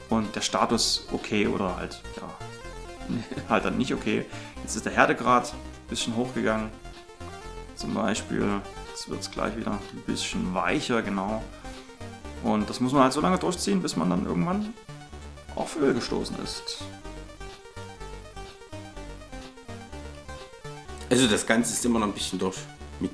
Und 0.09 0.35
der 0.35 0.41
Status 0.41 1.07
okay 1.11 1.47
oder 1.47 1.77
halt, 1.77 2.01
ja, 2.17 2.29
halt 3.49 3.65
dann 3.65 3.77
nicht 3.77 3.93
okay. 3.93 4.25
Jetzt 4.63 4.75
ist 4.75 4.85
der 4.85 4.93
Härtegrad 4.93 5.53
ein 5.53 5.87
bisschen 5.89 6.15
hochgegangen. 6.15 6.69
Zum 7.75 7.93
Beispiel, 7.93 8.61
jetzt 8.89 9.09
wird 9.09 9.21
es 9.21 9.31
gleich 9.31 9.55
wieder 9.55 9.71
ein 9.71 10.01
bisschen 10.05 10.53
weicher, 10.53 11.01
genau. 11.01 11.43
Und 12.43 12.69
das 12.69 12.79
muss 12.79 12.93
man 12.93 13.03
halt 13.03 13.13
so 13.13 13.21
lange 13.21 13.37
durchziehen, 13.37 13.81
bis 13.81 13.95
man 13.95 14.09
dann 14.09 14.25
irgendwann 14.25 14.73
auf 15.55 15.77
Öl 15.77 15.93
gestoßen 15.93 16.37
ist. 16.43 16.83
Also 21.09 21.27
das 21.27 21.45
Ganze 21.45 21.73
ist 21.73 21.83
immer 21.85 21.99
noch 21.99 22.07
ein 22.07 22.13
bisschen 22.13 22.39
durch 22.39 22.57
mit, 22.99 23.11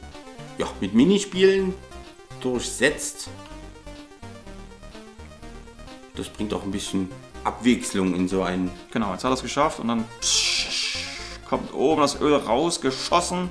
ja, 0.58 0.68
mit 0.82 0.94
Minispielen 0.94 1.74
durchsetzt. 2.42 3.30
Das 6.16 6.30
bringt 6.30 6.54
auch 6.54 6.64
ein 6.64 6.72
bisschen 6.72 7.10
Abwechslung 7.44 8.16
in 8.16 8.28
so 8.28 8.44
ein. 8.44 8.72
Genau, 8.92 9.12
jetzt 9.12 9.24
hat 9.24 9.32
er 9.32 9.36
es 9.36 9.42
geschafft 9.42 9.80
und 9.80 9.88
dann 9.90 10.06
kommt 11.48 11.74
oben 11.74 12.02
das 12.02 12.20
Öl 12.20 12.36
rausgeschossen. 12.36 13.50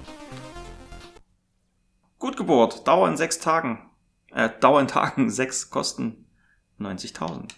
Gut 2.18 2.36
gebohrt, 2.36 2.86
Dauer 2.88 3.08
in 3.08 3.16
sechs 3.16 3.38
Tagen. 3.38 3.90
Äh, 4.30 4.50
Dauer 4.60 4.80
in 4.80 4.88
Tagen 4.88 5.30
sechs 5.30 5.70
kosten 5.70 6.26
90.000. 6.80 7.50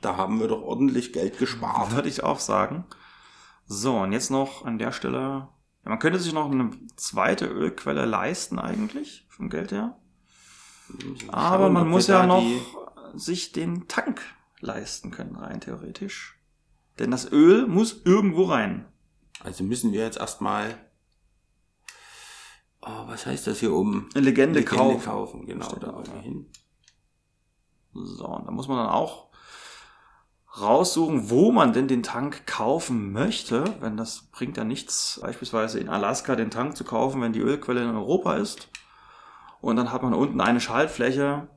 Da 0.00 0.16
haben 0.16 0.40
wir 0.40 0.48
doch 0.48 0.62
ordentlich 0.62 1.12
Geld 1.12 1.38
gespart. 1.38 1.92
Würde 1.92 2.08
ich 2.08 2.22
auch 2.22 2.38
sagen. 2.38 2.84
So, 3.66 3.98
und 3.98 4.12
jetzt 4.12 4.30
noch 4.30 4.64
an 4.64 4.78
der 4.78 4.92
Stelle. 4.92 5.48
Ja, 5.84 5.90
man 5.90 5.98
könnte 5.98 6.20
sich 6.20 6.32
noch 6.32 6.50
eine 6.50 6.70
zweite 6.96 7.46
Ölquelle 7.46 8.04
leisten 8.04 8.58
eigentlich, 8.58 9.26
vom 9.28 9.50
Geld 9.50 9.72
her. 9.72 9.98
Aber 11.28 11.64
Schauen, 11.64 11.72
man 11.72 11.88
muss 11.88 12.06
ja 12.06 12.26
noch 12.26 12.44
sich 13.14 13.52
den 13.52 13.88
Tank 13.88 14.22
leisten 14.60 15.10
können, 15.10 15.36
rein 15.36 15.60
theoretisch. 15.60 16.38
Denn 16.98 17.10
das 17.10 17.30
Öl 17.30 17.66
muss 17.66 18.02
irgendwo 18.04 18.44
rein. 18.44 18.86
Also 19.42 19.64
müssen 19.64 19.92
wir 19.92 20.02
jetzt 20.02 20.18
erstmal. 20.18 20.78
Oh, 22.80 23.06
was 23.06 23.26
heißt 23.26 23.46
das 23.46 23.60
hier 23.60 23.72
oben? 23.72 24.08
Eine 24.14 24.24
Legende, 24.24 24.64
kaufen. 24.64 25.04
kaufen. 25.04 25.46
Genau, 25.46 25.74
da 25.76 25.92
wollen 25.92 26.06
wir 26.12 26.20
hin. 26.20 26.46
So, 27.92 28.26
und 28.26 28.46
da 28.46 28.50
muss 28.50 28.68
man 28.68 28.78
dann 28.78 28.88
auch 28.88 29.26
raussuchen, 30.60 31.28
wo 31.28 31.52
man 31.52 31.72
denn 31.72 31.88
den 31.88 32.02
Tank 32.02 32.46
kaufen 32.46 33.12
möchte. 33.12 33.64
Wenn 33.80 33.96
das 33.96 34.28
bringt 34.32 34.56
ja 34.56 34.64
nichts, 34.64 35.18
beispielsweise 35.22 35.80
in 35.80 35.88
Alaska 35.88 36.36
den 36.36 36.50
Tank 36.50 36.76
zu 36.76 36.84
kaufen, 36.84 37.20
wenn 37.20 37.32
die 37.32 37.40
Ölquelle 37.40 37.82
in 37.82 37.94
Europa 37.94 38.36
ist. 38.36 38.68
Und 39.60 39.76
dann 39.76 39.92
hat 39.92 40.02
man 40.02 40.14
unten 40.14 40.40
eine 40.40 40.60
Schaltfläche, 40.60 41.48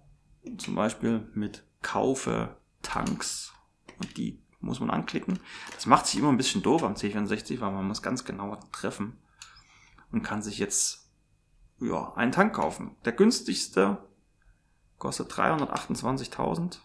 zum 0.57 0.75
Beispiel 0.75 1.29
mit 1.33 1.63
Kaufe 1.81 2.57
Tanks. 2.81 3.53
Und 3.99 4.17
die 4.17 4.41
muss 4.59 4.79
man 4.79 4.89
anklicken. 4.89 5.39
Das 5.75 5.85
macht 5.85 6.05
sich 6.07 6.19
immer 6.19 6.29
ein 6.29 6.37
bisschen 6.37 6.61
doof 6.61 6.83
am 6.83 6.93
C64, 6.95 7.59
weil 7.61 7.71
man 7.71 7.87
muss 7.87 8.01
ganz 8.01 8.25
genau 8.25 8.55
treffen 8.71 9.17
und 10.11 10.21
kann 10.23 10.41
sich 10.41 10.57
jetzt 10.59 11.09
ja, 11.79 12.13
einen 12.15 12.31
Tank 12.31 12.55
kaufen. 12.55 12.95
Der 13.05 13.13
günstigste 13.13 14.05
kostet 14.97 15.31
328.000 15.31 16.79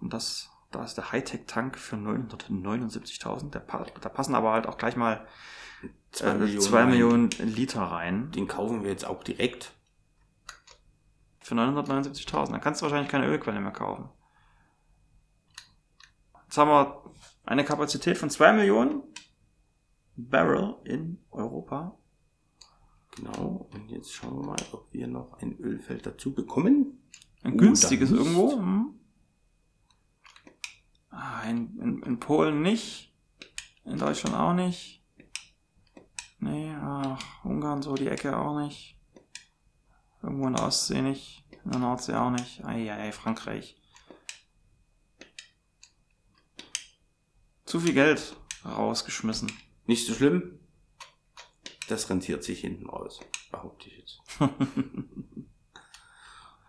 und 0.00 0.12
das 0.12 0.50
da 0.70 0.84
ist 0.84 0.94
der 0.94 1.10
Hightech-Tank 1.10 1.76
für 1.78 1.96
979.000. 1.96 3.50
Der 3.50 3.58
pa- 3.58 3.86
Da 4.00 4.08
passen 4.08 4.36
aber 4.36 4.52
halt 4.52 4.68
auch 4.68 4.78
gleich 4.78 4.94
mal 4.96 5.26
Zwei 6.12 6.28
äh, 6.30 6.34
Millionen 6.34 6.60
zwei. 6.60 6.86
Millionen 6.86 7.30
Liter 7.30 7.82
rein. 7.82 8.30
Den 8.30 8.46
kaufen 8.46 8.82
wir 8.84 8.90
jetzt 8.90 9.04
auch 9.04 9.24
direkt. 9.24 9.72
Für 11.40 11.54
979.000. 11.56 12.52
Dann 12.52 12.60
kannst 12.60 12.80
du 12.80 12.84
wahrscheinlich 12.84 13.10
keine 13.10 13.26
Ölquelle 13.26 13.60
mehr 13.60 13.72
kaufen. 13.72 14.10
Jetzt 16.50 16.58
haben 16.58 16.68
wir 16.70 17.04
eine 17.44 17.64
Kapazität 17.64 18.18
von 18.18 18.28
2 18.28 18.54
Millionen 18.54 19.04
Barrel 20.16 20.74
in 20.82 21.20
Europa. 21.30 21.96
Genau. 23.14 23.68
Und 23.72 23.88
jetzt 23.88 24.12
schauen 24.12 24.40
wir 24.40 24.46
mal, 24.46 24.56
ob 24.72 24.92
wir 24.92 25.06
noch 25.06 25.34
ein 25.34 25.56
Ölfeld 25.60 26.06
dazu 26.06 26.34
bekommen. 26.34 27.04
Ein 27.44 27.52
Oh, 27.52 27.56
günstiges 27.56 28.10
irgendwo. 28.10 28.56
Hm. 28.56 28.94
Ah, 31.10 31.42
in, 31.48 31.78
in, 31.78 32.02
in 32.02 32.18
Polen 32.18 32.62
nicht. 32.62 33.14
In 33.84 33.98
Deutschland 33.98 34.34
auch 34.34 34.54
nicht. 34.54 35.04
Nee, 36.40 36.74
ach, 36.82 37.44
Ungarn 37.44 37.80
so 37.80 37.94
die 37.94 38.08
Ecke 38.08 38.36
auch 38.36 38.58
nicht. 38.58 38.98
Irgendwo 40.20 40.48
in 40.48 40.54
der 40.54 40.66
Ostsee 40.66 41.00
nicht. 41.00 41.44
In 41.64 41.70
der 41.70 41.78
Nordsee 41.78 42.14
auch 42.14 42.30
nicht. 42.30 42.64
Eieiei, 42.64 43.12
Frankreich. 43.12 43.79
Zu 47.70 47.78
viel 47.78 47.94
Geld 47.94 48.34
rausgeschmissen. 48.64 49.52
Nicht 49.86 50.04
so 50.04 50.12
schlimm. 50.12 50.58
Das 51.86 52.10
rentiert 52.10 52.42
sich 52.42 52.62
hinten 52.62 52.90
raus, 52.90 53.20
behaupte 53.52 53.88
ich 53.88 53.96
jetzt. 53.96 54.18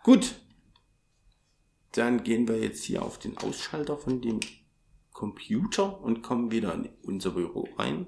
Gut. 0.04 0.36
Dann 1.90 2.22
gehen 2.22 2.46
wir 2.46 2.60
jetzt 2.60 2.84
hier 2.84 3.02
auf 3.02 3.18
den 3.18 3.36
Ausschalter 3.36 3.98
von 3.98 4.20
dem 4.20 4.38
Computer 5.10 6.00
und 6.00 6.22
kommen 6.22 6.52
wieder 6.52 6.72
in 6.72 6.88
unser 7.02 7.32
Büro 7.32 7.68
rein. 7.76 8.06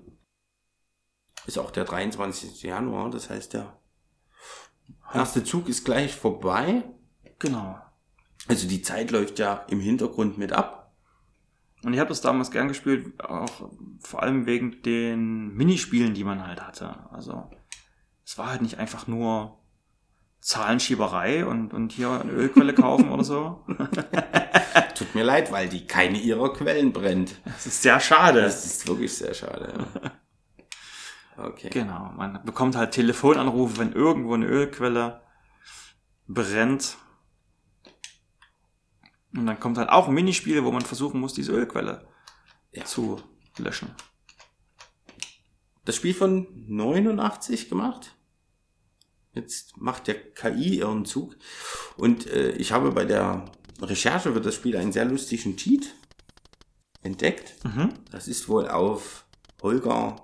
Ist 1.49 1.59
auch 1.59 1.72
der 1.72 1.86
23. 1.86 2.62
Januar, 2.62 3.11
das 3.11 3.28
heißt, 3.28 3.55
der 3.55 3.82
erste 5.12 5.42
Zug 5.42 5.68
ist 5.68 5.84
gleich 5.84 6.14
vorbei. 6.14 6.84
Genau. 7.40 7.76
Also 8.47 8.68
die 8.68 8.82
Zeit 8.82 9.11
läuft 9.11 9.40
ja 9.40 9.66
im 9.68 9.80
Hintergrund 9.80 10.38
mit 10.38 10.53
ab. 10.53 10.84
Und 11.85 11.93
ich 11.93 12.01
habe 12.01 12.09
das 12.09 12.20
damals 12.20 12.51
gern 12.51 12.68
gespielt, 12.68 13.22
auch 13.22 13.70
vor 14.01 14.22
allem 14.22 14.47
wegen 14.47 14.82
den 14.82 15.55
Minispielen, 15.55 16.14
die 16.14 16.24
man 16.24 16.47
halt 16.47 16.66
hatte. 16.66 16.97
Also 17.11 17.51
es 18.24 18.39
war 18.39 18.51
halt 18.51 18.62
nicht 18.62 18.78
einfach 18.78 19.07
nur 19.07 19.59
Zahlenschieberei 20.41 21.47
und, 21.47 21.72
und 21.72 21.93
hier 21.93 22.11
eine 22.11 22.32
Ölquelle 22.32 22.74
kaufen 22.74 23.11
oder 23.11 23.24
so. 23.24 23.64
Tut 24.95 25.14
mir 25.14 25.24
leid, 25.24 25.51
weil 25.53 25.68
die 25.68 25.87
keine 25.87 26.18
ihrer 26.18 26.53
Quellen 26.53 26.93
brennt. 26.93 27.41
Das 27.45 27.66
ist 27.66 27.82
sehr 27.82 27.99
schade. 28.01 28.43
Das 28.43 28.64
ist 28.64 28.87
wirklich 28.87 29.14
sehr 29.14 29.35
schade. 29.35 29.72
Ja. 29.74 30.11
Okay. 31.37 31.70
Genau, 31.70 32.12
man 32.16 32.41
bekommt 32.45 32.76
halt 32.76 32.93
Telefonanrufe, 32.93 33.78
wenn 33.78 33.93
irgendwo 33.93 34.35
eine 34.35 34.47
Ölquelle 34.47 35.22
brennt. 36.28 36.97
Und 39.37 39.47
dann 39.47 39.59
kommt 39.59 39.78
halt 39.78 39.89
auch 39.89 40.09
ein 40.09 40.14
Minispiel, 40.14 40.64
wo 40.64 40.70
man 40.70 40.82
versuchen 40.82 41.20
muss, 41.20 41.35
diese 41.35 41.53
Ölquelle 41.53 42.07
Ja. 42.72 42.85
zu 42.85 43.20
löschen. 43.59 43.91
Das 45.85 45.97
Spiel 45.97 46.14
von 46.14 46.47
89 46.68 47.68
gemacht. 47.68 48.14
Jetzt 49.32 49.76
macht 49.76 50.07
der 50.07 50.14
KI 50.32 50.78
ihren 50.78 51.05
Zug. 51.05 51.37
Und 51.97 52.26
äh, 52.28 52.53
ich 52.53 52.72
habe 52.72 52.93
bei 52.93 53.05
der 53.05 53.45
Recherche 53.82 54.32
für 54.32 54.41
das 54.41 54.55
Spiel 54.55 54.76
einen 54.76 54.93
sehr 54.93 55.05
lustigen 55.05 55.57
Cheat 55.57 55.93
entdeckt. 57.03 57.57
Mhm. 57.64 57.91
Das 58.11 58.28
ist 58.28 58.49
wohl 58.49 58.68
auf 58.68 59.26
Holger 59.62 60.16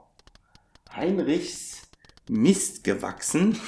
Heinrichs 0.95 1.83
Mist 2.29 2.85
gewachsen. 2.85 3.59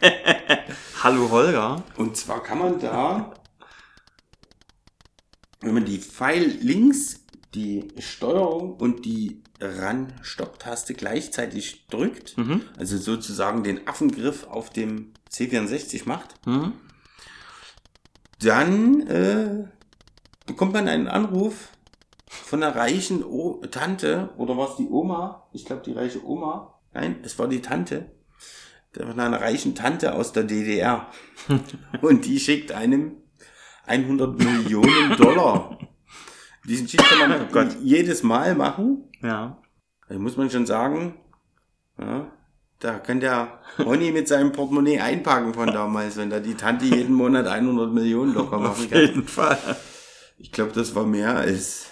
Hallo 1.02 1.30
Holger. 1.30 1.82
Und 1.96 2.16
zwar 2.16 2.42
kann 2.42 2.58
man 2.58 2.78
da, 2.78 3.34
wenn 5.60 5.74
man 5.74 5.84
die 5.84 5.98
Pfeil 5.98 6.44
links, 6.44 7.20
die 7.54 7.88
Steuerung 7.98 8.74
und 8.74 9.04
die 9.04 9.42
Ran-Stopp-Taste 9.60 10.94
gleichzeitig 10.94 11.86
drückt, 11.88 12.36
Mhm. 12.38 12.62
also 12.78 12.96
sozusagen 12.96 13.62
den 13.62 13.86
Affengriff 13.86 14.46
auf 14.46 14.70
dem 14.70 15.12
C64 15.30 16.06
macht, 16.06 16.34
Mhm. 16.46 16.72
dann 18.40 19.06
äh, 19.06 19.68
bekommt 20.46 20.72
man 20.72 20.88
einen 20.88 21.08
Anruf 21.08 21.68
von 22.28 22.62
einer 22.62 22.74
reichen 22.74 23.22
o 23.24 23.60
Tante, 23.70 24.30
oder 24.36 24.56
war 24.56 24.70
es 24.70 24.76
die 24.76 24.88
Oma? 24.88 25.48
Ich 25.52 25.64
glaube, 25.64 25.82
die 25.84 25.92
reiche 25.92 26.24
Oma. 26.24 26.74
Nein, 26.92 27.16
es 27.22 27.38
war 27.38 27.48
die 27.48 27.60
Tante. 27.60 28.06
Von 28.92 29.20
einer 29.20 29.40
reichen 29.40 29.74
Tante 29.74 30.14
aus 30.14 30.32
der 30.32 30.44
DDR. 30.44 31.08
Und 32.02 32.24
die 32.26 32.40
schickt 32.40 32.72
einem 32.72 33.12
100 33.90 34.38
Millionen 34.38 35.16
Dollar. 35.16 35.78
Diesen 36.64 36.86
Cheat 36.86 37.02
kann 37.02 37.28
man 37.28 37.48
Oh 37.52 37.78
jedes 37.82 38.22
Mal 38.22 38.54
machen. 38.54 39.10
Ja. 39.22 39.58
Da 40.08 40.18
muss 40.18 40.36
man 40.36 40.50
schon 40.50 40.66
sagen, 40.66 41.14
ja, 41.98 42.30
da 42.78 42.98
kann 42.98 43.20
der 43.20 43.60
Ronny 43.78 44.12
mit 44.12 44.28
seinem 44.28 44.52
Portemonnaie 44.52 45.00
einpacken 45.00 45.54
von 45.54 45.66
damals, 45.68 46.16
wenn 46.16 46.30
da 46.30 46.40
die 46.40 46.54
Tante 46.54 46.84
jeden 46.86 47.14
Monat 47.14 47.46
100 47.46 47.92
Millionen 47.92 48.34
locker 48.34 48.58
machen 48.58 48.84
Auf 48.84 48.90
kann. 48.90 49.00
jeden 49.00 49.26
Fall. 49.28 49.58
Ich 50.38 50.52
glaube, 50.52 50.72
das 50.72 50.94
war 50.94 51.04
mehr 51.04 51.36
als, 51.36 51.86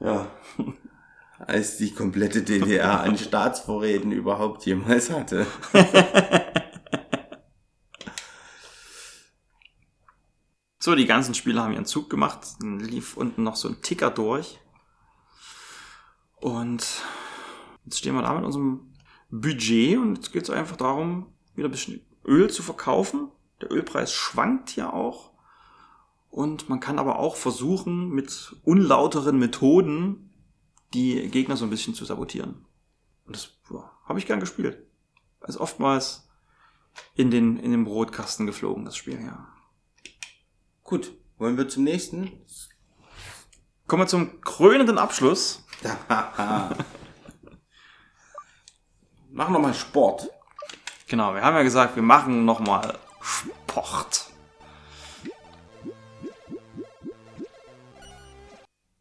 ja, 0.00 0.26
als 1.38 1.76
die 1.76 1.92
komplette 1.94 2.42
DDR 2.42 3.00
an 3.00 3.16
Staatsvorräten 3.18 4.10
überhaupt 4.12 4.64
jemals 4.66 5.10
hatte. 5.10 5.46
So, 10.88 10.94
die 10.94 11.04
ganzen 11.04 11.34
Spieler 11.34 11.64
haben 11.64 11.74
ihren 11.74 11.84
Zug 11.84 12.08
gemacht. 12.08 12.38
Dann 12.60 12.80
lief 12.80 13.18
unten 13.18 13.42
noch 13.42 13.56
so 13.56 13.68
ein 13.68 13.82
Ticker 13.82 14.08
durch. 14.10 14.58
Und 16.36 17.02
jetzt 17.84 17.98
stehen 17.98 18.14
wir 18.14 18.22
da 18.22 18.32
mit 18.32 18.46
unserem 18.46 18.94
Budget 19.28 19.98
und 19.98 20.14
jetzt 20.14 20.32
geht 20.32 20.44
es 20.44 20.48
einfach 20.48 20.76
darum, 20.76 21.26
wieder 21.54 21.68
ein 21.68 21.72
bisschen 21.72 22.00
Öl 22.24 22.48
zu 22.48 22.62
verkaufen. 22.62 23.28
Der 23.60 23.70
Ölpreis 23.70 24.14
schwankt 24.14 24.76
ja 24.76 24.90
auch. 24.90 25.32
Und 26.30 26.70
man 26.70 26.80
kann 26.80 26.98
aber 26.98 27.18
auch 27.18 27.36
versuchen, 27.36 28.08
mit 28.08 28.56
unlauteren 28.64 29.38
Methoden 29.38 30.32
die 30.94 31.28
Gegner 31.28 31.58
so 31.58 31.66
ein 31.66 31.70
bisschen 31.70 31.92
zu 31.92 32.06
sabotieren. 32.06 32.64
Und 33.26 33.36
das 33.36 33.52
habe 34.06 34.18
ich 34.18 34.24
gern 34.24 34.40
gespielt. 34.40 34.86
Also 35.38 35.60
oftmals 35.60 36.30
in 37.14 37.30
den, 37.30 37.58
in 37.58 37.72
den 37.72 37.84
Brotkasten 37.84 38.46
geflogen, 38.46 38.86
das 38.86 38.96
Spiel, 38.96 39.20
ja. 39.20 39.52
Gut, 40.88 41.12
wollen 41.36 41.58
wir 41.58 41.68
zum 41.68 41.84
nächsten? 41.84 42.32
Kommen 43.86 44.04
wir 44.04 44.06
zum 44.06 44.40
krönenden 44.40 44.96
Abschluss. 44.96 45.66
Machen 49.30 49.52
wir 49.52 49.58
mal 49.58 49.74
Sport. 49.74 50.30
Genau, 51.06 51.34
wir 51.34 51.42
haben 51.42 51.56
ja 51.56 51.62
gesagt, 51.62 51.94
wir 51.94 52.02
machen 52.02 52.46
nochmal 52.46 52.98
Sport. 53.20 54.30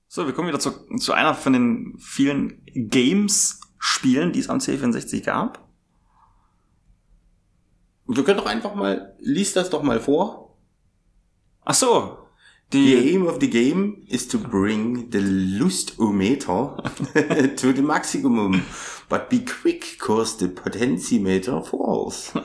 So, 0.10 0.26
wir 0.26 0.34
kommen 0.34 0.50
wieder 0.50 0.60
zu, 0.60 0.72
zu 0.98 1.14
einer 1.14 1.34
von 1.34 1.54
den 1.54 1.98
vielen 2.00 2.66
Games-Spielen, 2.66 4.34
die 4.34 4.42
es 4.42 4.50
am 4.50 4.58
C64 4.58 5.24
gab. 5.24 5.66
Wir 8.08 8.26
können 8.26 8.40
doch 8.40 8.46
einfach 8.46 8.76
mal, 8.76 9.16
lies 9.20 9.54
das 9.54 9.70
doch 9.70 9.84
mal 9.84 10.02
vor. 10.02 10.47
Ach 11.70 11.76
so, 11.76 12.30
The 12.70 12.96
die, 12.96 13.10
aim 13.12 13.28
of 13.28 13.40
the 13.42 13.48
game 13.48 14.06
is 14.10 14.26
to 14.28 14.38
bring 14.38 15.10
the 15.10 15.20
lustometer 15.20 16.76
to 17.58 17.74
the 17.74 17.82
maximum, 17.82 18.66
but 19.10 19.30
be 19.30 19.40
quick 19.40 19.98
cause 20.00 20.38
the 20.38 20.48
potentiometer 20.48 21.66
falls. 21.66 22.32
the 22.32 22.42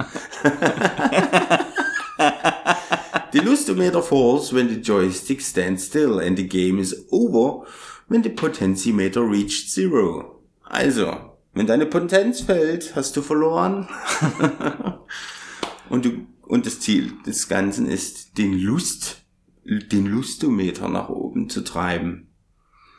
lustometer 3.33 4.03
falls 4.03 4.53
when 4.53 4.66
the 4.66 4.77
joystick 4.77 5.41
stands 5.41 5.85
still 5.85 6.18
and 6.18 6.37
the 6.37 6.45
game 6.45 6.81
is 6.81 7.07
over 7.12 7.64
when 8.09 8.23
the 8.23 8.31
potentiometer 8.31 9.29
reached 9.29 9.70
zero. 9.70 10.41
Also, 10.68 11.37
wenn 11.55 11.66
deine 11.66 11.87
Potenz 11.87 12.41
fällt, 12.41 12.97
hast 12.97 13.16
du 13.16 13.23
verloren. 13.23 13.89
und 15.91 16.05
du, 16.05 16.27
und 16.53 16.66
das 16.66 16.80
Ziel 16.80 17.14
des 17.24 17.48
Ganzen 17.48 17.86
ist, 17.86 18.36
den 18.36 18.53
Lust, 18.53 19.22
den 19.64 20.05
Lustometer 20.05 20.86
nach 20.86 21.09
oben 21.09 21.48
zu 21.48 21.64
treiben. 21.64 22.28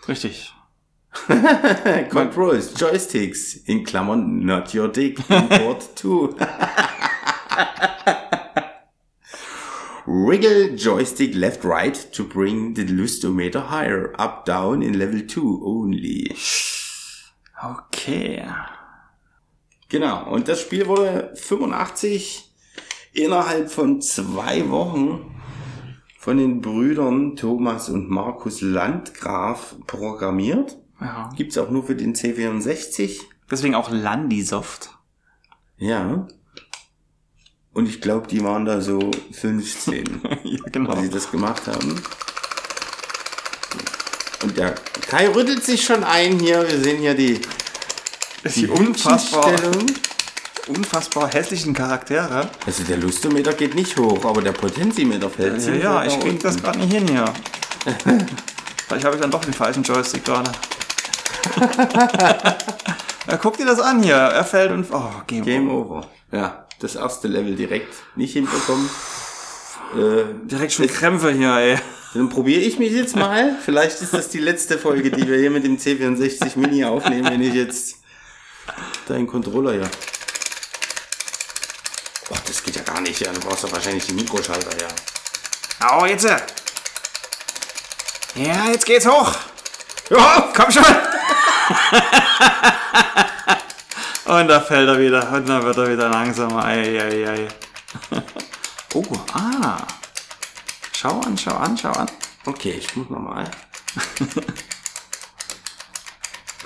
richtig. 0.07 0.51
Controls, 2.09 2.73
Joysticks, 2.75 3.53
in 3.53 3.83
Klammern, 3.83 4.43
not 4.43 4.73
your 4.73 4.87
dick, 4.87 5.19
import 5.29 5.87
2. 5.93 6.29
Wriggle 10.07 10.75
joystick 10.75 11.35
left 11.35 11.63
right 11.63 12.11
to 12.11 12.23
bring 12.23 12.75
the 12.75 12.85
Lustometer 12.85 13.69
higher, 13.69 14.19
up 14.19 14.45
down 14.45 14.81
in 14.81 14.95
level 14.95 15.27
2 15.27 15.41
only. 15.63 16.35
Okay. 17.63 18.47
Genau, 19.89 20.27
und 20.31 20.47
das 20.47 20.59
Spiel 20.59 20.87
wurde 20.87 21.33
85 21.35 22.52
innerhalb 23.13 23.71
von 23.71 24.01
zwei 24.01 24.69
Wochen 24.69 25.33
von 26.17 26.37
den 26.37 26.61
Brüdern 26.61 27.35
Thomas 27.35 27.89
und 27.89 28.09
Markus 28.09 28.61
Landgraf 28.61 29.75
programmiert. 29.87 30.77
Ja. 30.99 31.29
Gibt's 31.35 31.57
auch 31.57 31.69
nur 31.69 31.85
für 31.85 31.95
den 31.95 32.15
C64. 32.15 33.19
Deswegen 33.51 33.75
auch 33.75 33.91
Landisoft. 33.91 34.91
Ja. 35.77 36.27
Und 37.73 37.89
ich 37.89 38.01
glaube, 38.01 38.27
die 38.27 38.43
waren 38.43 38.65
da 38.65 38.79
so 38.79 39.11
15, 39.31 40.21
ja, 40.43 40.59
genau. 40.71 40.91
als 40.91 41.01
sie 41.01 41.09
das 41.09 41.29
gemacht 41.29 41.67
haben. 41.67 42.01
Und 44.43 44.57
der 44.57 44.75
Kai 45.07 45.27
rüttelt 45.29 45.63
sich 45.63 45.83
schon 45.83 46.03
ein 46.03 46.39
hier. 46.39 46.67
Wir 46.69 46.79
sehen 46.79 46.99
hier 46.99 47.15
die, 47.15 47.41
Die 48.55 48.67
unfassbar, 48.67 49.51
Hütchenstellung. 49.51 49.95
Unfassbar 50.67 51.31
hässlichen 51.33 51.73
Charaktere. 51.73 52.49
Also 52.65 52.83
der 52.83 52.97
Lustometer 52.97 53.53
geht 53.53 53.75
nicht 53.75 53.97
hoch, 53.97 54.25
aber 54.25 54.41
der 54.41 54.51
Potentiometer 54.53 55.29
fällt 55.29 55.61
Ja, 55.65 55.73
ja, 55.73 55.95
weit 55.95 56.11
ich 56.11 56.19
krieg 56.19 56.39
das 56.41 56.61
gerade 56.61 56.79
nicht 56.79 56.93
hin 56.93 57.07
hier. 57.07 57.25
Vielleicht 58.87 59.05
habe 59.05 59.15
ich 59.15 59.21
dann 59.21 59.31
doch 59.31 59.43
den 59.43 59.53
falschen 59.53 59.83
Joystick 59.83 60.23
gerade. 60.23 60.51
ja, 63.27 63.37
guck 63.41 63.57
dir 63.57 63.65
das 63.65 63.79
an 63.79 64.03
hier. 64.03 64.15
Er 64.15 64.43
fällt 64.45 64.71
und. 64.71 64.87
Oh, 64.91 65.09
Game, 65.27 65.43
Game 65.43 65.69
over. 65.69 65.97
over. 65.97 66.07
Ja, 66.31 66.65
das 66.79 66.95
erste 66.95 67.27
Level 67.27 67.55
direkt 67.55 67.93
nicht 68.15 68.33
hinbekommen. 68.33 68.89
Äh, 69.95 70.47
Direkt 70.47 70.73
schon 70.73 70.87
Krämpfe 70.87 71.31
hier, 71.31 71.55
ey. 71.55 71.77
Dann 72.13 72.29
probiere 72.29 72.61
ich 72.61 72.79
mich 72.79 72.91
jetzt 72.91 73.15
mal. 73.15 73.55
Vielleicht 73.63 74.01
ist 74.01 74.13
das 74.13 74.29
die 74.29 74.39
letzte 74.39 74.77
Folge, 74.77 75.11
die 75.11 75.27
wir 75.27 75.37
hier 75.37 75.51
mit 75.51 75.63
dem 75.63 75.77
C64 75.77 76.57
Mini 76.57 76.83
aufnehmen, 76.83 77.29
wenn 77.29 77.41
ich 77.41 77.53
jetzt 77.53 77.97
deinen 79.07 79.27
Controller 79.27 79.73
hier. 79.73 79.89
Oh, 82.29 82.35
das 82.47 82.63
geht 82.63 82.75
ja 82.75 82.81
gar 82.83 82.92
nicht. 83.03 83.19
Ja. 83.21 83.31
Du 83.31 83.39
brauchst 83.39 83.63
doch 83.63 83.71
wahrscheinlich 83.71 84.05
die 84.07 84.13
Mikroschalter, 84.13 84.71
ja. 84.79 84.87
Oh, 85.91 86.05
jetzt! 86.05 86.25
äh. 86.25 86.37
Ja, 88.35 88.65
jetzt 88.71 88.85
geht's 88.85 89.05
hoch. 89.05 89.31
Ja, 90.09 90.51
komm 90.55 90.71
schon. 90.71 90.83
Und 94.25 94.47
da 94.47 94.59
fällt 94.61 94.87
er 94.87 94.97
wieder. 94.99 95.31
Und 95.31 95.47
dann 95.47 95.63
wird 95.63 95.77
er 95.77 95.91
wieder 95.91 96.09
langsamer. 96.09 96.65
Ei, 96.65 96.99
ei, 96.99 97.29
ei. 97.29 97.47
Oh, 98.95 99.03
ah. 99.33 99.77
Schau 100.91 101.19
an, 101.21 101.35
schau 101.35 101.55
an, 101.55 101.75
schau 101.75 101.89
an. 101.89 102.07
Okay, 102.45 102.75
ich 102.77 102.95
muss 102.95 103.09
nochmal. 103.09 103.49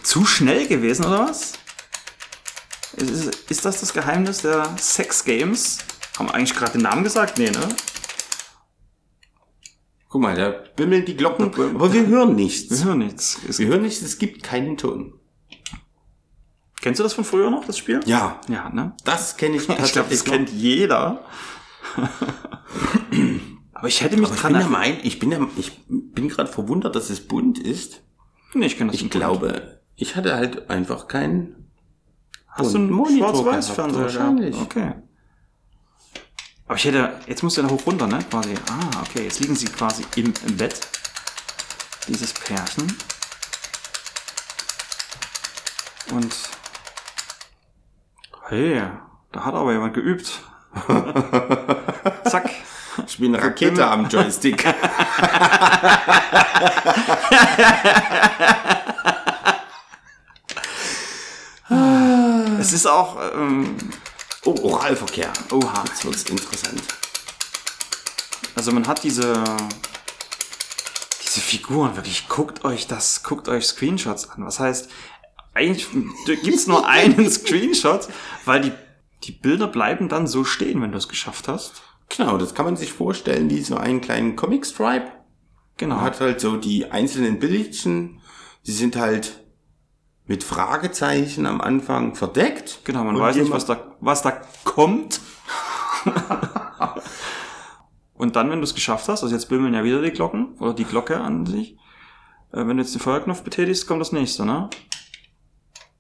Zu 0.04 0.26
schnell 0.26 0.68
gewesen, 0.68 1.06
oder 1.06 1.30
was? 1.30 1.54
Ist, 2.98 3.10
ist, 3.10 3.50
ist 3.50 3.64
das 3.66 3.80
das 3.80 3.94
Geheimnis 3.94 4.42
der 4.42 4.76
Sex 4.78 5.24
Games? 5.24 5.78
Haben 6.18 6.28
wir 6.30 6.34
eigentlich 6.36 6.54
gerade 6.56 6.74
den 6.74 6.82
Namen 6.82 7.04
gesagt? 7.04 7.38
Nee, 7.38 7.52
ne? 7.52 7.68
Guck 10.10 10.22
mal, 10.22 10.36
da 10.36 10.50
bimmeln 10.76 11.06
die 11.06 11.18
Glocken, 11.18 11.46
aber 11.76 11.92
wir 11.94 12.08
hören 12.08 12.36
nichts. 12.36 12.70
Wir 12.80 12.86
hören 12.86 13.00
nichts. 13.00 13.38
Es, 13.48 13.60
Wir 13.60 13.68
hören 13.68 13.82
nichts, 13.82 14.02
es 14.02 14.18
gibt 14.18 14.42
keinen 14.42 14.78
Ton. 14.78 15.14
kennst 16.82 17.00
du 17.00 17.04
das 17.04 17.14
von 17.14 17.26
früher 17.26 17.52
noch, 17.52 17.66
das 17.66 17.78
Spiel? 17.78 18.00
Ja, 18.06 18.40
Ja, 18.48 18.70
ne? 18.70 18.94
das 19.04 19.36
kenne 19.38 19.58
ich 19.58 19.64
Ich 19.70 19.76
glaube, 19.76 19.84
das 19.84 19.94
tatsächlich 19.94 20.26
noch. 20.26 20.34
kennt 20.34 20.50
jeder. 20.50 21.26
Aber 23.74 23.88
ich 23.88 24.02
hätte 24.02 24.18
mich 24.18 24.26
Aber 24.28 24.36
ich 24.36 24.42
dran 24.42 24.54
bin, 24.54 24.60
der 24.62 24.70
erinnert. 24.80 24.96
Mein, 24.98 25.06
ich 25.06 25.20
bin, 25.20 25.48
ich 25.58 25.72
bin 25.88 26.30
gerade 26.30 26.50
verwundert, 26.52 26.96
dass 26.96 27.10
es 27.10 27.28
bunt 27.28 27.60
ist. 27.60 28.02
Nee, 28.54 28.66
ich 28.68 28.78
kenne 28.78 28.90
das 28.92 28.96
Ich 28.96 29.04
nicht. 29.04 29.12
glaube, 29.12 29.82
ich 29.96 30.16
hatte 30.16 30.36
halt 30.36 30.70
einfach 30.70 31.08
keinen 31.08 31.70
Hast 32.48 32.74
du 32.74 32.78
einen 32.80 32.90
Schwarz-Weiß-Fernseher 33.18 34.02
wahrscheinlich. 34.02 34.56
Okay. 34.56 34.94
Aber 36.68 36.76
ich 36.76 36.86
hätte, 36.86 37.20
jetzt 37.28 37.44
musst 37.44 37.58
du 37.58 37.62
da 37.62 37.70
hoch 37.70 37.86
runter, 37.86 38.08
ne? 38.08 38.20
Quasi. 38.30 38.54
Ah, 38.70 39.02
okay, 39.02 39.24
jetzt 39.24 39.40
liegen 39.40 39.56
sie 39.56 39.68
quasi 39.68 40.06
im, 40.16 40.34
im 40.46 40.58
Bett. 40.58 40.88
Dieses 42.08 42.34
Pärchen. 42.34 42.98
Und. 46.12 46.36
Hey, 48.50 48.84
da 49.32 49.46
hat 49.46 49.54
aber 49.54 49.72
jemand 49.72 49.94
geübt. 49.94 50.42
Zack. 52.26 52.50
Ich 53.06 53.20
bin 53.20 53.36
eine 53.36 53.44
Rakete 53.44 53.86
am 53.86 54.10
Joystick. 54.10 54.66
Es 62.60 62.74
ist 62.74 62.86
auch. 62.86 63.18
Ähm, 63.34 63.78
Oh, 64.48 64.56
Oralverkehr. 64.62 65.34
oha. 65.52 65.84
Jetzt 65.90 66.06
wird's 66.06 66.24
interessant. 66.24 66.82
Also 68.56 68.72
man 68.72 68.88
hat 68.88 69.04
diese 69.04 69.44
diese 71.22 71.42
Figuren 71.42 71.98
wirklich. 71.98 72.30
Guckt 72.30 72.64
euch 72.64 72.88
das, 72.88 73.24
guckt 73.24 73.50
euch 73.50 73.66
Screenshots 73.66 74.30
an. 74.30 74.46
Was 74.46 74.62
heißt, 74.62 74.90
eigentlich 75.54 75.88
gibt's 76.44 76.66
nur 76.66 76.88
einen 76.88 77.30
Screenshot, 77.30 78.08
weil 78.46 78.62
die 78.62 78.72
die 79.26 79.34
Bilder 79.34 79.68
bleiben 79.68 80.08
dann 80.08 80.28
so 80.28 80.46
stehen, 80.46 80.82
wenn 80.82 80.94
du 80.94 80.98
es 80.98 81.10
geschafft 81.10 81.50
hast. 81.50 81.82
Genau, 82.08 82.38
das 82.38 82.54
kann 82.54 82.64
man 82.64 82.78
sich 82.78 82.94
vorstellen 82.94 83.50
wie 83.50 83.62
so 83.62 83.76
einen 83.76 84.00
kleinen 84.00 84.38
Comic-Stripe. 84.38 85.12
Genau. 85.76 85.96
Man 85.96 86.06
hat 86.06 86.22
halt 86.22 86.40
so 86.40 86.56
die 86.56 86.90
einzelnen 86.90 87.40
Bildchen, 87.40 88.22
die 88.66 88.72
sind 88.72 88.96
halt 88.96 89.44
mit 90.28 90.44
Fragezeichen 90.44 91.46
am 91.46 91.62
Anfang 91.62 92.16
verdeckt. 92.16 92.82
Genau, 92.84 93.04
man 93.04 93.18
weiß 93.18 93.38
nicht, 93.38 93.52
was 93.52 93.66
da, 93.66 93.96
was 94.02 94.22
da 94.22 94.42
kommt. 94.64 95.22
Und 98.14 98.36
dann, 98.36 98.50
wenn 98.50 98.60
du 98.60 98.66
es 98.66 98.76
geschafft 98.76 99.08
hast, 99.08 99.24
also 99.24 99.34
jetzt 99.34 99.48
bimmeln 99.48 99.74
ja 99.74 99.84
wieder 99.84 100.02
die 100.02 100.12
Glocken, 100.12 100.56
oder 100.60 100.74
die 100.74 100.84
Glocke 100.84 101.20
an 101.20 101.46
sich. 101.46 101.78
Äh, 102.52 102.66
wenn 102.68 102.78
du 102.78 102.84
jetzt 102.84 102.94
den 102.94 103.00
Feuerknopf 103.00 103.44
betätigst, 103.44 103.88
kommt 103.88 104.02
das 104.02 104.12
nächste, 104.12 104.46
ne? 104.46 104.70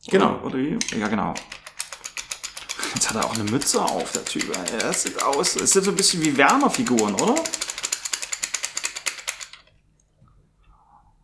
Genau. 0.07 0.39
Oder, 0.43 0.57
wie? 0.57 0.78
Ja, 0.97 1.07
genau. 1.07 1.34
Jetzt 2.95 3.09
hat 3.09 3.17
er 3.17 3.25
auch 3.25 3.36
eine 3.36 3.43
Mütze 3.43 3.82
auf, 3.82 4.11
der 4.13 4.25
Typ. 4.25 4.51
Das 4.80 5.03
sieht 5.03 5.21
aus, 5.23 5.55
es 5.55 5.71
sind 5.71 5.86
so 5.86 5.91
ein 5.91 5.97
bisschen 5.97 6.23
wie 6.23 6.36
Werner-Figuren, 6.36 7.13
oder? 7.15 7.36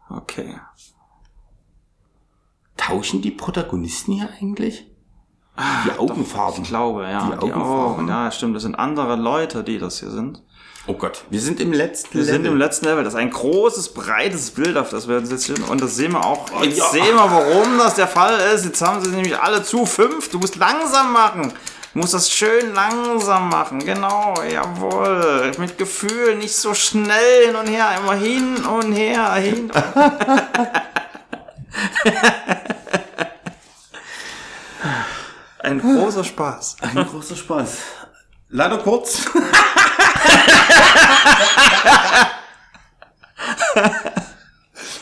Okay. 0.10 0.60
Tauschen 2.88 3.22
die 3.22 3.32
Protagonisten 3.32 4.14
hier 4.14 4.30
eigentlich? 4.40 4.86
die 5.86 6.00
Augenfarben. 6.00 6.64
Ich 6.64 6.70
glaube, 6.70 7.04
ja. 7.04 7.26
Die 7.26 7.32
Die, 7.32 7.38
Augenfarben. 7.38 8.06
Augen, 8.06 8.08
ja, 8.08 8.32
stimmt. 8.32 8.56
Das 8.56 8.64
sind 8.64 8.76
andere 8.76 9.16
Leute, 9.16 9.64
die 9.64 9.78
das 9.78 10.00
hier 10.00 10.10
sind. 10.10 10.42
Oh 10.86 10.96
Gott, 10.96 11.24
wir 11.30 11.40
sind 11.40 11.62
im 11.62 11.72
letzten 11.72 12.18
Wir 12.18 12.26
sind 12.26 12.42
Level. 12.44 12.52
im 12.52 12.58
letzten 12.58 12.86
Level. 12.88 13.04
Das 13.06 13.14
ist 13.14 13.20
ein 13.20 13.30
großes, 13.30 13.94
breites 13.94 14.52
Bild, 14.52 14.76
auf 14.76 14.90
das 14.90 15.08
wir 15.08 15.18
uns 15.18 15.32
jetzt 15.32 15.46
sind. 15.46 15.70
Und 15.70 15.80
das 15.80 15.96
sehen 15.96 16.12
wir 16.12 16.26
auch. 16.26 16.50
Jetzt 16.62 16.80
ja. 16.80 16.90
sehen 16.90 17.16
wir, 17.16 17.32
warum 17.32 17.78
das 17.78 17.96
der 17.96 18.08
Fall 18.08 18.38
ist. 18.54 18.66
Jetzt 18.66 18.82
haben 18.82 19.00
sie 19.02 19.12
nämlich 19.12 19.40
alle 19.40 19.64
zu 19.64 19.86
fünf. 19.86 20.30
Du 20.30 20.40
musst 20.40 20.58
langsam 20.58 21.14
machen. 21.14 21.54
Du 21.94 22.00
musst 22.00 22.14
das 22.14 22.30
schön 22.30 22.74
langsam 22.74 23.48
machen. 23.48 23.80
Genau, 23.80 24.34
jawohl. 24.52 25.52
Mit 25.58 25.78
Gefühl, 25.78 26.36
nicht 26.36 26.56
so 26.56 26.74
schnell 26.74 27.46
hin 27.46 27.56
und 27.56 27.68
her. 27.68 27.92
Immer 28.02 28.16
hin 28.16 28.56
und 28.66 28.92
her, 28.92 29.34
hin. 29.36 29.72
Ein 35.82 35.98
großer 35.98 36.24
Spaß. 36.24 36.78
Ein 36.82 37.06
großer 37.06 37.36
Spaß. 37.36 37.78
Leider 38.50 38.78
kurz. 38.80 39.26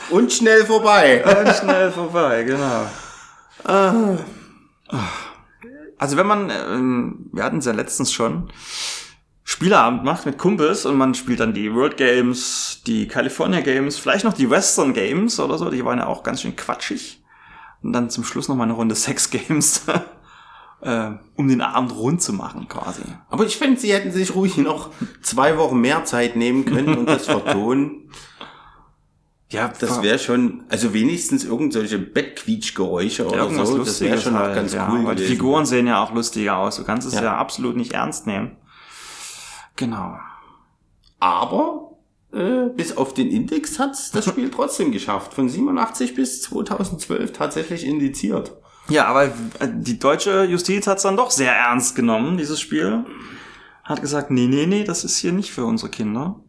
Und 0.09 0.31
schnell 0.31 0.65
vorbei. 0.65 1.23
Und 1.23 1.55
schnell 1.55 1.91
vorbei, 1.91 2.43
genau. 2.43 2.85
Also 5.97 6.17
wenn 6.17 6.27
man, 6.27 6.49
ähm, 6.49 7.29
wir 7.31 7.43
hatten 7.43 7.59
es 7.59 7.65
ja 7.65 7.73
letztens 7.73 8.11
schon, 8.11 8.51
Spieleabend 9.43 10.03
macht 10.03 10.25
mit 10.25 10.37
Kumpels 10.37 10.85
und 10.85 10.97
man 10.97 11.13
spielt 11.13 11.41
dann 11.41 11.53
die 11.53 11.73
World 11.73 11.97
Games, 11.97 12.81
die 12.87 13.07
California 13.07 13.59
Games, 13.59 13.97
vielleicht 13.97 14.23
noch 14.23 14.33
die 14.33 14.49
Western 14.49 14.93
Games 14.93 15.39
oder 15.39 15.57
so, 15.57 15.69
die 15.69 15.83
waren 15.83 15.99
ja 15.99 16.07
auch 16.07 16.23
ganz 16.23 16.41
schön 16.41 16.55
quatschig. 16.55 17.21
Und 17.83 17.93
dann 17.93 18.09
zum 18.09 18.23
Schluss 18.23 18.47
noch 18.47 18.55
mal 18.55 18.63
eine 18.63 18.73
Runde 18.73 18.95
Sex 18.95 19.29
Games, 19.29 19.81
äh, 20.81 21.11
um 21.35 21.47
den 21.47 21.61
Abend 21.61 21.95
rund 21.95 22.21
zu 22.21 22.33
machen 22.33 22.67
quasi. 22.67 23.03
Aber 23.29 23.45
ich 23.45 23.57
finde, 23.57 23.79
sie 23.79 23.93
hätten 23.93 24.11
sich 24.11 24.35
ruhig 24.35 24.57
noch 24.57 24.89
zwei 25.21 25.57
Wochen 25.57 25.79
mehr 25.79 26.05
Zeit 26.05 26.35
nehmen 26.35 26.65
können 26.65 26.97
und 26.97 27.05
das 27.07 27.25
vertonen. 27.25 28.09
Ja, 29.51 29.67
Das 29.67 30.01
wäre 30.01 30.17
schon, 30.17 30.63
also 30.69 30.93
wenigstens 30.93 31.43
irgendwelche 31.43 31.99
Bettquietschgeräusche 31.99 33.27
oder 33.27 33.39
irgendwas 33.39 33.67
so. 33.67 33.79
Das 33.79 33.99
wäre 33.99 34.17
schon 34.17 34.33
halt, 34.35 34.55
ganz 34.55 34.73
ja. 34.73 34.89
cool 34.89 35.03
Weil 35.03 35.15
die. 35.17 35.25
Figuren 35.25 35.65
sehen 35.65 35.87
ja 35.87 36.01
auch 36.01 36.13
lustiger 36.13 36.55
aus. 36.57 36.77
Du 36.77 36.85
kannst 36.85 37.05
es 37.05 37.15
ja, 37.15 37.23
Ja. 37.23 37.37
absolut 37.37 37.75
nicht 37.75 37.91
ernst 37.91 38.27
nehmen. 38.27 38.55
Genau. 39.75 40.17
Aber 41.19 41.97
äh, 42.31 42.69
bis 42.69 42.95
auf 42.95 43.13
den 43.13 43.29
Index 43.29 43.77
hat's 43.77 44.11
das 44.11 44.23
Spiel 44.23 44.49
trotzdem 44.51 44.93
geschafft. 44.93 45.33
Von 45.33 45.49
87 45.49 46.15
bis 46.15 46.41
2012 46.43 47.33
tatsächlich 47.33 47.85
indiziert. 47.85 48.53
Ja, 48.91 49.05
aber 49.05 49.25
äh, 49.25 49.31
die 49.71 49.97
deutsche 49.99 50.43
Justiz 50.43 50.87
hat 50.87 50.97
es 50.97 51.03
dann 51.03 51.17
doch 51.17 51.31
sehr 51.31 51.53
ernst 51.55 51.95
genommen, 51.95 52.37
dieses 52.37 52.59
Spiel. 52.59 53.05
Hat 53.83 54.01
gesagt, 54.01 54.31
nee, 54.31 54.47
nee, 54.47 54.65
nee, 54.65 54.83
das 54.83 55.03
ist 55.03 55.17
hier 55.17 55.31
nicht 55.31 55.51
für 55.51 55.65
unsere 55.65 55.89
Kinder. 55.89 56.39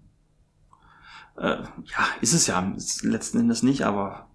Äh, 1.36 1.48
ja, 1.62 2.06
ist 2.20 2.34
es 2.34 2.46
ja 2.46 2.72
ist 2.76 3.02
letzten 3.04 3.40
Endes 3.40 3.62
nicht, 3.62 3.82
aber 3.82 4.28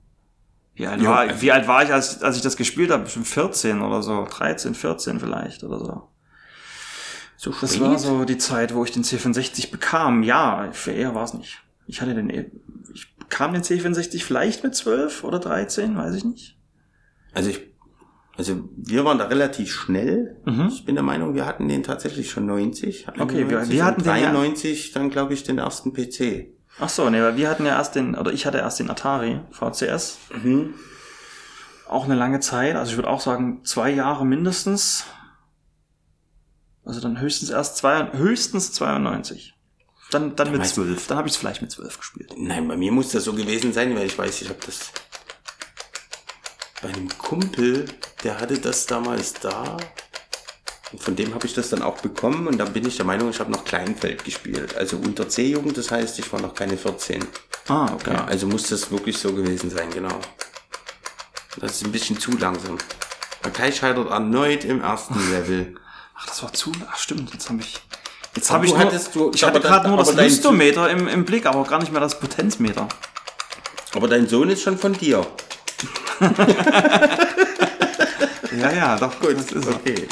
wie 0.73 0.87
alt, 0.87 1.01
Ja, 1.01 1.09
war, 1.11 1.19
also- 1.19 1.41
wie 1.41 1.51
alt 1.51 1.67
war 1.67 1.83
ich, 1.83 1.93
als, 1.93 2.21
als 2.23 2.37
ich 2.37 2.41
das 2.41 2.57
gespielt 2.57 2.91
habe? 2.91 3.03
Bestimmt 3.03 3.27
14 3.27 3.81
oder 3.81 4.01
so, 4.03 4.25
13, 4.29 4.73
14 4.73 5.19
vielleicht 5.19 5.63
oder 5.63 5.79
so. 5.79 6.09
So 7.39 7.51
Das 7.61 7.79
war 7.79 7.99
so 7.99 8.25
die 8.25 8.39
Zeit, 8.39 8.73
wo 8.73 8.83
ich 8.83 8.91
den 8.91 9.03
C64 9.03 9.69
bekam. 9.69 10.23
Ja, 10.23 10.69
für 10.71 10.91
eher 10.91 11.13
war 11.13 11.23
es 11.23 11.35
nicht. 11.35 11.61
Ich 11.85 12.01
hatte 12.01 12.15
den, 12.15 12.29
ich 12.31 13.15
bekam 13.17 13.53
den 13.53 13.61
C64 13.61 14.23
vielleicht 14.23 14.63
mit 14.63 14.73
12 14.75 15.23
oder 15.23 15.37
13, 15.39 15.95
weiß 15.95 16.15
ich 16.15 16.25
nicht. 16.25 16.57
Also 17.33 17.51
ich, 17.51 17.61
also 18.37 18.69
wir 18.77 19.03
waren 19.03 19.17
da 19.17 19.25
relativ 19.25 19.73
schnell. 19.73 20.37
Mhm. 20.45 20.67
Ich 20.71 20.85
bin 20.85 20.95
der 20.95 21.03
Meinung, 21.03 21.33
wir 21.33 21.45
hatten 21.45 21.67
den 21.67 21.83
tatsächlich 21.83 22.29
schon 22.29 22.45
90. 22.45 23.07
Okay, 23.19 23.49
wir- 23.49 23.59
91 23.59 23.71
wir 23.73 23.85
hatten 23.85 24.01
und 24.01 24.05
den 24.05 24.15
ja- 24.23 24.31
93 24.31 24.91
dann 24.93 25.09
glaube 25.09 25.33
ich 25.33 25.43
den 25.43 25.57
ersten 25.57 25.91
PC. 25.93 26.53
Ach 26.79 26.89
so, 26.89 27.09
nee, 27.09 27.19
weil 27.21 27.35
wir 27.37 27.49
hatten 27.49 27.65
ja 27.65 27.75
erst 27.77 27.95
den, 27.95 28.13
oder 28.15 28.31
ich 28.31 28.45
hatte 28.45 28.59
erst 28.59 28.79
den 28.79 28.89
Atari 28.91 29.39
VCS. 29.51 30.19
Mhm. 30.43 30.75
Auch 31.89 32.05
eine 32.05 32.15
lange 32.15 32.39
Zeit, 32.39 32.75
also 32.75 32.91
ich 32.91 32.97
würde 32.97 33.09
auch 33.09 33.21
sagen 33.21 33.61
zwei 33.63 33.89
Jahre 33.91 34.25
mindestens. 34.25 35.05
Also 36.85 37.01
dann 37.01 37.19
höchstens 37.19 37.49
erst 37.49 37.77
zwei, 37.77 38.11
höchstens 38.13 38.71
92. 38.73 39.55
Dann, 40.11 40.35
dann 40.35 40.51
mit 40.51 40.59
meinst- 40.59 40.75
12. 40.75 41.07
Dann 41.07 41.17
habe 41.17 41.27
ich 41.27 41.33
es 41.33 41.37
vielleicht 41.37 41.61
mit 41.61 41.71
12 41.71 41.97
gespielt. 41.97 42.33
Nein, 42.37 42.67
bei 42.67 42.77
mir 42.77 42.91
muss 42.93 43.09
das 43.11 43.25
so 43.25 43.33
gewesen 43.33 43.73
sein, 43.73 43.93
weil 43.95 44.05
ich 44.05 44.17
weiß, 44.17 44.41
ich 44.41 44.47
habe 44.49 44.59
das 44.65 44.91
bei 46.81 46.89
einem 46.89 47.09
Kumpel, 47.17 47.85
der 48.23 48.39
hatte 48.39 48.57
das 48.59 48.85
damals 48.85 49.33
da. 49.33 49.77
Und 50.93 51.03
von 51.03 51.15
dem 51.15 51.33
habe 51.33 51.45
ich 51.45 51.53
das 51.53 51.69
dann 51.69 51.81
auch 51.81 51.97
bekommen 51.97 52.47
und 52.47 52.57
dann 52.57 52.71
bin 52.71 52.87
ich 52.87 52.95
der 52.95 53.05
Meinung, 53.05 53.29
ich 53.29 53.39
habe 53.39 53.51
noch 53.51 53.65
Kleinfeld 53.65 54.23
gespielt. 54.23 54.75
Also 54.77 54.97
unter 54.97 55.27
C-Jugend, 55.27 55.77
das 55.77 55.91
heißt, 55.91 56.17
ich 56.19 56.31
war 56.31 56.39
noch 56.41 56.53
keine 56.53 56.77
14. 56.77 57.25
Ah, 57.67 57.91
okay. 57.93 58.13
Ja, 58.13 58.25
also 58.25 58.47
muss 58.47 58.69
das 58.69 58.89
wirklich 58.89 59.17
so 59.17 59.33
gewesen 59.33 59.69
sein, 59.69 59.89
genau. 59.91 60.17
Das 61.59 61.73
ist 61.73 61.85
ein 61.85 61.91
bisschen 61.91 62.17
zu 62.19 62.31
langsam. 62.37 62.77
Kai 63.53 63.71
scheitert 63.71 64.09
erneut 64.09 64.63
im 64.65 64.81
ersten 64.81 65.15
Level. 65.31 65.75
Ach, 66.15 66.25
das 66.27 66.43
war 66.43 66.53
zu. 66.53 66.71
Ach, 66.89 66.97
stimmt. 66.97 67.31
Jetzt 67.33 67.49
habe 67.49 67.59
ich. 67.61 67.79
Jetzt 68.35 68.51
habe 68.51 68.65
ich 68.65 68.71
nur, 68.71 68.79
hattest- 68.79 69.15
du- 69.15 69.31
ich 69.33 69.43
hatte 69.43 69.59
gerade 69.59 69.87
nur 69.87 69.97
das 69.97 70.13
Lystometer 70.13 70.89
im, 70.89 71.07
im 71.07 71.25
Blick, 71.25 71.45
aber 71.45 71.63
gar 71.63 71.79
nicht 71.79 71.91
mehr 71.91 72.01
das 72.01 72.19
Potenzmeter. 72.19 72.87
Aber 73.95 74.07
dein 74.07 74.27
Sohn 74.27 74.49
ist 74.49 74.61
schon 74.61 74.77
von 74.77 74.93
dir. 74.93 75.25
Ja, 78.57 78.71
ja, 78.71 78.95
doch. 78.97 79.19
Gut, 79.19 79.35
das 79.37 79.51
ist. 79.51 79.67
Okay. 79.67 80.07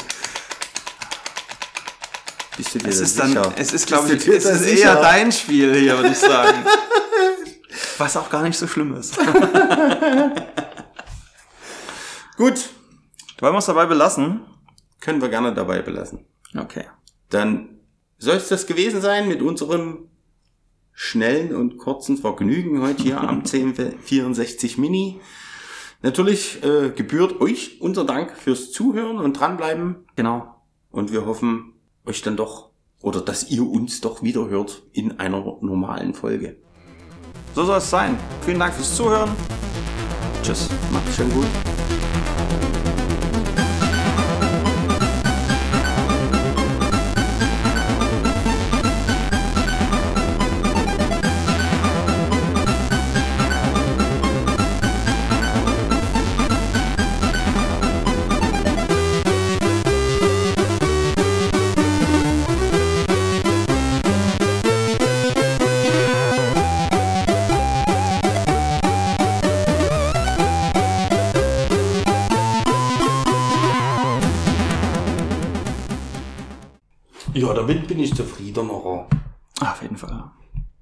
Bist 2.56 2.74
du 2.74 2.78
dir 2.78 2.88
Es 2.88 3.00
ist 3.00 3.18
dann, 3.18 3.36
es 3.56 3.72
ist, 3.72 3.86
glaube 3.88 4.12
ich, 4.14 4.28
es 4.28 4.44
ist 4.44 4.60
sicher? 4.62 4.94
eher 4.94 5.00
dein 5.02 5.32
Spiel 5.32 5.74
hier, 5.74 5.96
würde 5.96 6.10
ich 6.10 6.18
sagen. 6.18 6.64
Was 7.98 8.16
auch 8.16 8.30
gar 8.30 8.42
nicht 8.42 8.56
so 8.56 8.66
schlimm 8.68 8.94
ist. 8.94 9.18
Gut, 12.36 12.70
Wollen 13.40 13.52
wir 13.54 13.58
es 13.58 13.66
dabei 13.66 13.86
belassen? 13.86 14.40
können 15.00 15.20
wir 15.20 15.28
gerne 15.28 15.52
dabei 15.54 15.82
belassen. 15.82 16.24
Okay. 16.56 16.84
Dann 17.30 17.80
soll 18.18 18.36
es 18.36 18.48
das 18.48 18.66
gewesen 18.66 19.00
sein 19.00 19.28
mit 19.28 19.40
unserem 19.42 20.08
schnellen 20.92 21.54
und 21.54 21.78
kurzen 21.78 22.16
Vergnügen 22.16 22.80
heute 22.82 23.02
hier 23.02 23.20
am 23.20 23.38
1064 23.40 24.78
Mini. 24.78 25.20
Natürlich 26.02 26.62
äh, 26.62 26.90
gebührt 26.90 27.40
euch 27.40 27.80
unser 27.80 28.04
Dank 28.04 28.36
fürs 28.36 28.70
Zuhören 28.70 29.18
und 29.18 29.38
dranbleiben. 29.38 30.06
Genau. 30.14 30.54
Und 30.90 31.12
wir 31.12 31.26
hoffen, 31.26 31.74
euch 32.04 32.22
dann 32.22 32.36
doch 32.36 32.70
oder 33.02 33.20
dass 33.20 33.50
ihr 33.50 33.66
uns 33.66 34.00
doch 34.00 34.22
wieder 34.22 34.48
hört 34.48 34.82
in 34.92 35.18
einer 35.18 35.58
normalen 35.60 36.14
Folge. 36.14 36.56
So 37.54 37.64
soll 37.64 37.78
es 37.78 37.90
sein. 37.90 38.18
Vielen 38.42 38.58
Dank 38.58 38.74
fürs 38.74 38.96
Zuhören. 38.96 39.30
Tschüss. 40.42 40.68
Macht's 40.92 41.16
schon 41.16 41.30
gut. 41.30 41.46
Damit 77.66 77.88
bin 77.88 77.98
ich 77.98 78.14
zufriedener. 78.14 78.72
Auf 78.72 79.82
jeden 79.82 79.96
Fall. 79.96 80.30